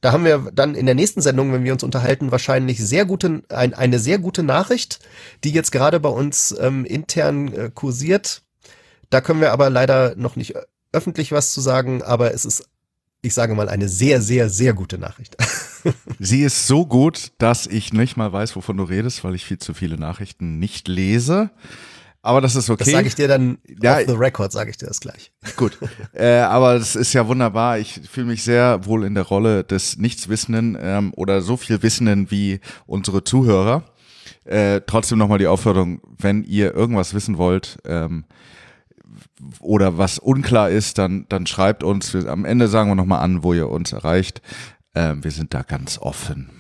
Da 0.03 0.11
haben 0.11 0.25
wir 0.25 0.51
dann 0.53 0.75
in 0.75 0.85
der 0.85 0.97
nächsten 0.97 1.23
Sendung, 1.23 1.53
wenn 1.53 1.63
wir 1.63 1.73
uns 1.73 1.85
unterhalten, 1.85 2.33
wahrscheinlich 2.33 2.85
sehr 2.85 3.05
gute, 3.07 3.45
ein, 3.49 3.73
eine 3.73 4.01
sehr 4.01 4.19
gute 4.19 4.43
Nachricht, 4.43 4.99
die 5.45 5.53
jetzt 5.53 5.71
gerade 5.71 6.01
bei 6.01 6.09
uns 6.09 6.55
ähm, 6.61 6.85
intern 6.85 7.53
äh, 7.53 7.71
kursiert. 7.73 8.43
Da 9.11 9.21
können 9.21 9.41
wir 9.41 9.53
aber 9.53 9.71
leider 9.71 10.17
noch 10.17 10.35
nicht 10.35 10.55
öffentlich 10.93 11.31
was 11.31 11.53
zu 11.53 11.61
sagen, 11.61 12.03
aber 12.03 12.35
es 12.35 12.45
ist, 12.45 12.69
ich 13.23 13.33
sage 13.33 13.55
mal, 13.55 13.69
eine 13.69 13.89
sehr, 13.89 14.21
sehr, 14.21 14.51
sehr 14.51 14.75
gute 14.75 14.99
Nachricht. 14.99 15.37
Sie 16.19 16.43
ist 16.43 16.67
so 16.67 16.85
gut, 16.85 17.31
dass 17.39 17.69
ich 17.69 17.93
nicht 17.93 18.17
mal 18.17 18.33
weiß, 18.33 18.57
wovon 18.57 18.79
du 18.79 18.83
redest, 18.83 19.23
weil 19.23 19.37
ich 19.37 19.45
viel 19.45 19.59
zu 19.59 19.73
viele 19.73 19.99
Nachrichten 19.99 20.59
nicht 20.59 20.89
lese. 20.89 21.51
Aber 22.25 22.41
das 22.41 22.55
ist 22.55 22.71
okay. 22.71 22.85
Das 22.85 22.93
sage 22.93 23.09
ich 23.09 23.17
dir 23.17 23.27
dann 23.27 23.59
ja, 23.83 23.97
off 23.97 24.05
the 24.07 24.15
record, 24.15 24.53
sage 24.53 24.71
ich 24.71 24.79
dir 24.79 24.87
das 24.87 25.01
gleich. 25.01 25.33
Gut. 25.57 25.77
äh, 26.15 26.39
aber 26.39 26.79
das 26.79 26.95
ist 26.95 27.13
ja 27.13 27.27
wunderbar. 27.27 27.79
Ich 27.79 28.01
fühle 28.11 28.27
mich 28.27 28.45
sehr 28.45 28.87
wohl 28.87 29.05
in 29.05 29.15
der 29.15 29.25
Rolle 29.25 29.65
des 29.65 29.99
Nichtswissenden 29.99 30.79
ähm, 30.81 31.13
oder 31.17 31.43
so 31.43 31.57
viel 31.57 31.83
Wissenden 31.83 32.31
wie 32.31 32.61
unsere 32.87 33.25
Zuhörer. 33.25 33.83
Äh, 34.45 34.83
trotzdem 34.87 35.19
nochmal 35.19 35.39
die 35.39 35.49
Aufforderung, 35.49 36.01
wenn 36.19 36.45
ihr 36.45 36.75
irgendwas 36.75 37.13
wissen 37.13 37.39
wollt 37.39 37.79
ähm, 37.85 38.25
oder 39.61 39.99
was 39.99 40.21
unklar 40.21 40.71
ist, 40.71 40.99
dann, 40.99 41.27
dann 41.29 41.47
schreibt 41.47 41.83
uns. 41.83 42.15
Am 42.15 42.45
Ende 42.45 42.69
sagen 42.69 42.89
wir 42.89 42.95
nochmal 42.95 43.23
an, 43.23 43.43
wo 43.43 43.53
ihr 43.53 43.69
uns 43.69 43.93
erreicht. 43.93 44.43
Ähm, 44.95 45.25
wir 45.25 45.33
sind 45.33 45.55
da 45.55 45.63
ganz 45.63 45.99
offen. 45.99 46.51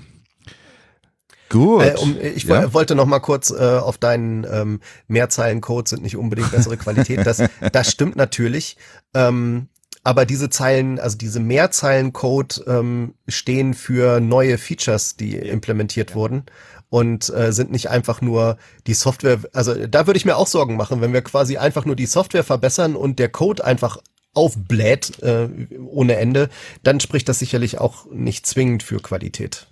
Gut. 1.53 1.83
Äh, 1.83 1.95
um, 1.99 2.17
ich 2.19 2.45
ja? 2.45 2.73
wollte 2.73 2.95
noch 2.95 3.05
mal 3.05 3.21
kurz 3.21 3.51
äh, 3.51 3.55
auf 3.57 3.99
deinen 3.99 4.47
ähm, 4.51 4.81
Mehrzeilencode 5.07 5.87
sind 5.87 6.03
nicht 6.03 6.17
unbedingt 6.17 6.51
bessere 6.51 6.79
Qualität. 6.79 7.27
Das, 7.27 7.43
das 7.73 7.91
stimmt 7.91 8.17
natürlich. 8.17 8.79
Ähm, 9.13 9.69
aber 10.03 10.25
diese 10.25 10.49
Zeilen, 10.49 10.99
also 10.99 11.19
diese 11.19 11.41
Mehrzeilencode 11.41 12.65
ähm, 12.67 13.15
stehen 13.29 13.75
für 13.75 14.19
neue 14.19 14.57
Features, 14.57 15.17
die 15.17 15.37
implementiert 15.37 16.11
ja. 16.11 16.17
wurden 16.17 16.47
und 16.89 17.29
äh, 17.29 17.53
sind 17.53 17.71
nicht 17.71 17.91
einfach 17.91 18.23
nur 18.23 18.57
die 18.87 18.95
Software. 18.95 19.41
Also 19.53 19.87
da 19.87 20.07
würde 20.07 20.17
ich 20.17 20.25
mir 20.25 20.37
auch 20.37 20.47
Sorgen 20.47 20.77
machen, 20.77 21.03
wenn 21.03 21.13
wir 21.13 21.23
quasi 21.23 21.59
einfach 21.59 21.85
nur 21.85 21.97
die 21.97 22.07
Software 22.07 22.45
verbessern 22.45 22.97
und 22.97 23.19
der 23.19 23.29
Code 23.29 23.63
einfach 23.63 23.99
aufbläht 24.33 25.23
äh, 25.23 25.49
ohne 25.87 26.17
Ende, 26.17 26.49
dann 26.83 26.99
spricht 26.99 27.29
das 27.29 27.39
sicherlich 27.39 27.79
auch 27.79 28.07
nicht 28.11 28.47
zwingend 28.47 28.83
für 28.83 29.01
Qualität. 29.01 29.67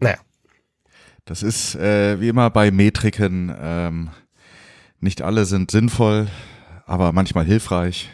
Naja. 0.00 0.18
Das 1.24 1.42
ist 1.42 1.76
äh, 1.76 2.20
wie 2.20 2.28
immer 2.28 2.50
bei 2.50 2.70
Metriken. 2.70 3.54
Ähm, 3.56 4.10
nicht 4.98 5.22
alle 5.22 5.44
sind 5.44 5.70
sinnvoll, 5.70 6.28
aber 6.86 7.12
manchmal 7.12 7.44
hilfreich. 7.44 8.10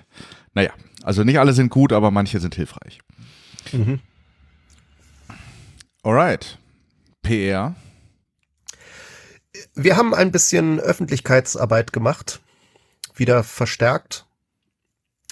Naja, 0.53 0.73
also 1.03 1.25
nicht 1.25 1.39
alle 1.39 1.53
sind 1.53 1.71
gut, 1.71 1.93
aber 1.93 2.11
manche 2.11 2.41
sind 2.41 2.55
hilfreich. 2.55 3.01
Mhm. 3.73 4.01
Alright. 6.03 6.59
PR. 7.23 7.75
Wir 9.75 9.97
haben 9.97 10.15
ein 10.15 10.31
bisschen 10.31 10.79
Öffentlichkeitsarbeit 10.79 11.93
gemacht, 11.93 12.41
wieder 13.15 13.43
verstärkt. 13.43 14.27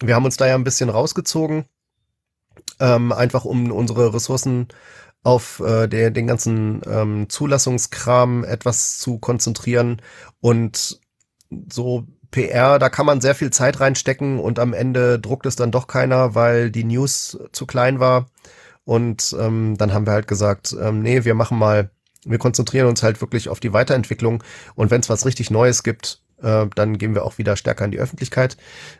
Wir 0.00 0.14
haben 0.14 0.24
uns 0.24 0.36
da 0.36 0.46
ja 0.46 0.54
ein 0.54 0.64
bisschen 0.64 0.88
rausgezogen, 0.88 1.66
ähm, 2.80 3.12
einfach 3.12 3.44
um 3.44 3.70
unsere 3.70 4.12
Ressourcen 4.12 4.68
auf 5.24 5.60
äh, 5.60 5.88
der, 5.88 6.10
den 6.10 6.26
ganzen 6.26 6.82
ähm, 6.86 7.28
Zulassungskram 7.28 8.44
etwas 8.44 8.98
zu 8.98 9.18
konzentrieren 9.18 10.00
und 10.40 11.00
so 11.72 12.06
PR, 12.30 12.78
da 12.78 12.88
kann 12.88 13.06
man 13.06 13.20
sehr 13.20 13.34
viel 13.34 13.50
Zeit 13.50 13.80
reinstecken 13.80 14.40
und 14.40 14.58
am 14.58 14.72
Ende 14.72 15.20
druckt 15.20 15.46
es 15.46 15.56
dann 15.56 15.70
doch 15.70 15.86
keiner, 15.86 16.34
weil 16.34 16.70
die 16.70 16.84
News 16.84 17.38
zu 17.52 17.64
klein 17.64 18.00
war. 18.00 18.26
Und 18.84 19.34
ähm, 19.38 19.76
dann 19.78 19.94
haben 19.94 20.06
wir 20.06 20.12
halt 20.12 20.26
gesagt, 20.26 20.76
ähm, 20.78 21.00
nee, 21.00 21.24
wir 21.24 21.34
machen 21.34 21.56
mal, 21.56 21.90
wir 22.24 22.38
konzentrieren 22.38 22.88
uns 22.88 23.04
halt 23.04 23.20
wirklich 23.20 23.48
auf 23.48 23.60
die 23.60 23.72
Weiterentwicklung. 23.72 24.42
Und 24.74 24.90
wenn 24.90 25.00
es 25.00 25.08
was 25.08 25.24
richtig 25.24 25.50
Neues 25.50 25.84
gibt, 25.84 26.22
äh, 26.42 26.66
dann 26.74 26.98
gehen 26.98 27.14
wir 27.14 27.24
auch 27.24 27.38
wieder 27.38 27.56
stärker 27.56 27.84
in 27.84 27.92
die 27.92 28.00
Öffentlichkeit. 28.00 28.56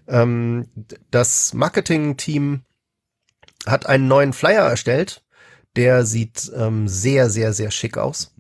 Ähm, 0.07 0.69
das 1.11 1.55
Marketing-Team 1.55 2.63
hat 3.67 3.87
einen 3.87 4.07
neuen 4.07 4.33
Flyer 4.33 4.69
erstellt. 4.69 5.24
Der 5.77 6.07
sieht 6.07 6.53
ähm, 6.57 6.89
sehr, 6.89 7.31
sehr, 7.31 7.53
sehr 7.53 7.71
schick 7.71 7.99
aus 7.99 8.35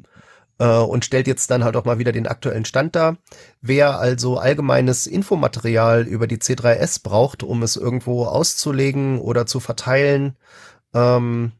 äh, 0.58 0.66
und 0.66 1.04
stellt 1.04 1.26
jetzt 1.26 1.50
dann 1.50 1.64
halt 1.64 1.76
auch 1.76 1.84
mal 1.84 1.98
wieder 1.98 2.12
den 2.12 2.26
aktuellen 2.26 2.64
Stand 2.64 2.94
dar. 2.96 3.16
Wer 3.60 3.98
also 3.98 4.38
allgemeines 4.38 5.06
Infomaterial 5.06 6.02
über 6.02 6.26
die 6.26 6.38
C3S 6.38 7.02
braucht, 7.02 7.42
um 7.42 7.62
es 7.62 7.76
irgendwo 7.76 8.24
auszulegen 8.26 9.18
oder 9.20 9.46
zu 9.46 9.60
verteilen, 9.60 10.36
ähm, 10.94 11.52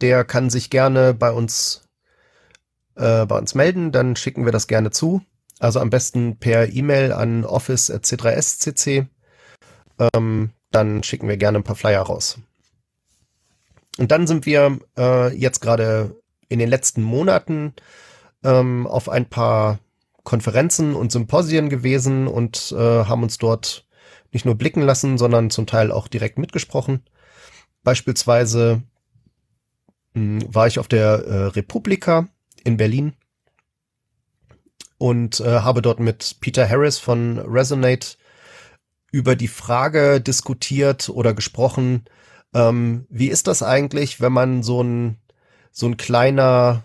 der 0.00 0.24
kann 0.24 0.50
sich 0.50 0.70
gerne 0.70 1.14
bei 1.14 1.32
uns 1.32 1.82
äh, 2.96 3.26
bei 3.26 3.38
uns 3.38 3.54
melden, 3.54 3.92
dann 3.92 4.16
schicken 4.16 4.44
wir 4.44 4.52
das 4.52 4.66
gerne 4.66 4.90
zu. 4.90 5.22
Also 5.58 5.80
am 5.80 5.90
besten 5.90 6.38
per 6.38 6.72
E-Mail 6.72 7.12
an 7.12 7.44
office.c3scc. 7.44 9.06
Ähm, 10.14 10.50
dann 10.70 11.02
schicken 11.02 11.28
wir 11.28 11.36
gerne 11.36 11.58
ein 11.58 11.64
paar 11.64 11.76
Flyer 11.76 12.02
raus. 12.02 12.38
Und 14.00 14.12
dann 14.12 14.26
sind 14.26 14.46
wir 14.46 14.78
äh, 14.96 15.36
jetzt 15.36 15.60
gerade 15.60 16.16
in 16.48 16.58
den 16.58 16.70
letzten 16.70 17.02
Monaten 17.02 17.74
ähm, 18.42 18.86
auf 18.86 19.10
ein 19.10 19.28
paar 19.28 19.78
Konferenzen 20.24 20.94
und 20.94 21.12
Symposien 21.12 21.68
gewesen 21.68 22.26
und 22.26 22.72
äh, 22.72 22.78
haben 23.04 23.22
uns 23.22 23.36
dort 23.36 23.86
nicht 24.32 24.46
nur 24.46 24.54
blicken 24.54 24.80
lassen, 24.80 25.18
sondern 25.18 25.50
zum 25.50 25.66
Teil 25.66 25.92
auch 25.92 26.08
direkt 26.08 26.38
mitgesprochen. 26.38 27.02
Beispielsweise 27.84 28.82
mh, 30.14 30.44
hm, 30.44 30.54
war 30.54 30.66
ich 30.66 30.78
auf 30.78 30.88
der 30.88 31.26
äh, 31.26 31.44
Republika 31.48 32.26
in 32.64 32.78
Berlin 32.78 33.12
und 34.96 35.40
äh, 35.40 35.60
habe 35.60 35.82
dort 35.82 36.00
mit 36.00 36.38
Peter 36.40 36.66
Harris 36.66 36.98
von 36.98 37.38
Resonate 37.38 38.16
über 39.12 39.36
die 39.36 39.48
Frage 39.48 40.22
diskutiert 40.22 41.10
oder 41.10 41.34
gesprochen, 41.34 42.06
ähm, 42.54 43.06
wie 43.08 43.28
ist 43.28 43.46
das 43.46 43.62
eigentlich, 43.62 44.20
wenn 44.20 44.32
man 44.32 44.62
so 44.62 44.82
ein 44.82 45.16
so 45.72 45.86
ein 45.86 45.96
kleiner 45.96 46.82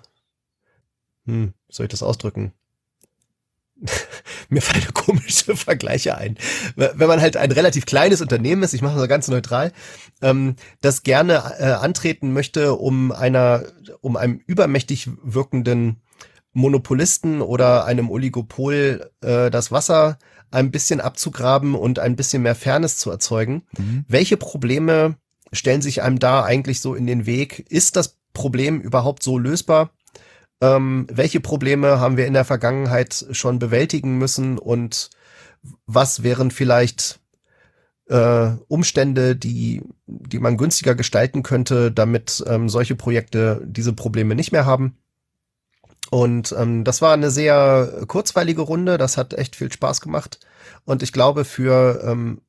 hm, 1.25 1.53
soll 1.69 1.85
ich 1.85 1.91
das 1.91 2.03
ausdrücken? 2.03 2.53
Mir 4.49 4.61
fallen 4.61 4.93
komische 4.93 5.55
Vergleiche 5.55 6.17
ein. 6.17 6.37
Wenn 6.75 7.07
man 7.07 7.19
halt 7.19 7.35
ein 7.35 7.51
relativ 7.51 7.85
kleines 7.85 8.21
Unternehmen 8.21 8.63
ist, 8.63 8.73
ich 8.73 8.81
mache 8.81 8.97
das 8.97 9.09
ganz 9.09 9.27
neutral, 9.27 9.73
ähm, 10.21 10.55
das 10.81 11.03
gerne 11.03 11.55
äh, 11.59 11.71
antreten 11.71 12.31
möchte, 12.31 12.75
um 12.75 13.11
einer, 13.11 13.63
um 14.01 14.15
einem 14.15 14.39
übermächtig 14.45 15.09
wirkenden 15.21 16.01
Monopolisten 16.53 17.41
oder 17.41 17.85
einem 17.85 18.09
Oligopol 18.09 19.11
äh, 19.21 19.49
das 19.49 19.71
Wasser 19.71 20.19
ein 20.51 20.71
bisschen 20.71 21.01
abzugraben 21.01 21.75
und 21.75 21.99
ein 21.99 22.15
bisschen 22.15 22.43
mehr 22.43 22.55
Fairness 22.55 22.97
zu 22.97 23.11
erzeugen. 23.11 23.63
Mhm. 23.77 24.05
Welche 24.07 24.37
Probleme 24.37 25.17
stellen 25.55 25.81
sich 25.81 26.01
einem 26.01 26.19
da 26.19 26.43
eigentlich 26.43 26.81
so 26.81 26.95
in 26.95 27.07
den 27.07 27.25
Weg? 27.25 27.65
Ist 27.69 27.95
das 27.95 28.17
Problem 28.33 28.81
überhaupt 28.81 29.23
so 29.23 29.37
lösbar? 29.37 29.91
Ähm, 30.61 31.07
welche 31.11 31.39
Probleme 31.39 31.99
haben 31.99 32.17
wir 32.17 32.27
in 32.27 32.33
der 32.33 32.45
Vergangenheit 32.45 33.25
schon 33.31 33.59
bewältigen 33.59 34.17
müssen 34.17 34.57
und 34.57 35.09
was 35.85 36.23
wären 36.23 36.51
vielleicht 36.51 37.19
äh, 38.07 38.51
Umstände, 38.67 39.35
die, 39.35 39.81
die 40.05 40.39
man 40.39 40.57
günstiger 40.57 40.95
gestalten 40.95 41.43
könnte, 41.43 41.91
damit 41.91 42.43
ähm, 42.47 42.69
solche 42.69 42.95
Projekte 42.95 43.61
diese 43.65 43.93
Probleme 43.93 44.35
nicht 44.35 44.51
mehr 44.51 44.65
haben? 44.65 44.97
Und 46.11 46.55
ähm, 46.57 46.83
das 46.83 47.01
war 47.01 47.13
eine 47.13 47.31
sehr 47.31 48.03
kurzweilige 48.07 48.61
Runde, 48.61 48.97
das 48.97 49.17
hat 49.17 49.33
echt 49.33 49.55
viel 49.55 49.71
Spaß 49.71 50.01
gemacht. 50.01 50.39
Und 50.85 51.01
ich 51.03 51.11
glaube, 51.11 51.45
für, 51.45 52.01
ähm, 52.05 52.41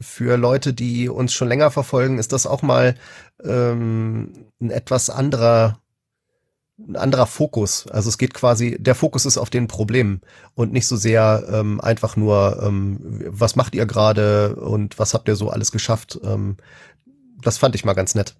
für 0.00 0.36
Leute, 0.36 0.72
die 0.72 1.08
uns 1.08 1.32
schon 1.32 1.48
länger 1.48 1.70
verfolgen, 1.70 2.18
ist 2.18 2.32
das 2.32 2.46
auch 2.46 2.62
mal 2.62 2.94
ähm, 3.44 4.32
ein 4.60 4.70
etwas 4.70 5.10
anderer 5.10 5.80
ein 6.86 6.96
anderer 6.96 7.26
Fokus. 7.26 7.88
Also 7.88 8.08
es 8.08 8.18
geht 8.18 8.34
quasi, 8.34 8.76
der 8.78 8.94
Fokus 8.94 9.26
ist 9.26 9.36
auf 9.36 9.50
den 9.50 9.66
Problemen 9.66 10.20
und 10.54 10.72
nicht 10.72 10.86
so 10.86 10.96
sehr 10.96 11.44
ähm, 11.50 11.80
einfach 11.80 12.16
nur, 12.16 12.62
ähm, 12.62 13.24
was 13.26 13.56
macht 13.56 13.74
ihr 13.74 13.84
gerade 13.84 14.54
und 14.56 14.98
was 14.98 15.12
habt 15.12 15.26
ihr 15.28 15.34
so 15.34 15.50
alles 15.50 15.72
geschafft. 15.72 16.20
Ähm, 16.22 16.56
das 17.42 17.58
fand 17.58 17.74
ich 17.74 17.84
mal 17.84 17.94
ganz 17.94 18.14
nett. 18.14 18.36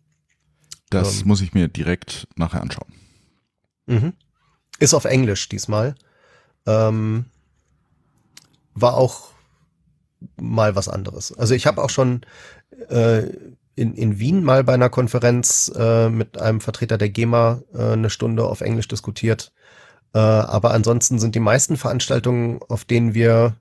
Das 0.90 1.22
ähm, 1.22 1.28
muss 1.28 1.40
ich 1.40 1.52
mir 1.52 1.68
direkt 1.68 2.28
nachher 2.36 2.62
anschauen. 2.62 2.92
Mhm. 3.86 4.12
Ist 4.78 4.94
auf 4.94 5.04
Englisch 5.04 5.48
diesmal. 5.48 5.96
Ähm, 6.66 7.24
war 8.74 8.94
auch 8.94 9.30
mal 10.41 10.75
was 10.77 10.89
anderes. 10.89 11.37
Also 11.37 11.55
ich 11.55 11.66
habe 11.66 11.83
auch 11.83 11.91
schon 11.91 12.23
äh, 12.89 13.25
in, 13.75 13.95
in 13.95 14.19
Wien 14.19 14.43
mal 14.43 14.64
bei 14.64 14.75
einer 14.75 14.91
Konferenz 14.91 15.73
äh, 15.77 16.09
mit 16.09 16.41
einem 16.41 16.61
Vertreter 16.61 16.99
der 16.99 17.11
GEMA 17.11 17.62
äh, 17.73 17.93
eine 17.93 18.11
Stunde 18.11 18.45
auf 18.45 18.61
Englisch 18.61 18.89
diskutiert. 18.89 19.53
Äh, 20.14 20.19
aber 20.19 20.73
ansonsten 20.73 21.19
sind 21.19 21.35
die 21.35 21.41
meisten 21.41 21.77
Veranstaltungen, 21.77 22.61
auf 22.69 22.85
denen 22.85 23.14
wir 23.14 23.57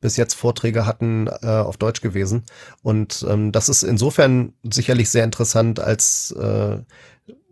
bis 0.00 0.16
jetzt 0.16 0.34
Vorträge 0.34 0.86
hatten, 0.86 1.26
äh, 1.26 1.46
auf 1.46 1.76
Deutsch 1.76 2.00
gewesen. 2.00 2.44
Und 2.82 3.26
ähm, 3.28 3.52
das 3.52 3.68
ist 3.68 3.82
insofern 3.82 4.52
sicherlich 4.62 5.10
sehr 5.10 5.24
interessant, 5.24 5.80
als 5.80 6.30
äh, 6.32 6.78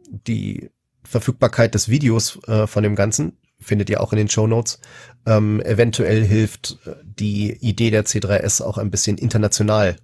die 0.09 0.71
Verfügbarkeit 1.03 1.75
des 1.75 1.89
Videos 1.89 2.39
äh, 2.47 2.67
von 2.67 2.83
dem 2.83 2.95
Ganzen, 2.95 3.39
findet 3.59 3.91
ihr 3.91 4.01
auch 4.01 4.13
in 4.13 4.19
den 4.19 4.29
Show 4.29 4.47
Notes, 4.47 4.81
ähm, 5.27 5.61
eventuell 5.61 6.24
hilft, 6.24 6.79
äh, 6.87 6.95
die 7.05 7.53
Idee 7.53 7.91
der 7.91 8.07
C3S 8.07 8.62
auch 8.62 8.79
ein 8.79 8.91
bisschen 8.91 9.18
international 9.18 9.97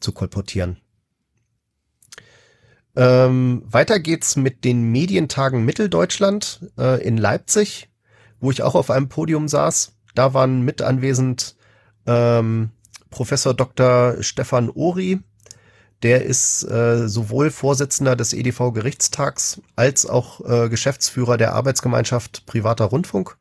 zu 0.00 0.12
kolportieren. 0.12 0.78
Ähm, 2.94 3.62
weiter 3.66 3.98
geht's 4.00 4.36
mit 4.36 4.64
den 4.64 4.90
Medientagen 4.90 5.64
Mitteldeutschland 5.64 6.70
äh, 6.78 7.02
in 7.02 7.18
Leipzig, 7.18 7.90
wo 8.40 8.50
ich 8.50 8.62
auch 8.62 8.74
auf 8.74 8.90
einem 8.90 9.08
Podium 9.08 9.48
saß. 9.48 9.92
Da 10.14 10.32
waren 10.32 10.62
mit 10.62 10.80
anwesend 10.80 11.56
ähm, 12.06 12.70
Professor 13.10 13.52
Dr. 13.52 14.16
Stefan 14.20 14.70
Ori. 14.70 15.20
Der 16.02 16.24
ist 16.24 16.62
äh, 16.64 17.08
sowohl 17.08 17.50
Vorsitzender 17.50 18.16
des 18.16 18.32
EDV 18.32 18.72
Gerichtstags 18.72 19.60
als 19.76 20.06
auch 20.06 20.40
äh, 20.46 20.68
Geschäftsführer 20.68 21.36
der 21.36 21.54
Arbeitsgemeinschaft 21.54 22.46
Privater 22.46 22.86
Rundfunk. 22.86 23.38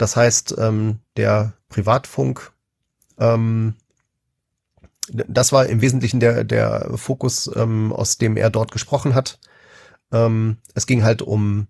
Das 0.00 0.16
heißt, 0.16 0.56
ähm, 0.58 1.00
der 1.16 1.52
Privatfunk 1.68 2.52
ähm, 3.18 3.74
das 5.12 5.52
war 5.52 5.66
im 5.66 5.80
Wesentlichen 5.80 6.20
der, 6.20 6.44
der 6.44 6.92
Fokus, 6.96 7.50
ähm, 7.54 7.92
aus 7.92 8.18
dem 8.18 8.36
er 8.36 8.50
dort 8.50 8.72
gesprochen 8.72 9.14
hat. 9.14 9.38
Ähm, 10.12 10.58
es 10.74 10.86
ging 10.86 11.02
halt 11.02 11.22
um, 11.22 11.66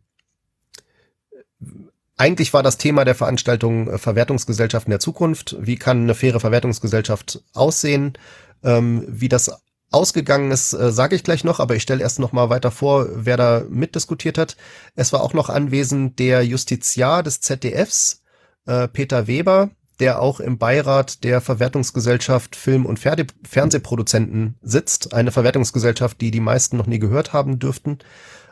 eigentlich 2.17 2.53
war 2.53 2.63
das 2.63 2.77
Thema 2.77 3.05
der 3.05 3.15
Veranstaltung 3.15 3.89
äh, 3.89 3.99
Verwertungsgesellschaften 3.99 4.91
der 4.91 5.01
Zukunft. 5.01 5.57
Wie 5.59 5.77
kann 5.77 6.03
eine 6.03 6.15
faire 6.15 6.41
Verwertungsgesellschaft 6.41 7.43
aussehen? 7.55 8.15
Ähm, 8.63 9.05
wie 9.09 9.29
das 9.29 9.51
ausgegangen 9.91 10.51
ist, 10.51 10.73
äh, 10.73 10.93
sage 10.93 11.17
ich 11.17 11.25
gleich 11.25 11.45
noch, 11.45 11.61
aber 11.61 11.75
ich 11.75 11.83
stelle 11.83 12.03
erst 12.03 12.19
noch 12.19 12.33
mal 12.33 12.49
weiter 12.49 12.71
vor, 12.71 13.09
wer 13.13 13.37
da 13.37 13.65
mitdiskutiert 13.69 14.39
hat. 14.39 14.57
Es 14.95 15.13
war 15.13 15.23
auch 15.23 15.35
noch 15.35 15.49
anwesend 15.49 16.19
der 16.19 16.45
Justiziar 16.45 17.23
des 17.23 17.41
ZDFs, 17.41 18.23
äh, 18.67 18.89
Peter 18.89 19.27
Weber, 19.27 19.71
der 19.99 20.23
auch 20.23 20.41
im 20.41 20.59
Beirat 20.59 21.25
der 21.25 21.41
Verwertungsgesellschaft 21.41 22.57
Film- 22.57 22.87
und 22.87 22.99
Ferde 22.99 23.27
Fernsehproduzenten 23.47 24.57
sitzt. 24.63 25.13
Eine 25.13 25.33
Verwertungsgesellschaft, 25.33 26.21
die 26.21 26.31
die 26.31 26.41
meisten 26.41 26.77
noch 26.77 26.87
nie 26.87 26.99
gehört 26.99 27.33
haben 27.33 27.59
dürften. 27.59 27.99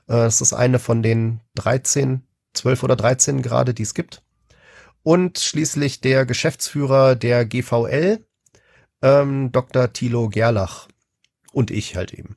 Äh, 0.09 0.27
es 0.27 0.41
ist 0.41 0.53
eine 0.53 0.79
von 0.79 1.03
den 1.03 1.41
13, 1.55 2.23
12 2.55 2.83
oder 2.83 2.97
13 2.97 3.43
gerade, 3.43 3.75
die 3.75 3.85
es 3.85 3.95
gibt. 3.95 4.23
Und 5.03 5.39
schließlich 5.39 6.01
der 6.01 6.27
Geschäftsführer 6.27 7.15
der 7.15 7.47
GVL, 7.47 8.25
ähm, 9.03 9.53
Dr. 9.53 9.93
Thilo 9.93 10.29
Gerlach. 10.29 10.89
Und 11.59 11.73
ich 11.73 11.97
halt 11.97 12.15
eben. 12.15 12.37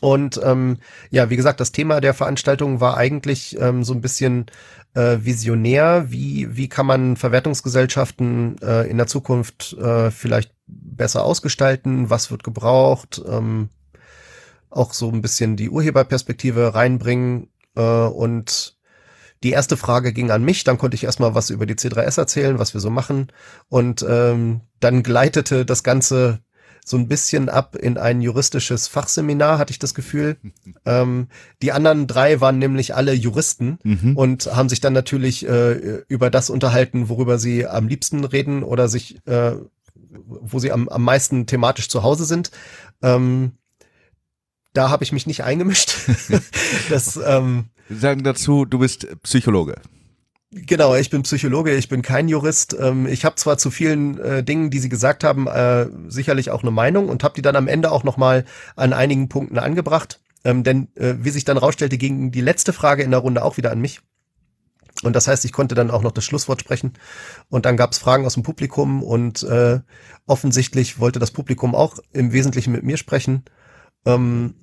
Und 0.00 0.40
ähm, 0.42 0.78
ja, 1.10 1.30
wie 1.30 1.36
gesagt, 1.36 1.60
das 1.60 1.70
Thema 1.70 2.00
der 2.00 2.12
Veranstaltung 2.12 2.80
war 2.80 2.96
eigentlich 2.96 3.56
ähm, 3.60 3.84
so 3.84 3.94
ein 3.94 4.00
bisschen 4.00 4.46
äh, 4.94 5.18
visionär. 5.20 6.06
Wie, 6.08 6.56
wie 6.56 6.68
kann 6.68 6.86
man 6.86 7.16
Verwertungsgesellschaften 7.16 8.56
äh, 8.62 8.90
in 8.90 8.96
der 8.96 9.06
Zukunft 9.06 9.74
äh, 9.74 10.10
vielleicht 10.10 10.52
besser 10.66 11.24
ausgestalten? 11.24 12.10
Was 12.10 12.32
wird 12.32 12.42
gebraucht? 12.42 13.22
Ähm, 13.28 13.68
auch 14.70 14.92
so 14.92 15.08
ein 15.08 15.22
bisschen 15.22 15.54
die 15.54 15.70
Urheberperspektive 15.70 16.74
reinbringen. 16.74 17.46
Äh, 17.76 17.80
und 17.80 18.76
die 19.44 19.52
erste 19.52 19.76
Frage 19.76 20.12
ging 20.12 20.32
an 20.32 20.42
mich, 20.42 20.64
dann 20.64 20.78
konnte 20.78 20.96
ich 20.96 21.04
erstmal 21.04 21.36
was 21.36 21.50
über 21.50 21.64
die 21.64 21.76
C3S 21.76 22.18
erzählen, 22.18 22.58
was 22.58 22.74
wir 22.74 22.80
so 22.80 22.90
machen. 22.90 23.28
Und 23.68 24.04
ähm, 24.08 24.62
dann 24.80 25.04
gleitete 25.04 25.64
das 25.64 25.84
Ganze 25.84 26.40
so 26.86 26.98
ein 26.98 27.08
bisschen 27.08 27.48
ab 27.48 27.76
in 27.76 27.96
ein 27.96 28.20
juristisches 28.20 28.88
Fachseminar, 28.88 29.58
hatte 29.58 29.70
ich 29.72 29.78
das 29.78 29.94
Gefühl. 29.94 30.36
ähm, 30.84 31.28
die 31.62 31.72
anderen 31.72 32.06
drei 32.06 32.40
waren 32.40 32.58
nämlich 32.58 32.94
alle 32.94 33.14
Juristen 33.14 33.78
Mhm. 33.82 34.16
und 34.16 34.54
haben 34.54 34.68
sich 34.68 34.80
dann 34.80 34.92
natürlich 34.92 35.48
äh, 35.48 36.02
über 36.08 36.30
das 36.30 36.50
unterhalten, 36.50 37.08
worüber 37.08 37.38
sie 37.38 37.66
am 37.66 37.88
liebsten 37.88 38.22
reden 38.24 38.62
oder 38.62 38.88
sich, 38.88 39.16
äh, 39.26 39.52
wo 39.96 40.58
sie 40.58 40.70
am, 40.72 40.88
am 40.88 41.02
meisten 41.02 41.46
thematisch 41.46 41.88
zu 41.88 42.02
Hause 42.02 42.26
sind. 42.26 42.50
Ähm, 43.02 43.52
da 44.74 44.90
habe 44.90 45.04
ich 45.04 45.12
mich 45.12 45.26
nicht 45.26 45.42
eingemischt. 45.42 45.94
das, 46.90 47.16
ähm, 47.24 47.66
Wir 47.88 47.96
sagen 47.98 48.24
dazu, 48.24 48.64
du 48.66 48.78
bist 48.78 49.06
Psychologe. 49.22 49.76
Genau, 50.56 50.94
ich 50.94 51.10
bin 51.10 51.22
Psychologe, 51.22 51.74
ich 51.74 51.88
bin 51.88 52.02
kein 52.02 52.28
Jurist. 52.28 52.76
Ähm, 52.78 53.06
ich 53.06 53.24
habe 53.24 53.34
zwar 53.34 53.58
zu 53.58 53.72
vielen 53.72 54.18
äh, 54.20 54.44
Dingen, 54.44 54.70
die 54.70 54.78
Sie 54.78 54.88
gesagt 54.88 55.24
haben, 55.24 55.48
äh, 55.48 55.88
sicherlich 56.06 56.50
auch 56.50 56.62
eine 56.62 56.70
Meinung 56.70 57.08
und 57.08 57.24
habe 57.24 57.34
die 57.34 57.42
dann 57.42 57.56
am 57.56 57.66
Ende 57.66 57.90
auch 57.90 58.04
nochmal 58.04 58.44
an 58.76 58.92
einigen 58.92 59.28
Punkten 59.28 59.58
angebracht. 59.58 60.20
Ähm, 60.44 60.62
denn 60.62 60.94
äh, 60.94 61.14
wie 61.18 61.30
sich 61.30 61.44
dann 61.44 61.56
rausstellte, 61.56 61.98
ging 61.98 62.30
die 62.30 62.40
letzte 62.40 62.72
Frage 62.72 63.02
in 63.02 63.10
der 63.10 63.20
Runde 63.20 63.42
auch 63.42 63.56
wieder 63.56 63.72
an 63.72 63.80
mich. 63.80 64.00
Und 65.02 65.16
das 65.16 65.26
heißt, 65.26 65.44
ich 65.44 65.52
konnte 65.52 65.74
dann 65.74 65.90
auch 65.90 66.02
noch 66.02 66.12
das 66.12 66.24
Schlusswort 66.24 66.60
sprechen. 66.60 66.92
Und 67.48 67.66
dann 67.66 67.76
gab 67.76 67.90
es 67.90 67.98
Fragen 67.98 68.24
aus 68.24 68.34
dem 68.34 68.44
Publikum 68.44 69.02
und 69.02 69.42
äh, 69.42 69.80
offensichtlich 70.26 71.00
wollte 71.00 71.18
das 71.18 71.32
Publikum 71.32 71.74
auch 71.74 71.98
im 72.12 72.32
Wesentlichen 72.32 72.72
mit 72.72 72.84
mir 72.84 72.96
sprechen. 72.96 73.44
Ähm, 74.06 74.54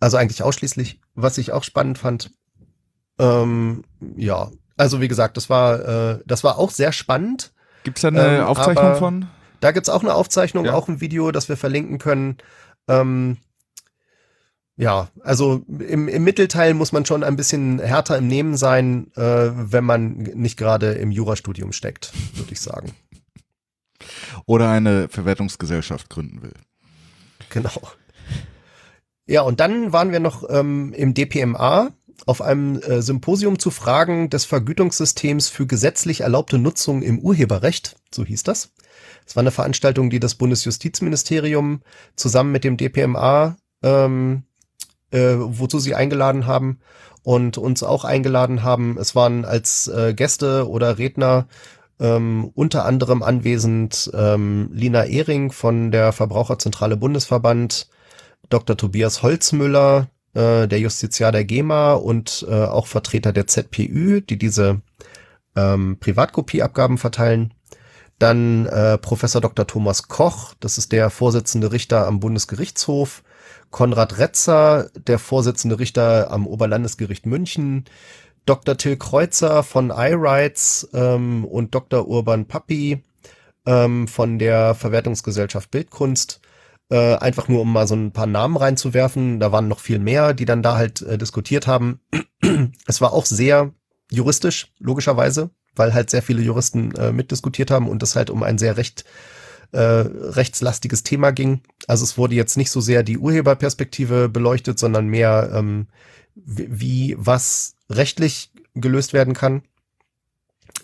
also 0.00 0.18
eigentlich 0.18 0.42
ausschließlich, 0.42 1.00
was 1.14 1.38
ich 1.38 1.52
auch 1.52 1.64
spannend 1.64 1.96
fand. 1.96 2.30
Ähm, 3.18 3.84
ja, 4.16 4.50
also 4.82 5.00
wie 5.00 5.06
gesagt, 5.06 5.36
das 5.36 5.48
war, 5.48 6.14
äh, 6.14 6.18
das 6.26 6.42
war 6.42 6.58
auch 6.58 6.70
sehr 6.72 6.90
spannend. 6.90 7.52
Gibt 7.84 7.98
es 7.98 8.02
da 8.02 8.08
eine 8.08 8.38
Ähm, 8.38 8.44
Aufzeichnung 8.44 8.96
von? 8.96 9.26
Da 9.60 9.70
gibt's 9.70 9.88
auch 9.88 10.02
eine 10.02 10.14
Aufzeichnung, 10.14 10.64
Ja. 10.64 10.74
auch 10.74 10.88
ein 10.88 11.00
Video, 11.00 11.30
das 11.30 11.48
wir 11.48 11.56
verlinken 11.56 11.98
können. 11.98 12.38
Ähm, 12.88 13.36
ja, 14.76 15.08
also 15.22 15.62
im, 15.68 16.08
im 16.08 16.24
Mittelteil 16.24 16.74
muss 16.74 16.90
man 16.90 17.06
schon 17.06 17.22
ein 17.22 17.36
bisschen 17.36 17.78
härter 17.78 18.18
im 18.18 18.26
Nehmen 18.26 18.56
sein, 18.56 19.12
äh, 19.14 19.50
wenn 19.54 19.84
man 19.84 20.14
nicht 20.16 20.56
gerade 20.58 20.92
im 20.94 21.12
Jurastudium 21.12 21.72
steckt, 21.72 22.12
würde 22.34 22.52
ich 22.52 22.60
sagen. 22.60 22.92
Oder 24.46 24.68
eine 24.70 25.08
Verwertungsgesellschaft 25.08 26.10
gründen 26.10 26.42
will. 26.42 26.54
Genau. 27.50 27.70
Ja, 29.26 29.42
und 29.42 29.60
dann 29.60 29.92
waren 29.92 30.10
wir 30.10 30.18
noch 30.18 30.42
ähm, 30.50 30.92
im 30.94 31.14
DPMA 31.14 31.92
auf 32.26 32.42
einem 32.42 32.80
äh, 32.80 33.02
Symposium 33.02 33.58
zu 33.58 33.70
Fragen 33.70 34.30
des 34.30 34.44
Vergütungssystems 34.44 35.48
für 35.48 35.66
gesetzlich 35.66 36.20
erlaubte 36.20 36.58
Nutzung 36.58 37.02
im 37.02 37.18
Urheberrecht, 37.18 37.96
so 38.14 38.24
hieß 38.24 38.42
das. 38.42 38.72
Es 39.26 39.36
war 39.36 39.42
eine 39.42 39.50
Veranstaltung, 39.50 40.10
die 40.10 40.20
das 40.20 40.34
Bundesjustizministerium 40.34 41.82
zusammen 42.16 42.52
mit 42.52 42.64
dem 42.64 42.76
DPMA, 42.76 43.56
ähm, 43.82 44.44
äh, 45.10 45.34
wozu 45.36 45.78
sie 45.78 45.94
eingeladen 45.94 46.46
haben 46.46 46.80
und 47.22 47.58
uns 47.58 47.82
auch 47.82 48.04
eingeladen 48.04 48.62
haben. 48.62 48.98
Es 48.98 49.14
waren 49.14 49.44
als 49.44 49.88
äh, 49.88 50.14
Gäste 50.14 50.68
oder 50.68 50.98
Redner 50.98 51.46
ähm, 52.00 52.50
unter 52.54 52.84
anderem 52.84 53.22
anwesend 53.22 54.10
ähm, 54.14 54.70
Lina 54.72 55.04
Ehring 55.04 55.52
von 55.52 55.92
der 55.92 56.12
Verbraucherzentrale 56.12 56.96
Bundesverband, 56.96 57.88
Dr. 58.48 58.76
Tobias 58.76 59.22
Holzmüller, 59.22 60.08
äh, 60.34 60.66
der 60.66 60.80
Justiziar 60.80 61.32
der 61.32 61.44
GEMA 61.44 61.94
und 61.94 62.46
äh, 62.48 62.64
auch 62.64 62.86
Vertreter 62.86 63.32
der 63.32 63.46
ZPÜ, 63.46 64.20
die 64.20 64.38
diese 64.38 64.80
ähm, 65.56 65.98
Privatkopieabgaben 66.00 66.98
verteilen. 66.98 67.54
Dann 68.18 68.66
äh, 68.66 68.98
Professor 68.98 69.40
Dr. 69.40 69.66
Thomas 69.66 70.08
Koch, 70.08 70.54
das 70.60 70.78
ist 70.78 70.92
der 70.92 71.10
Vorsitzende 71.10 71.72
Richter 71.72 72.06
am 72.06 72.20
Bundesgerichtshof. 72.20 73.22
Konrad 73.70 74.18
Retzer, 74.18 74.90
der 74.94 75.18
Vorsitzende 75.18 75.78
Richter 75.78 76.30
am 76.30 76.46
Oberlandesgericht 76.46 77.26
München. 77.26 77.84
Dr. 78.46 78.76
Till 78.76 78.96
Kreuzer 78.96 79.62
von 79.62 79.90
iRights 79.90 80.88
ähm, 80.92 81.44
und 81.44 81.74
Dr. 81.74 82.06
Urban 82.06 82.46
Pappi 82.46 83.02
ähm, 83.66 84.08
von 84.08 84.38
der 84.38 84.74
Verwertungsgesellschaft 84.74 85.70
Bildkunst. 85.70 86.40
Äh, 86.92 87.16
einfach 87.16 87.48
nur, 87.48 87.62
um 87.62 87.72
mal 87.72 87.88
so 87.88 87.94
ein 87.94 88.12
paar 88.12 88.26
Namen 88.26 88.58
reinzuwerfen. 88.58 89.40
Da 89.40 89.50
waren 89.50 89.66
noch 89.66 89.80
viel 89.80 89.98
mehr, 89.98 90.34
die 90.34 90.44
dann 90.44 90.62
da 90.62 90.76
halt 90.76 91.00
äh, 91.00 91.16
diskutiert 91.16 91.66
haben. 91.66 92.00
es 92.86 93.00
war 93.00 93.14
auch 93.14 93.24
sehr 93.24 93.72
juristisch, 94.10 94.74
logischerweise, 94.78 95.48
weil 95.74 95.94
halt 95.94 96.10
sehr 96.10 96.20
viele 96.20 96.42
Juristen 96.42 96.94
äh, 96.96 97.10
mitdiskutiert 97.10 97.70
haben 97.70 97.88
und 97.88 98.02
es 98.02 98.14
halt 98.14 98.28
um 98.28 98.42
ein 98.42 98.58
sehr 98.58 98.76
recht 98.76 99.06
äh, 99.70 99.80
rechtslastiges 99.80 101.02
Thema 101.02 101.30
ging. 101.30 101.62
Also 101.86 102.04
es 102.04 102.18
wurde 102.18 102.34
jetzt 102.34 102.58
nicht 102.58 102.70
so 102.70 102.82
sehr 102.82 103.02
die 103.02 103.16
Urheberperspektive 103.16 104.28
beleuchtet, 104.28 104.78
sondern 104.78 105.06
mehr 105.06 105.50
ähm, 105.54 105.86
wie, 106.34 107.16
was 107.18 107.76
rechtlich 107.88 108.52
gelöst 108.74 109.14
werden 109.14 109.32
kann. 109.32 109.62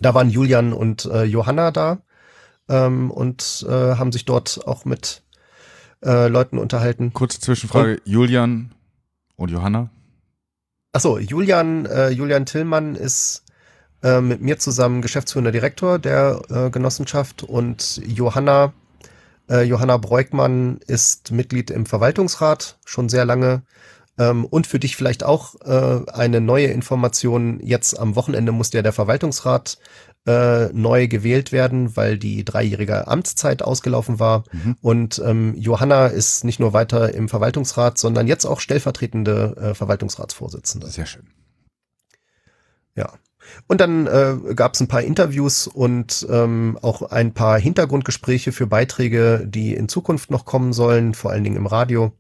Da 0.01 0.15
waren 0.15 0.31
Julian 0.31 0.73
und 0.73 1.05
äh, 1.05 1.25
Johanna 1.25 1.71
da 1.71 1.99
ähm, 2.71 3.11
und 3.11 3.67
äh, 3.69 3.97
haben 3.97 4.13
sich 4.13 4.25
dort 4.25 4.67
auch 4.67 4.87
mit 4.87 5.23
äh, 6.05 6.29
Leuten 6.29 6.59
unterhalten. 6.59 7.13
Kurze 7.13 7.41
Zwischenfrage. 7.41 8.01
Julian 8.05 8.73
und 9.37 9.51
Johanna? 9.51 9.91
Achso, 10.93 11.19
Julian, 11.19 11.87
äh, 11.87 12.11
Julian 12.11 12.47
Tillmann 12.47 12.95
ist 12.95 13.45
äh, 14.03 14.21
mit 14.21 14.41
mir 14.41 14.59
zusammen 14.59 15.03
geschäftsführender 15.03 15.53
Direktor 15.53 15.99
der 15.99 16.41
äh, 16.49 16.71
Genossenschaft 16.71 17.43
und 17.43 18.01
Johanna, 18.07 18.73
äh, 19.51 19.63
Johanna 19.63 19.97
Breukmann 19.97 20.79
ist 20.87 21.31
Mitglied 21.31 21.71
im 21.71 21.87
Verwaltungsrat, 21.87 22.79
schon 22.85 23.09
sehr 23.09 23.25
lange. 23.25 23.63
Ähm, 24.19 24.45
und 24.45 24.67
für 24.67 24.79
dich 24.79 24.97
vielleicht 24.97 25.23
auch 25.23 25.55
äh, 25.65 26.11
eine 26.13 26.41
neue 26.41 26.67
Information. 26.67 27.61
Jetzt 27.61 27.99
am 27.99 28.17
Wochenende 28.17 28.53
musste 28.53 28.79
ja 28.79 28.83
der 28.83 28.93
Verwaltungsrat 28.93 29.79
äh, 30.27 30.67
neu 30.73 31.09
gewählt 31.09 31.53
werden, 31.53 31.97
weil 31.97 32.19
die 32.19 32.45
dreijährige 32.45 33.09
Amtszeit 33.09 33.63
ausgelaufen 33.63 34.19
war. 34.19 34.45
Mhm. 34.53 34.77
Und 34.81 35.23
ähm, 35.25 35.55
Johanna 35.57 36.07
ist 36.07 36.45
nicht 36.45 36.61
nur 36.61 36.73
weiter 36.73 37.15
im 37.15 37.29
Verwaltungsrat, 37.29 37.99
sondern 37.99 38.27
jetzt 38.27 38.45
auch 38.45 38.61
stellvertretende 38.61 39.57
äh, 39.57 39.75
Verwaltungsratsvorsitzende. 39.75 40.89
Sehr 40.89 41.07
schön. 41.07 41.29
Ja. 42.95 43.13
Und 43.67 43.81
dann 43.81 44.07
äh, 44.07 44.55
gab 44.55 44.75
es 44.75 44.81
ein 44.81 44.89
paar 44.89 45.03
Interviews 45.03 45.67
und 45.67 46.27
ähm, 46.31 46.79
auch 46.83 47.03
ein 47.03 47.33
paar 47.33 47.59
Hintergrundgespräche 47.59 48.53
für 48.53 48.67
Beiträge, 48.67 49.47
die 49.47 49.75
in 49.75 49.89
Zukunft 49.89 50.31
noch 50.31 50.45
kommen 50.45 50.75
sollen, 50.75 51.15
vor 51.15 51.31
allen 51.31 51.45
Dingen 51.45 51.57
im 51.57 51.67
Radio. 51.67 52.13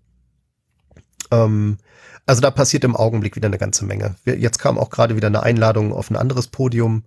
Ähm, 1.30 1.76
also 2.24 2.40
da 2.40 2.50
passiert 2.50 2.84
im 2.84 2.96
Augenblick 2.96 3.36
wieder 3.36 3.46
eine 3.46 3.58
ganze 3.58 3.84
Menge. 3.84 4.14
Wir, 4.24 4.38
jetzt 4.38 4.58
kam 4.58 4.78
auch 4.78 4.90
gerade 4.90 5.16
wieder 5.16 5.28
eine 5.28 5.42
Einladung 5.42 5.92
auf 5.92 6.10
ein 6.10 6.16
anderes 6.16 6.48
Podium. 6.48 7.04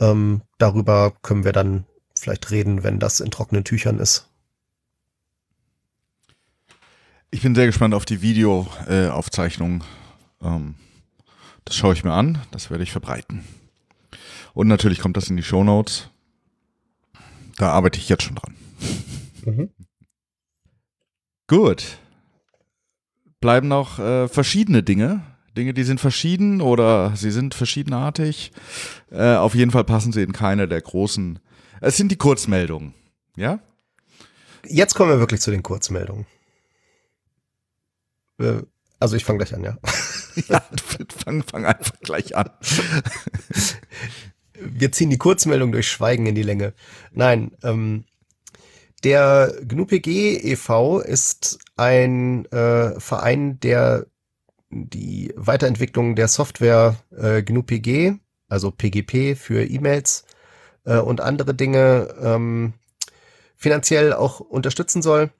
Ähm, 0.00 0.42
darüber 0.58 1.12
können 1.22 1.44
wir 1.44 1.52
dann 1.52 1.84
vielleicht 2.16 2.50
reden, 2.50 2.82
wenn 2.82 2.98
das 2.98 3.20
in 3.20 3.30
trockenen 3.30 3.64
Tüchern 3.64 3.98
ist. 3.98 4.28
Ich 7.30 7.42
bin 7.42 7.54
sehr 7.54 7.66
gespannt 7.66 7.94
auf 7.94 8.04
die 8.04 8.22
Videoaufzeichnung. 8.22 9.84
Äh, 10.40 10.46
ähm, 10.46 10.74
das 11.64 11.76
schaue 11.76 11.92
ich 11.92 12.04
mir 12.04 12.12
an, 12.12 12.38
das 12.50 12.70
werde 12.70 12.82
ich 12.82 12.92
verbreiten. 12.92 13.44
Und 14.54 14.68
natürlich 14.68 15.00
kommt 15.00 15.16
das 15.16 15.28
in 15.28 15.36
die 15.36 15.42
Show 15.42 15.62
Notes. 15.62 16.08
Da 17.58 17.70
arbeite 17.70 17.98
ich 17.98 18.08
jetzt 18.08 18.22
schon 18.22 18.36
dran. 18.36 18.56
Gut. 21.46 21.98
Bleiben 23.40 23.68
noch 23.68 23.98
äh, 23.98 24.28
verschiedene 24.28 24.82
Dinge. 24.82 25.22
Dinge, 25.58 25.74
die 25.74 25.84
sind 25.84 26.00
verschieden 26.00 26.60
oder 26.60 27.12
sie 27.16 27.30
sind 27.30 27.54
verschiedenartig. 27.54 28.52
Äh, 29.10 29.34
auf 29.34 29.54
jeden 29.54 29.70
Fall 29.70 29.84
passen 29.84 30.12
sie 30.12 30.22
in 30.22 30.32
keine 30.32 30.68
der 30.68 30.80
großen. 30.80 31.38
Es 31.80 31.96
sind 31.96 32.10
die 32.10 32.16
Kurzmeldungen. 32.16 32.94
Ja? 33.36 33.60
Jetzt 34.66 34.94
kommen 34.94 35.10
wir 35.10 35.20
wirklich 35.20 35.40
zu 35.40 35.50
den 35.50 35.62
Kurzmeldungen. 35.62 36.26
Äh, 38.38 38.62
also 39.00 39.16
ich 39.16 39.24
fange 39.24 39.38
gleich 39.38 39.54
an, 39.54 39.64
ja. 39.64 39.76
Ja, 40.46 40.62
fang, 41.24 41.42
fang 41.42 41.66
einfach 41.66 41.98
gleich 42.00 42.36
an. 42.36 42.48
Wir 44.54 44.92
ziehen 44.92 45.10
die 45.10 45.18
Kurzmeldung 45.18 45.72
durch 45.72 45.90
Schweigen 45.90 46.26
in 46.26 46.36
die 46.36 46.44
Länge. 46.44 46.74
Nein, 47.10 47.50
ähm, 47.64 48.04
der 49.02 49.52
GNU-PG 49.62 50.38
e.V. 50.44 51.00
ist 51.00 51.58
ein 51.76 52.44
äh, 52.46 53.00
Verein, 53.00 53.58
der 53.58 54.06
die 54.70 55.32
Weiterentwicklung 55.36 56.14
der 56.14 56.28
Software 56.28 56.96
äh, 57.16 57.42
GNU-PG, 57.42 58.14
also 58.48 58.70
PGP 58.70 59.36
für 59.36 59.64
E-Mails 59.64 60.24
äh, 60.84 60.98
und 60.98 61.20
andere 61.20 61.54
Dinge 61.54 62.14
ähm, 62.20 62.74
finanziell 63.56 64.12
auch 64.12 64.40
unterstützen 64.40 65.02
soll. 65.02 65.30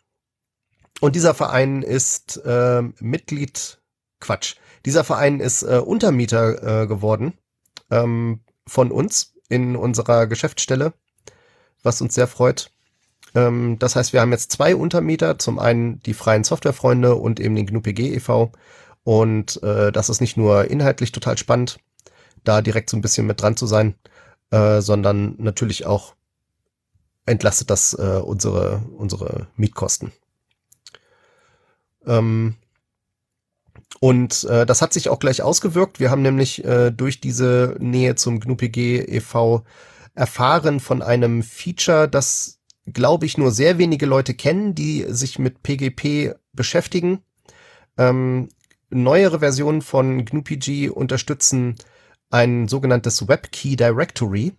Und 1.00 1.14
dieser 1.14 1.34
Verein 1.34 1.82
ist 1.82 2.38
äh, 2.44 2.82
Mitglied, 3.00 3.78
Quatsch, 4.20 4.56
dieser 4.84 5.04
Verein 5.04 5.40
ist 5.40 5.62
äh, 5.62 5.78
Untermieter 5.84 6.82
äh, 6.82 6.86
geworden 6.86 7.34
ähm, 7.90 8.40
von 8.66 8.90
uns 8.90 9.34
in 9.48 9.76
unserer 9.76 10.26
Geschäftsstelle, 10.26 10.92
was 11.82 12.00
uns 12.00 12.14
sehr 12.14 12.26
freut. 12.26 12.70
Ähm, 13.34 13.78
das 13.78 13.96
heißt, 13.96 14.12
wir 14.12 14.20
haben 14.20 14.32
jetzt 14.32 14.52
zwei 14.52 14.74
Untermieter, 14.74 15.38
zum 15.38 15.58
einen 15.58 16.00
die 16.02 16.14
freien 16.14 16.44
Softwarefreunde 16.44 17.14
und 17.14 17.40
eben 17.40 17.54
den 17.54 17.66
GNU-PG 17.66 18.14
e.V. 18.14 18.52
Und 19.08 19.62
äh, 19.62 19.90
das 19.90 20.10
ist 20.10 20.20
nicht 20.20 20.36
nur 20.36 20.70
inhaltlich 20.70 21.12
total 21.12 21.38
spannend, 21.38 21.80
da 22.44 22.60
direkt 22.60 22.90
so 22.90 22.96
ein 22.98 23.00
bisschen 23.00 23.26
mit 23.26 23.40
dran 23.40 23.56
zu 23.56 23.66
sein, 23.66 23.94
äh, 24.50 24.82
sondern 24.82 25.34
natürlich 25.38 25.86
auch 25.86 26.14
entlastet 27.24 27.70
das 27.70 27.94
äh, 27.94 28.20
unsere, 28.22 28.82
unsere 28.98 29.46
Mietkosten. 29.56 30.12
Ähm, 32.04 32.56
und 34.00 34.44
äh, 34.44 34.66
das 34.66 34.82
hat 34.82 34.92
sich 34.92 35.08
auch 35.08 35.20
gleich 35.20 35.40
ausgewirkt. 35.40 36.00
Wir 36.00 36.10
haben 36.10 36.20
nämlich 36.20 36.62
äh, 36.66 36.90
durch 36.90 37.18
diese 37.18 37.76
Nähe 37.78 38.14
zum 38.14 38.40
GNU-PG 38.40 39.06
e.V. 39.08 39.64
erfahren 40.16 40.80
von 40.80 41.00
einem 41.00 41.42
Feature, 41.42 42.08
das, 42.08 42.58
glaube 42.84 43.24
ich, 43.24 43.38
nur 43.38 43.52
sehr 43.52 43.78
wenige 43.78 44.04
Leute 44.04 44.34
kennen, 44.34 44.74
die 44.74 45.06
sich 45.08 45.38
mit 45.38 45.62
PGP 45.62 46.34
beschäftigen. 46.52 47.22
Ähm, 47.96 48.50
neuere 48.90 49.40
Versionen 49.40 49.82
von 49.82 50.24
GNU-PG 50.24 50.90
unterstützen 50.90 51.76
ein 52.30 52.68
sogenanntes 52.68 53.28
WebKey 53.28 53.76
Directory. 53.76 54.52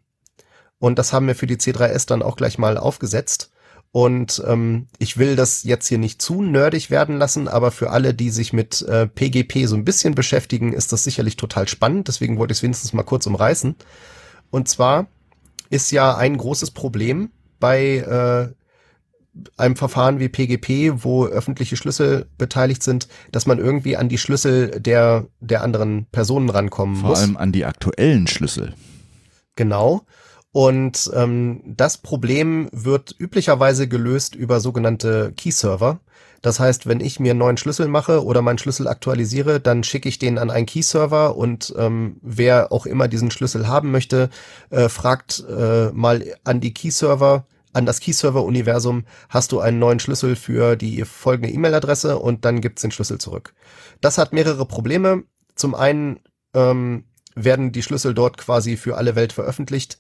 Und 0.80 0.97
das 0.97 1.13
haben 1.13 1.27
wir 1.27 1.36
für 1.36 1.47
die 1.47 1.57
C3S 1.57 2.07
dann 2.07 2.21
auch 2.21 2.36
gleich 2.36 2.57
mal 2.57 2.77
aufgesetzt. 2.77 3.51
Und 3.91 4.43
ähm, 4.45 4.88
ich 4.99 5.17
will 5.17 5.36
das 5.36 5.63
jetzt 5.63 5.88
hier 5.88 5.97
nicht 5.97 6.21
zu 6.21 6.41
nerdig 6.43 6.91
werden 6.91 7.17
lassen, 7.17 7.47
aber 7.47 7.71
für 7.71 7.89
alle, 7.89 8.13
die 8.13 8.30
sich 8.30 8.53
mit 8.53 8.84
äh, 8.84 9.07
PGP 9.07 9.65
so 9.65 9.75
ein 9.75 9.84
bisschen 9.84 10.13
beschäftigen, 10.13 10.73
ist 10.73 10.93
das 10.93 11.03
sicherlich 11.03 11.38
total 11.38 11.67
spannend. 11.67 12.07
Deswegen 12.07 12.38
wollte 12.38 12.51
ich 12.51 12.59
es 12.59 12.63
wenigstens 12.63 12.93
mal 12.93 13.03
kurz 13.03 13.25
umreißen. 13.25 13.75
Und 14.51 14.69
zwar 14.69 15.07
ist 15.71 15.91
ja 15.91 16.15
ein 16.15 16.38
großes 16.38 16.71
Problem 16.71 17.32
bei 17.59 17.97
äh, 17.97 18.53
einem 19.57 19.75
Verfahren 19.75 20.19
wie 20.19 20.29
PGP, 20.29 21.03
wo 21.03 21.25
öffentliche 21.25 21.77
Schlüssel 21.77 22.27
beteiligt 22.37 22.83
sind, 22.83 23.07
dass 23.31 23.45
man 23.45 23.59
irgendwie 23.59 23.97
an 23.97 24.09
die 24.09 24.17
Schlüssel 24.17 24.79
der, 24.79 25.27
der 25.39 25.63
anderen 25.63 26.05
Personen 26.11 26.49
rankommen 26.49 26.97
Vor 26.97 27.09
muss. 27.09 27.19
allem 27.19 27.37
an 27.37 27.51
die 27.51 27.65
aktuellen 27.65 28.27
Schlüssel. 28.27 28.73
Genau. 29.55 30.05
Und 30.51 31.11
ähm, 31.13 31.61
das 31.65 31.99
Problem 31.99 32.69
wird 32.71 33.15
üblicherweise 33.17 33.87
gelöst 33.87 34.35
über 34.35 34.59
sogenannte 34.59 35.31
Key-Server. 35.35 35.99
Das 36.41 36.59
heißt, 36.59 36.87
wenn 36.87 37.01
ich 37.01 37.19
mir 37.19 37.31
einen 37.31 37.39
neuen 37.39 37.57
Schlüssel 37.57 37.87
mache 37.87 38.23
oder 38.23 38.41
meinen 38.41 38.57
Schlüssel 38.57 38.87
aktualisiere, 38.87 39.59
dann 39.59 39.83
schicke 39.83 40.07
ich 40.07 40.19
den 40.19 40.37
an 40.37 40.49
einen 40.49 40.65
Key-Server 40.65 41.35
und 41.35 41.73
ähm, 41.77 42.17
wer 42.21 42.71
auch 42.71 42.85
immer 42.85 43.07
diesen 43.07 43.29
Schlüssel 43.29 43.67
haben 43.67 43.91
möchte, 43.91 44.29
äh, 44.69 44.89
fragt 44.89 45.43
äh, 45.49 45.91
mal 45.91 46.23
an 46.45 46.61
die 46.61 46.73
Key-Server, 46.73 47.45
an 47.74 47.86
das 47.86 47.99
Key-Server-Universum, 47.99 49.05
hast 49.30 49.51
du 49.51 49.59
einen 49.59 49.80
neuen 49.80 49.99
Schlüssel 49.99 50.36
für 50.36 50.76
die 50.76 51.03
folgende 51.05 51.49
E-Mail-Adresse 51.49 52.17
und 52.17 52.45
dann 52.45 52.61
gibt's 52.61 52.82
den 52.82 52.91
Schlüssel 52.91 53.20
zurück. 53.20 53.53
Das 54.01 54.17
hat 54.17 54.34
mehrere 54.34 54.65
Probleme. 54.65 55.24
Zum 55.55 55.76
einen 55.76 56.20
ähm, 56.53 57.05
werden 57.36 57.72
die 57.72 57.84
Schlüssel 57.84 58.13
dort 58.13 58.38
quasi 58.38 58.78
für 58.78 58.97
alle 58.97 59.15
Welt 59.15 59.34
veröffentlicht 59.34 59.99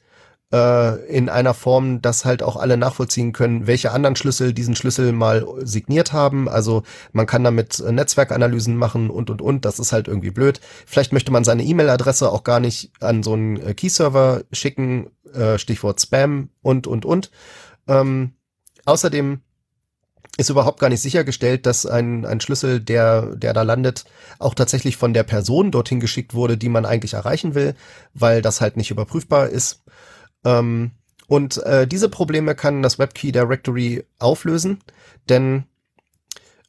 äh, 0.51 1.05
in 1.07 1.29
einer 1.29 1.53
Form, 1.53 2.01
dass 2.01 2.25
halt 2.25 2.43
auch 2.43 2.55
alle 2.55 2.77
nachvollziehen 2.77 3.33
können, 3.33 3.67
welche 3.67 3.91
anderen 3.91 4.15
Schlüssel 4.15 4.53
diesen 4.53 4.75
Schlüssel 4.75 5.11
mal 5.11 5.45
signiert 5.61 6.13
haben. 6.13 6.49
Also 6.49 6.83
man 7.11 7.25
kann 7.25 7.43
damit 7.43 7.79
äh, 7.79 7.91
Netzwerkanalysen 7.91 8.75
machen 8.75 9.09
und 9.09 9.29
und 9.29 9.41
und. 9.41 9.65
Das 9.65 9.79
ist 9.79 9.91
halt 9.91 10.07
irgendwie 10.07 10.31
blöd. 10.31 10.59
Vielleicht 10.85 11.13
möchte 11.13 11.31
man 11.31 11.43
seine 11.43 11.63
E-Mail-Adresse 11.63 12.31
auch 12.31 12.43
gar 12.43 12.59
nicht 12.59 12.91
an 12.99 13.23
so 13.23 13.33
einen 13.33 13.57
äh, 13.57 13.73
Key-Server 13.73 14.43
schicken. 14.51 15.11
Stichwort 15.57 16.01
Spam 16.01 16.49
und 16.63 16.87
und 16.87 17.05
und. 17.05 17.29
Ähm, 17.87 18.31
außerdem 18.85 19.41
ist 20.39 20.49
überhaupt 20.49 20.79
gar 20.79 20.89
nicht 20.89 21.01
sichergestellt, 21.01 21.65
dass 21.65 21.85
ein, 21.85 22.25
ein 22.25 22.39
Schlüssel, 22.39 22.79
der, 22.79 23.35
der 23.35 23.53
da 23.53 23.63
landet, 23.63 24.05
auch 24.39 24.53
tatsächlich 24.53 24.95
von 24.95 25.13
der 25.13 25.23
Person 25.23 25.69
dorthin 25.69 25.99
geschickt 25.99 26.33
wurde, 26.33 26.57
die 26.57 26.69
man 26.69 26.85
eigentlich 26.85 27.13
erreichen 27.13 27.55
will, 27.55 27.75
weil 28.13 28.41
das 28.41 28.61
halt 28.61 28.77
nicht 28.77 28.89
überprüfbar 28.89 29.49
ist. 29.49 29.83
Ähm, 30.45 30.91
und 31.27 31.57
äh, 31.63 31.87
diese 31.87 32.09
Probleme 32.09 32.55
kann 32.55 32.81
das 32.81 32.97
WebKey 32.97 33.31
Directory 33.31 34.03
auflösen, 34.17 34.79
denn 35.29 35.65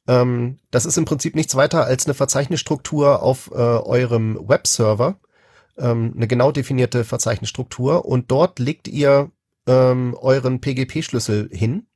ähm, 0.06 0.58
das 0.70 0.86
ist 0.86 0.98
im 0.98 1.04
Prinzip 1.04 1.34
nichts 1.34 1.54
weiter 1.54 1.84
als 1.84 2.06
eine 2.06 2.14
Verzeichnisstruktur 2.14 3.22
auf 3.22 3.50
äh, 3.52 3.54
eurem 3.54 4.38
Webserver, 4.48 5.18
ähm, 5.78 6.12
eine 6.14 6.26
genau 6.26 6.52
definierte 6.52 7.04
Verzeichnisstruktur 7.04 8.04
und 8.04 8.30
dort 8.30 8.58
legt 8.58 8.88
ihr 8.88 9.30
ähm, 9.66 10.14
euren 10.20 10.60
PGP-Schlüssel 10.60 11.48
hin. 11.52 11.86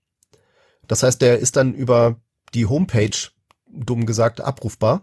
Das 0.86 1.02
heißt, 1.02 1.20
der 1.20 1.38
ist 1.38 1.56
dann 1.56 1.74
über 1.74 2.16
die 2.54 2.66
Homepage, 2.66 3.16
dumm 3.66 4.06
gesagt, 4.06 4.40
abrufbar. 4.40 5.02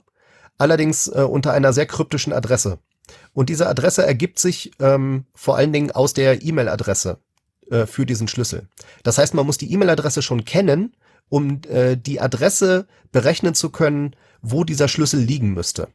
Allerdings 0.58 1.08
äh, 1.08 1.22
unter 1.22 1.54
einer 1.54 1.74
sehr 1.74 1.86
kryptischen 1.86 2.34
Adresse. 2.34 2.80
Und 3.34 3.50
diese 3.50 3.68
Adresse 3.68 4.06
ergibt 4.06 4.40
sich 4.40 4.72
ähm, 4.80 5.26
vor 5.34 5.58
allen 5.58 5.74
Dingen 5.74 5.92
aus 5.92 6.14
der 6.14 6.44
E-Mail-Adresse 6.44 7.20
äh, 7.70 7.86
für 7.86 8.06
diesen 8.06 8.28
Schlüssel. 8.28 8.68
Das 9.04 9.18
heißt, 9.18 9.34
man 9.34 9.46
muss 9.46 9.58
die 9.58 9.72
E-Mail-Adresse 9.72 10.22
schon 10.22 10.46
kennen, 10.46 10.96
um 11.30 11.62
äh, 11.70 11.96
die 11.96 12.20
Adresse 12.20 12.88
berechnen 13.12 13.56
zu 13.56 13.70
können, 13.70 14.16
wo 14.42 14.64
dieser 14.64 14.88
Schlüssel 14.88 15.22
liegen 15.22 15.54
müsste. 15.54 15.88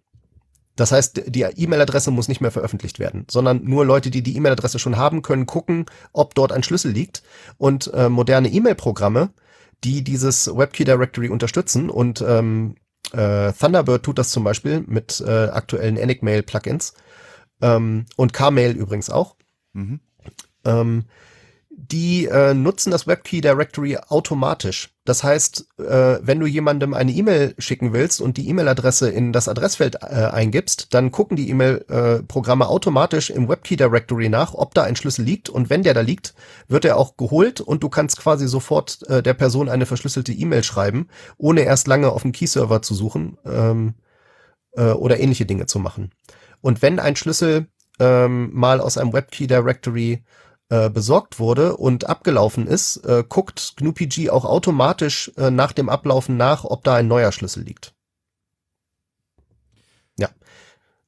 Das 0.77 0.93
heißt, 0.93 1.23
die 1.27 1.43
E-Mail-Adresse 1.43 2.11
muss 2.11 2.29
nicht 2.29 2.43
mehr 2.43 2.51
veröffentlicht 2.51 2.99
werden, 2.99 3.27
sondern 3.31 3.65
nur 3.65 3.87
Leute, 3.87 4.11
die 4.11 4.23
die 4.23 4.37
E-Mail-Adresse 4.37 4.79
schon 4.79 4.97
haben, 4.97 5.23
können 5.23 5.47
gucken, 5.47 5.87
ob 6.13 6.35
dort 6.35 6.53
ein 6.53 6.63
Schlüssel 6.63 6.93
liegt. 6.93 7.23
Und 7.57 7.93
äh, 7.95 8.11
moderne 8.11 8.49
E-Mail-Programme, 8.49 9.31
die 9.85 10.05
dieses 10.05 10.49
WebKey 10.55 10.85
Directory 10.85 11.29
unterstützen 11.31 11.89
und 11.89 12.23
ähm, 12.27 12.77
äh, 13.13 13.53
Thunderbird 13.53 14.03
tut 14.03 14.19
das 14.19 14.31
zum 14.31 14.45
Beispiel 14.45 14.85
mit 14.87 15.23
äh, 15.27 15.49
aktuellen 15.49 15.97
Enigmail-Plugins 15.97 16.95
ähm, 17.61 18.07
und 18.17 18.33
Carmail 18.33 18.77
übrigens 18.77 19.11
auch. 19.11 19.37
Mhm. 19.73 20.01
Ähm, 20.65 21.05
die 21.79 22.25
äh, 22.27 22.55
nutzen 22.55 22.91
das 22.91 23.07
WebKey 23.07 23.43
Directory 23.43 23.99
automatisch. 24.09 24.95
Das 25.05 25.23
heißt, 25.23 25.69
äh, 25.79 26.19
wenn 26.23 26.41
du 26.41 26.47
jemandem 26.47 26.95
eine 26.95 27.13
E-Mail 27.13 27.55
schicken 27.59 27.93
willst 27.93 28.21
und 28.21 28.39
die 28.39 28.49
E-Mail-Adresse 28.49 29.11
in 29.11 29.33
das 29.33 29.47
Adressfeld 29.47 29.97
äh, 29.97 30.07
eingibst, 30.07 30.95
dann 30.95 31.13
gucken 31.13 31.37
die 31.37 31.51
E-Mail-Programme 31.51 32.69
automatisch 32.69 33.29
im 33.29 33.49
WebKey 33.49 33.77
Directory 33.77 34.31
nach, 34.31 34.55
ob 34.55 34.73
da 34.73 34.85
ein 34.85 34.97
Schlüssel 34.97 35.25
liegt. 35.25 35.51
Und 35.51 35.69
wenn 35.69 35.83
der 35.83 35.93
da 35.93 36.01
liegt, 36.01 36.35
wird 36.67 36.87
er 36.87 36.97
auch 36.97 37.19
geholt 37.19 37.61
und 37.61 37.83
du 37.83 37.91
kannst 37.91 38.19
quasi 38.19 38.49
sofort 38.49 39.07
äh, 39.09 39.23
der 39.23 39.35
Person 39.35 39.69
eine 39.69 39.85
verschlüsselte 39.85 40.33
E-Mail 40.33 40.65
schreiben, 40.65 41.09
ohne 41.37 41.61
erst 41.61 41.87
lange 41.87 42.11
auf 42.11 42.23
dem 42.23 42.33
Key-Server 42.33 42.81
zu 42.81 42.95
suchen 42.95 43.37
ähm, 43.45 43.95
äh, 44.73 44.93
oder 44.93 45.21
ähnliche 45.21 45.45
Dinge 45.45 45.67
zu 45.67 45.79
machen. 45.79 46.11
Und 46.67 46.83
wenn 46.83 46.99
ein 46.99 47.15
Schlüssel 47.15 47.69
ähm, 48.01 48.51
mal 48.53 48.81
aus 48.81 48.99
einem 48.99 49.13
WebKey 49.13 49.47
Directory 49.47 50.25
äh, 50.69 50.91
besorgt 50.91 51.39
wurde 51.39 51.77
und 51.77 52.09
abgelaufen 52.09 52.67
ist, 52.67 52.97
äh, 53.05 53.23
guckt 53.23 53.75
GNU-PG 53.77 54.31
auch 54.31 54.45
automatisch 54.45 55.31
äh, 55.37 55.53
nach 55.53 55.71
dem 55.71 55.89
Ablaufen 55.89 56.37
nach, 56.37 56.65
ob 56.65 56.83
da 56.83 56.97
ein 56.97 57.07
neuer 57.07 57.31
Schlüssel 57.31 57.63
liegt. 57.63 57.95
Ja. 60.19 60.29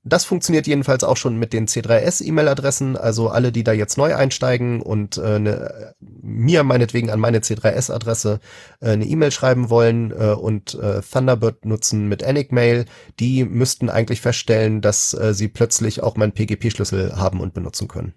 Das 0.09 0.25
funktioniert 0.25 0.67
jedenfalls 0.67 1.05
auch 1.05 1.17
schon 1.17 1.39
mit 1.39 1.53
den 1.53 1.67
C3S-E-Mail-Adressen. 1.67 2.97
Also 2.97 3.29
alle, 3.29 3.53
die 3.53 3.65
da 3.65 3.73
jetzt 3.73 3.99
neu 3.99 4.15
einsteigen 4.15 4.83
und 4.83 5.19
äh, 5.19 5.39
ne, 5.39 5.95
mir 6.01 6.65
meinetwegen 6.65 7.11
an 7.11 7.21
meine 7.21 7.39
C3S-Adresse 7.39 8.41
äh, 8.81 8.91
eine 8.91 9.05
E-Mail 9.05 9.31
schreiben 9.31 9.71
wollen 9.71 10.11
äh, 10.13 10.33
und 10.33 10.75
äh, 10.75 11.01
Thunderbird 11.03 11.65
nutzen 11.65 12.09
mit 12.09 12.23
Enigmail, 12.23 12.87
die 13.21 13.45
müssten 13.45 13.91
eigentlich 13.91 14.21
feststellen, 14.21 14.81
dass 14.81 15.15
äh, 15.15 15.35
sie 15.35 15.49
plötzlich 15.49 16.03
auch 16.03 16.17
meinen 16.17 16.33
PGP-Schlüssel 16.33 17.17
haben 17.17 17.41
und 17.41 17.55
benutzen 17.55 17.89
können 17.89 18.15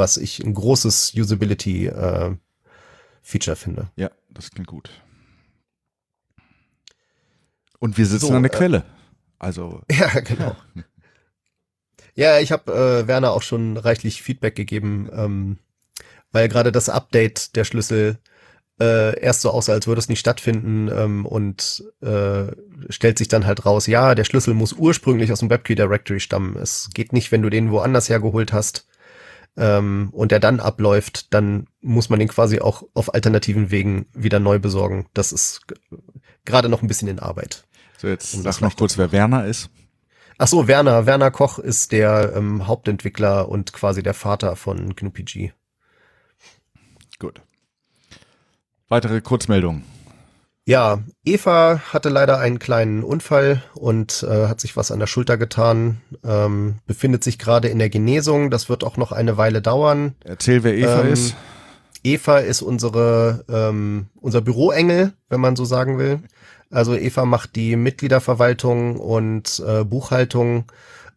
was 0.00 0.16
ich 0.16 0.42
ein 0.42 0.54
großes 0.54 1.12
Usability-Feature 1.14 2.40
äh, 3.52 3.56
finde. 3.56 3.90
Ja, 3.96 4.10
das 4.30 4.50
klingt 4.50 4.68
gut. 4.68 4.90
Und 7.78 7.96
wir 7.98 8.06
sitzen 8.06 8.26
So, 8.26 8.34
an 8.34 8.42
der 8.42 8.52
äh, 8.52 8.56
Quelle. 8.56 8.84
Also, 9.38 9.82
Ja, 9.90 10.08
genau. 10.20 10.56
Ja, 10.74 10.82
ich 12.38 12.52
habe 12.52 12.72
äh, 12.72 13.08
Werner 13.08 13.32
auch 13.32 13.42
schon 13.42 13.76
reichlich 13.76 14.22
Feedback 14.22 14.54
gegeben, 14.54 15.08
ähm, 15.12 15.58
weil 16.32 16.48
gerade 16.48 16.72
das 16.72 16.88
Update 16.88 17.56
der 17.56 17.64
Schlüssel 17.64 18.18
äh, 18.80 19.20
erst 19.20 19.42
so 19.42 19.50
aussah, 19.50 19.72
als 19.72 19.86
würde 19.86 19.98
es 19.98 20.08
nicht 20.08 20.20
stattfinden 20.20 20.88
ähm, 20.88 21.26
und 21.26 21.84
äh, 22.00 22.46
stellt 22.88 23.18
sich 23.18 23.28
dann 23.28 23.46
halt 23.46 23.66
raus, 23.66 23.86
ja, 23.86 24.14
der 24.14 24.24
Schlüssel 24.24 24.54
muss 24.54 24.72
ursprünglich 24.72 25.30
aus 25.30 25.40
dem 25.40 25.50
WebKey 25.50 25.76
Directory 25.76 26.20
stammen. 26.20 26.56
Es 26.56 26.88
geht 26.94 27.12
nicht, 27.12 27.30
wenn 27.30 27.42
du 27.42 27.50
den 27.50 27.70
woanders 27.70 28.08
hergeholt 28.08 28.52
hast 28.52 28.86
ähm, 29.56 30.08
und 30.12 30.32
der 30.32 30.40
dann 30.40 30.60
abläuft, 30.60 31.34
dann 31.34 31.66
muss 31.82 32.08
man 32.08 32.18
den 32.18 32.28
quasi 32.28 32.60
auch 32.60 32.84
auf 32.94 33.12
alternativen 33.12 33.70
Wegen 33.70 34.06
wieder 34.14 34.40
neu 34.40 34.58
besorgen. 34.58 35.06
Das 35.12 35.32
ist 35.32 35.60
gerade 36.46 36.70
noch 36.70 36.82
ein 36.82 36.88
bisschen 36.88 37.08
in 37.08 37.18
Arbeit. 37.18 37.64
so 37.98 38.08
jetzt 38.08 38.34
Um 38.34 38.42
sag 38.42 38.62
noch 38.62 38.76
kurz, 38.76 38.96
wer 38.96 39.12
Werner 39.12 39.44
ist. 39.46 39.68
Ach 40.42 40.48
so, 40.48 40.66
Werner. 40.66 41.04
Werner 41.04 41.30
Koch 41.30 41.58
ist 41.58 41.92
der 41.92 42.32
ähm, 42.34 42.66
Hauptentwickler 42.66 43.50
und 43.50 43.74
quasi 43.74 44.02
der 44.02 44.14
Vater 44.14 44.56
von 44.56 44.96
GNU-PG. 44.96 45.52
Gut. 47.18 47.42
Weitere 48.88 49.20
Kurzmeldungen. 49.20 49.84
Ja, 50.64 51.00
Eva 51.26 51.82
hatte 51.92 52.08
leider 52.08 52.38
einen 52.38 52.58
kleinen 52.58 53.02
Unfall 53.02 53.62
und 53.74 54.22
äh, 54.22 54.46
hat 54.46 54.62
sich 54.62 54.78
was 54.78 54.90
an 54.90 54.98
der 54.98 55.08
Schulter 55.08 55.36
getan, 55.36 56.00
ähm, 56.24 56.76
befindet 56.86 57.22
sich 57.22 57.38
gerade 57.38 57.68
in 57.68 57.78
der 57.78 57.90
Genesung. 57.90 58.50
Das 58.50 58.70
wird 58.70 58.82
auch 58.82 58.96
noch 58.96 59.12
eine 59.12 59.36
Weile 59.36 59.60
dauern. 59.60 60.14
Erzähl, 60.24 60.64
wer 60.64 60.74
Eva 60.74 61.02
Ähm, 61.02 61.12
ist. 61.12 61.36
Eva 62.02 62.38
ist 62.38 62.62
unsere, 62.62 63.44
ähm, 63.50 64.06
unser 64.14 64.40
Büroengel, 64.40 65.12
wenn 65.28 65.40
man 65.42 65.54
so 65.54 65.66
sagen 65.66 65.98
will. 65.98 66.20
Also 66.70 66.94
Eva 66.94 67.24
macht 67.24 67.56
die 67.56 67.76
Mitgliederverwaltung 67.76 68.96
und 68.96 69.62
äh, 69.66 69.84
Buchhaltung 69.84 70.70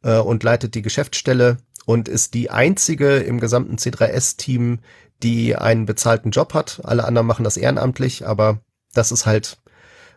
äh, 0.04 0.18
und 0.18 0.44
leitet 0.44 0.76
die 0.76 0.82
Geschäftsstelle 0.82 1.58
und 1.86 2.08
ist 2.08 2.34
die 2.34 2.50
einzige 2.50 3.18
im 3.18 3.40
gesamten 3.40 3.76
C3S-Team, 3.78 4.80
die 5.22 5.56
einen 5.56 5.86
bezahlten 5.86 6.32
Job 6.32 6.54
hat. 6.54 6.82
Alle 6.84 7.06
anderen 7.06 7.28
machen 7.28 7.44
das 7.44 7.58
ehrenamtlich, 7.58 8.26
aber 8.26 8.60
das 8.94 9.12
ist 9.12 9.26
halt 9.26 9.58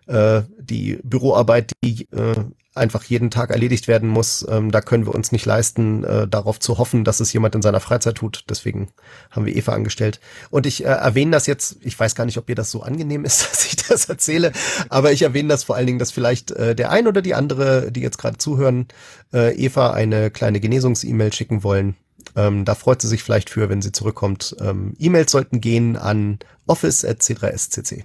äh, 0.07 0.43
die 0.59 0.99
Büroarbeit, 1.03 1.73
die 1.85 2.09
äh, 2.13 2.35
einfach 2.77 3.05
jeden 3.05 3.31
Tag 3.31 3.51
erledigt 3.51 3.89
werden 3.89 4.09
muss. 4.09 4.47
Ähm, 4.49 4.71
da 4.71 4.81
können 4.81 5.07
wir 5.07 5.15
uns 5.15 5.33
nicht 5.33 5.45
leisten, 5.47 6.05
äh, 6.05 6.29
darauf 6.29 6.61
zu 6.61 6.79
hoffen, 6.79 7.05
dass 7.05 7.21
es 7.21 7.33
jemand 7.33 7.55
in 7.55 7.63
seiner 7.63 7.81
Freizeit 7.81 8.17
tut. 8.17 8.45
Deswegen 8.49 8.89
haben 9.31 9.47
wir 9.47 9.57
Eva 9.57 9.73
angestellt. 9.73 10.21
Und 10.51 10.67
ich 10.67 10.85
äh, 10.85 10.89
erwähne 10.89 11.33
das 11.33 11.47
jetzt, 11.47 11.77
ich 11.81 11.99
weiß 11.99 12.15
gar 12.15 12.25
nicht, 12.25 12.39
ob 12.39 12.49
ihr 12.49 12.55
das 12.55 12.71
so 12.71 12.83
angenehm 12.83 13.25
ist, 13.25 13.43
dass 13.51 13.67
ich 13.67 13.77
das 13.77 14.09
erzähle, 14.09 14.53
aber 14.89 15.13
ich 15.13 15.23
erwähne 15.23 15.49
das 15.49 15.65
vor 15.65 15.77
allen 15.77 15.87
Dingen, 15.87 15.99
dass 15.99 16.11
vielleicht 16.11 16.51
äh, 16.53 16.75
der 16.75 16.91
ein 16.91 17.07
oder 17.07 17.23
die 17.23 17.35
andere, 17.35 17.91
die 17.93 18.01
jetzt 18.01 18.19
gerade 18.19 18.39
zuhören, 18.39 18.89
äh, 19.33 19.55
Eva 19.57 19.93
eine 19.93 20.31
kleine 20.31 20.61
Genesungs-E-Mail 20.61 21.33
schicken 21.33 21.63
wollen. 21.63 21.97
Ähm, 22.35 22.65
da 22.65 22.75
freut 22.75 23.01
sie 23.01 23.09
sich 23.09 23.23
vielleicht 23.23 23.51
für, 23.51 23.69
wenn 23.69 23.83
sie 23.83 23.93
zurückkommt. 23.93 24.57
Ähm, 24.61 24.95
E-Mails 24.99 25.31
sollten 25.31 25.61
gehen 25.61 25.97
an 25.97 26.39
office.c3scc. 26.67 28.05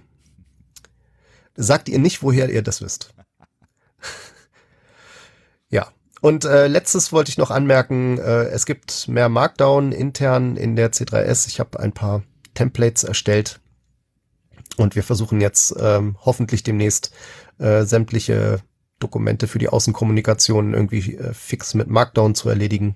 Sagt 1.56 1.89
ihr 1.89 1.99
nicht, 1.99 2.23
woher 2.23 2.49
ihr 2.49 2.61
das 2.61 2.81
wisst. 2.81 3.14
ja. 5.72 5.88
Und 6.22 6.45
äh, 6.45 6.68
letztes 6.68 7.11
wollte 7.11 7.30
ich 7.30 7.39
noch 7.39 7.49
anmerken, 7.49 8.19
äh, 8.19 8.43
es 8.45 8.68
gibt 8.68 9.07
mehr 9.07 9.27
Markdown 9.27 9.91
intern 9.91 10.56
in 10.56 10.76
der 10.76 10.91
C3S. 10.91 11.48
Ich 11.48 11.60
habe 11.60 11.80
ein 11.80 11.93
paar 11.93 12.22
Templates 12.53 13.03
erstellt 13.03 13.60
und 14.77 14.95
wir 14.95 15.03
versuchen 15.03 15.41
jetzt 15.41 15.73
ähm, 15.80 16.15
hoffentlich 16.23 16.61
demnächst 16.61 17.11
äh, 17.57 17.84
sämtliche 17.84 18.61
Dokumente 18.99 19.48
für 19.48 19.57
die 19.57 19.69
Außenkommunikation 19.69 20.73
irgendwie 20.73 21.15
äh, 21.15 21.34
fix 21.34 21.73
mit 21.73 21.88
Markdown 21.88 22.35
zu 22.35 22.49
erledigen. 22.49 22.95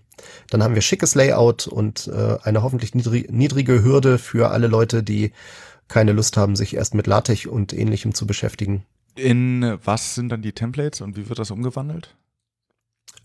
Dann 0.50 0.64
haben 0.64 0.76
wir 0.76 0.82
schickes 0.82 1.16
Layout 1.16 1.68
und 1.68 2.08
äh, 2.08 2.38
eine 2.44 2.62
hoffentlich 2.62 2.94
niedri 2.96 3.28
niedrige 3.30 3.84
Hürde 3.84 4.18
für 4.18 4.52
alle 4.52 4.68
Leute, 4.68 5.04
die 5.04 5.32
keine 5.88 6.14
Lust 6.14 6.38
haben, 6.38 6.56
sich 6.56 6.76
erst 6.76 6.96
mit 6.96 7.08
LaTeX 7.08 7.48
und 7.48 7.74
ähnlichem 7.74 8.14
zu 8.14 8.26
beschäftigen. 8.26 8.86
In 9.16 9.78
was 9.84 10.16
sind 10.16 10.30
dann 10.30 10.42
die 10.42 10.54
Templates 10.54 11.02
und 11.02 11.16
wie 11.16 11.30
wird 11.30 11.40
das 11.40 11.52
umgewandelt? 11.52 12.16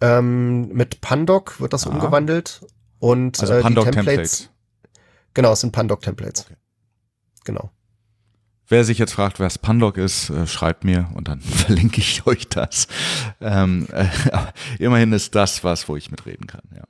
Ähm, 0.01 0.69
mit 0.69 1.01
Pandoc 1.01 1.61
wird 1.61 1.73
das 1.73 1.87
Ah. 1.87 1.91
umgewandelt 1.91 2.61
und 2.99 3.39
Also 3.41 3.53
äh, 3.55 3.57
die 3.59 3.63
Pandoc-Templates. 3.63 4.51
Genau, 5.35 5.53
es 5.53 5.61
sind 5.61 5.73
Pandoc-Templates. 5.73 6.47
Okay. 6.47 6.57
Genau. 7.45 7.71
Wer 8.69 8.85
sich 8.85 8.99
jetzt 8.99 9.13
fragt, 9.15 9.41
wer 9.41 9.49
Pandoc 9.61 9.97
ist, 9.97 10.31
äh, 10.31 10.47
schreibt 10.47 10.85
mir 10.85 11.11
und 11.15 11.29
dann 11.29 11.41
verlinke 11.41 12.01
ich 12.01 12.27
euch 12.27 12.49
das. 12.49 12.87
Ähm, 13.41 13.89
äh, 13.93 14.07
immerhin 14.79 15.13
ist 15.13 15.35
das 15.35 15.65
was, 15.65 15.89
wo 15.89 15.97
ich 15.97 16.11
mitreden 16.11 16.47
kann. 16.47 16.63
Ja. 16.75 16.85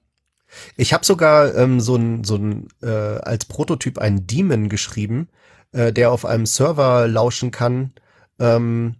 Ich 0.76 0.92
habe 0.92 1.04
sogar 1.04 1.54
ähm, 1.54 1.80
so 1.80 1.96
ein, 1.96 2.24
so 2.24 2.36
ein 2.36 2.68
äh, 2.82 2.88
als 2.88 3.44
Prototyp 3.46 3.98
einen 3.98 4.26
Daemon 4.26 4.68
geschrieben, 4.68 5.28
äh, 5.72 5.92
der 5.92 6.10
auf 6.12 6.24
einem 6.24 6.44
Server 6.44 7.06
lauschen 7.08 7.50
kann. 7.50 7.92
Ähm, 8.38 8.96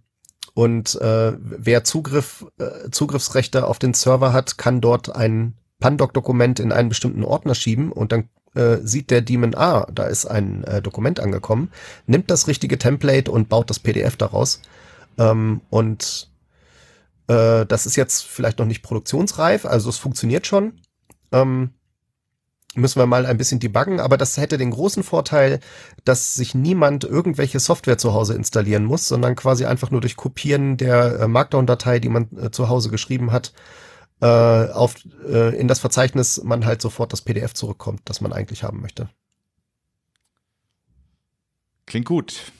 und 0.53 0.99
äh, 0.99 1.33
wer 1.37 1.83
Zugriff, 1.83 2.45
äh, 2.57 2.89
Zugriffsrechte 2.91 3.65
auf 3.65 3.79
den 3.79 3.93
Server 3.93 4.33
hat, 4.33 4.57
kann 4.57 4.81
dort 4.81 5.15
ein 5.15 5.55
Pandoc-Dokument 5.79 6.59
in 6.59 6.71
einen 6.71 6.89
bestimmten 6.89 7.23
Ordner 7.23 7.55
schieben 7.55 7.91
und 7.91 8.11
dann 8.11 8.29
äh, 8.53 8.77
sieht 8.83 9.11
der 9.11 9.21
Daemon, 9.21 9.55
ah, 9.55 9.87
da 9.93 10.03
ist 10.03 10.25
ein 10.25 10.63
äh, 10.65 10.81
Dokument 10.81 11.19
angekommen, 11.19 11.71
nimmt 12.05 12.29
das 12.29 12.47
richtige 12.47 12.77
Template 12.77 13.31
und 13.31 13.49
baut 13.49 13.69
das 13.69 13.79
PDF 13.79 14.17
daraus. 14.17 14.61
Ähm, 15.17 15.61
und 15.69 16.29
äh, 17.27 17.65
das 17.65 17.85
ist 17.85 17.95
jetzt 17.95 18.23
vielleicht 18.23 18.59
noch 18.59 18.65
nicht 18.65 18.83
produktionsreif, 18.83 19.65
also 19.65 19.89
es 19.89 19.97
funktioniert 19.97 20.47
schon. 20.47 20.73
Ähm, 21.31 21.71
müssen 22.75 22.99
wir 22.99 23.05
mal 23.05 23.25
ein 23.25 23.37
bisschen 23.37 23.59
debuggen, 23.59 23.99
aber 23.99 24.17
das 24.17 24.37
hätte 24.37 24.57
den 24.57 24.71
großen 24.71 25.03
Vorteil, 25.03 25.59
dass 26.05 26.35
sich 26.35 26.55
niemand 26.55 27.03
irgendwelche 27.03 27.59
Software 27.59 27.97
zu 27.97 28.13
Hause 28.13 28.33
installieren 28.33 28.85
muss, 28.85 29.07
sondern 29.07 29.35
quasi 29.35 29.65
einfach 29.65 29.91
nur 29.91 30.01
durch 30.01 30.15
Kopieren 30.15 30.77
der 30.77 31.19
äh, 31.19 31.27
Markdown-Datei, 31.27 31.99
die 31.99 32.09
man 32.09 32.29
äh, 32.37 32.51
zu 32.51 32.69
Hause 32.69 32.89
geschrieben 32.89 33.31
hat, 33.31 33.53
äh, 34.21 34.25
auf, 34.25 34.95
äh, 35.27 35.55
in 35.59 35.67
das 35.67 35.79
Verzeichnis 35.79 36.41
man 36.43 36.65
halt 36.65 36.81
sofort 36.81 37.11
das 37.11 37.21
PDF 37.21 37.53
zurückkommt, 37.53 38.01
das 38.05 38.21
man 38.21 38.31
eigentlich 38.31 38.63
haben 38.63 38.81
möchte. 38.81 39.09
Klingt 41.85 42.05
gut. 42.05 42.51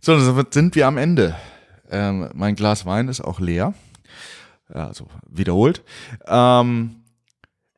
So, 0.00 0.12
dann 0.16 0.46
sind 0.50 0.74
wir 0.74 0.86
am 0.86 0.98
Ende. 0.98 1.36
Ähm, 1.90 2.30
mein 2.34 2.56
Glas 2.56 2.84
Wein 2.86 3.08
ist 3.08 3.20
auch 3.20 3.38
leer. 3.38 3.74
Also 4.68 5.06
wiederholt. 5.28 5.84
Ähm, 6.26 7.02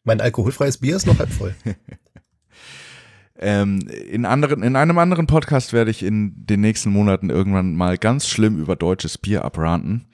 Mein 0.08 0.22
alkoholfreies 0.22 0.78
Bier 0.78 0.96
ist 0.96 1.06
noch 1.06 1.18
halb 1.18 1.30
voll. 1.30 1.54
Ähm, 3.40 3.86
in, 4.10 4.24
anderen, 4.24 4.64
in 4.64 4.74
einem 4.74 4.98
anderen 4.98 5.28
Podcast 5.28 5.72
werde 5.72 5.92
ich 5.92 6.02
in 6.02 6.32
den 6.44 6.60
nächsten 6.60 6.90
Monaten 6.90 7.30
irgendwann 7.30 7.76
mal 7.76 7.96
ganz 7.96 8.26
schlimm 8.26 8.58
über 8.58 8.74
deutsches 8.74 9.16
Bier 9.16 9.44
abranten. 9.44 10.06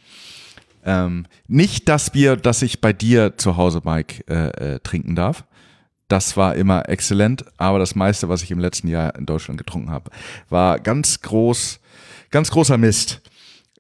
Ähm, 0.85 1.25
nicht 1.49 1.89
das 1.89 2.11
Bier, 2.11 2.37
das 2.37 2.61
ich 2.61 2.83
bei 2.83 2.93
dir 2.93 3.39
zu 3.39 3.57
Hause, 3.57 3.81
Mike, 3.83 4.25
äh, 4.29 4.75
äh, 4.75 4.81
trinken 4.81 5.15
darf. 5.15 5.47
Das 6.09 6.37
war 6.37 6.55
immer 6.55 6.87
exzellent, 6.91 7.47
aber 7.57 7.79
das 7.79 7.95
meiste, 7.95 8.29
was 8.29 8.43
ich 8.43 8.51
im 8.51 8.59
letzten 8.59 8.89
Jahr 8.89 9.16
in 9.16 9.25
Deutschland 9.25 9.57
getrunken 9.57 9.89
habe, 9.89 10.11
war 10.51 10.79
ganz 10.79 11.23
groß, 11.23 11.81
ganz 12.31 12.51
großer 12.51 12.77
Mist. 12.77 13.23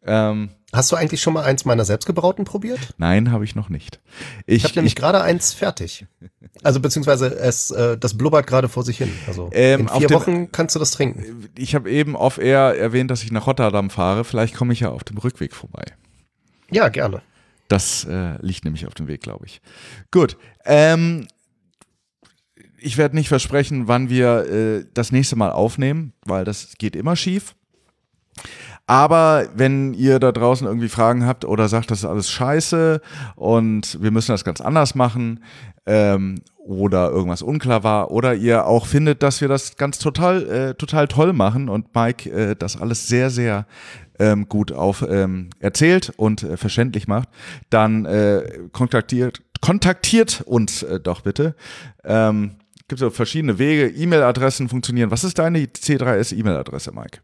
Ähm, 0.06 0.48
Hast 0.74 0.90
du 0.92 0.96
eigentlich 0.96 1.22
schon 1.22 1.32
mal 1.34 1.44
eins 1.44 1.64
meiner 1.64 1.84
selbstgebrauten 1.84 2.44
probiert? 2.44 2.80
nein, 2.98 3.30
habe 3.30 3.44
ich 3.44 3.54
noch 3.54 3.68
nicht. 3.68 4.00
Ich 4.46 4.64
habe 4.64 4.74
nämlich 4.76 4.96
gerade 4.96 5.22
eins 5.22 5.52
fertig. 5.52 6.06
Also 6.62 6.80
beziehungsweise 6.80 7.34
es, 7.34 7.70
äh, 7.70 7.96
das 7.96 8.16
blubbert 8.18 8.46
gerade 8.46 8.68
vor 8.68 8.82
sich 8.82 8.98
hin. 8.98 9.10
Also 9.26 9.50
Ähm, 9.52 9.80
in 9.80 9.88
vier 9.88 10.08
dem- 10.08 10.14
Wochen 10.16 10.52
kannst 10.52 10.74
du 10.74 10.78
das 10.80 10.90
trinken. 10.90 11.48
ich 11.56 11.74
habe 11.74 11.90
eben 11.90 12.16
off-air 12.16 12.76
erwähnt, 12.78 13.10
dass 13.10 13.22
ich 13.22 13.32
nach 13.32 13.46
Rotterdam 13.46 13.90
fahre. 13.90 14.24
Vielleicht 14.24 14.54
komme 14.54 14.72
ich 14.72 14.80
ja 14.80 14.88
auf 14.90 15.04
dem 15.04 15.18
Rückweg 15.18 15.54
vorbei. 15.54 15.84
Ja, 16.70 16.88
gerne. 16.88 17.22
Das 17.68 18.04
äh, 18.04 18.36
liegt 18.44 18.64
nämlich 18.64 18.86
auf 18.86 18.94
dem 18.94 19.06
Weg, 19.08 19.20
glaube 19.22 19.46
ich. 19.46 19.60
Gut. 20.10 20.36
Ähm, 20.64 21.26
ich 22.78 22.96
werde 22.98 23.14
nicht 23.16 23.28
versprechen, 23.28 23.88
wann 23.88 24.10
wir 24.10 24.46
äh, 24.50 24.84
das 24.92 25.12
nächste 25.12 25.36
Mal 25.36 25.50
aufnehmen, 25.50 26.12
weil 26.26 26.44
das 26.44 26.74
geht 26.78 26.96
immer 26.96 27.16
schief. 27.16 27.54
Aber 28.86 29.46
wenn 29.54 29.94
ihr 29.94 30.18
da 30.18 30.30
draußen 30.30 30.66
irgendwie 30.66 30.88
Fragen 30.88 31.24
habt 31.26 31.44
oder 31.44 31.68
sagt, 31.68 31.90
das 31.90 32.00
ist 32.00 32.04
alles 32.04 32.30
scheiße 32.30 33.00
und 33.34 34.02
wir 34.02 34.10
müssen 34.10 34.32
das 34.32 34.44
ganz 34.44 34.60
anders 34.60 34.94
machen 34.94 35.42
ähm, 35.86 36.42
oder 36.58 37.10
irgendwas 37.10 37.40
unklar 37.40 37.82
war 37.82 38.10
oder 38.10 38.34
ihr 38.34 38.66
auch 38.66 38.86
findet, 38.86 39.22
dass 39.22 39.40
wir 39.40 39.48
das 39.48 39.76
ganz 39.76 39.98
total, 39.98 40.46
äh, 40.48 40.74
total 40.74 41.08
toll 41.08 41.32
machen 41.32 41.70
und 41.70 41.94
Mike 41.94 42.30
äh, 42.30 42.56
das 42.56 42.76
alles 42.78 43.08
sehr, 43.08 43.30
sehr 43.30 43.66
ähm, 44.18 44.48
gut 44.48 44.70
auf 44.70 45.04
ähm, 45.08 45.50
erzählt 45.60 46.12
und 46.16 46.42
äh, 46.42 46.56
verständlich 46.58 47.08
macht, 47.08 47.28
dann 47.70 48.04
äh, 48.04 48.68
kontaktiert, 48.72 49.42
kontaktiert 49.60 50.42
uns 50.42 50.82
äh, 50.82 51.00
doch 51.00 51.22
bitte. 51.22 51.54
Ähm, 52.04 52.56
gibt 52.86 53.00
so 53.00 53.08
verschiedene 53.08 53.58
Wege, 53.58 53.88
E-Mail-Adressen 53.88 54.68
funktionieren. 54.68 55.10
Was 55.10 55.24
ist 55.24 55.38
deine 55.38 55.60
C3S 55.60 56.36
E-Mail-Adresse, 56.36 56.92
Mike? 56.92 57.20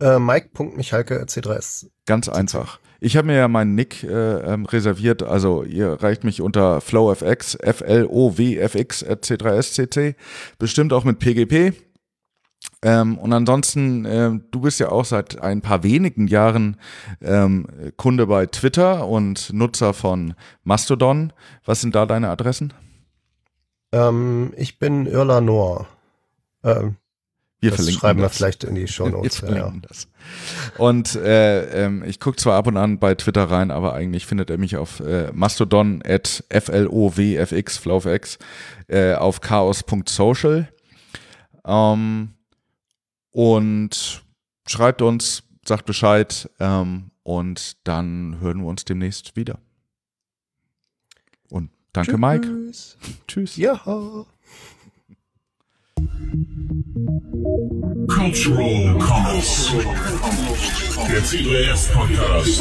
Äh, 0.00 0.18
Mike.michalke.c3s. 0.18 1.90
Ganz 2.06 2.28
einfach. 2.28 2.80
Ich 3.00 3.16
habe 3.16 3.26
mir 3.26 3.36
ja 3.36 3.48
meinen 3.48 3.74
Nick 3.74 4.02
äh, 4.02 4.08
ähm, 4.08 4.64
reserviert, 4.64 5.22
also 5.22 5.62
ihr 5.62 6.02
reicht 6.02 6.24
mich 6.24 6.40
unter 6.40 6.80
flowfx, 6.80 7.54
F-L-O-W-F-X 7.56 9.04
at 9.04 9.24
C3SCC, 9.24 10.14
bestimmt 10.58 10.92
auch 10.92 11.04
mit 11.04 11.18
PGP. 11.18 11.74
Ähm, 12.82 13.18
und 13.18 13.32
ansonsten, 13.32 14.04
ähm, 14.06 14.44
du 14.50 14.60
bist 14.60 14.80
ja 14.80 14.90
auch 14.90 15.04
seit 15.04 15.40
ein 15.40 15.60
paar 15.60 15.82
wenigen 15.82 16.28
Jahren 16.28 16.76
ähm, 17.20 17.66
Kunde 17.96 18.26
bei 18.26 18.46
Twitter 18.46 19.06
und 19.06 19.52
Nutzer 19.52 19.94
von 19.94 20.34
Mastodon. 20.62 21.32
Was 21.64 21.80
sind 21.80 21.94
da 21.94 22.06
deine 22.06 22.30
Adressen? 22.30 22.72
Ähm, 23.92 24.52
ich 24.56 24.78
bin 24.78 25.06
Irla 25.06 25.40
Noor. 25.40 25.86
Ähm, 26.62 26.96
Wir 27.60 27.70
das 27.70 27.76
verlinken 27.76 28.00
schreiben 28.00 28.18
wir 28.20 28.24
das. 28.28 28.36
vielleicht 28.36 28.64
in 28.64 28.74
die 28.74 28.86
Show 28.88 29.04
Wir 29.06 29.12
Notes. 29.12 29.40
ja, 29.40 29.48
ja. 29.48 29.54
verlinken 29.54 29.82
das. 29.88 30.08
Und 30.76 31.14
äh, 31.14 31.84
ähm, 31.84 32.02
ich 32.04 32.20
gucke 32.20 32.36
zwar 32.36 32.56
ab 32.56 32.66
und 32.66 32.76
an 32.76 32.98
bei 32.98 33.14
Twitter 33.14 33.44
rein, 33.50 33.70
aber 33.70 33.94
eigentlich 33.94 34.26
findet 34.26 34.50
er 34.50 34.58
mich 34.58 34.76
auf 34.76 35.00
äh, 35.00 35.30
Mastodon 35.32 36.02
at 36.04 36.44
flowfx, 36.50 37.78
flowfx, 37.78 38.38
äh, 38.88 39.14
auf 39.14 39.40
chaos.social. 39.40 40.68
Ähm, 41.66 42.34
und 43.30 44.22
schreibt 44.66 45.02
uns, 45.02 45.42
sagt 45.66 45.86
Bescheid 45.86 46.50
ähm, 46.60 47.10
und 47.22 47.76
dann 47.86 48.38
hören 48.40 48.60
wir 48.60 48.66
uns 48.66 48.84
demnächst 48.84 49.36
wieder. 49.36 49.58
Und 51.48 51.70
danke, 51.92 52.18
Mike. 52.18 52.46
Tschüss. 52.46 52.98
Tschüss. 53.26 53.56
Ja. 53.56 54.26
Cultural 58.08 59.00
commerce. 59.00 59.72
Get 61.08 61.24
Podcast. 61.90 62.60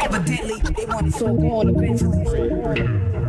Evidently, 0.00 0.60
they 0.72 0.86
so-called 1.10 1.68
eventually. 1.70 3.23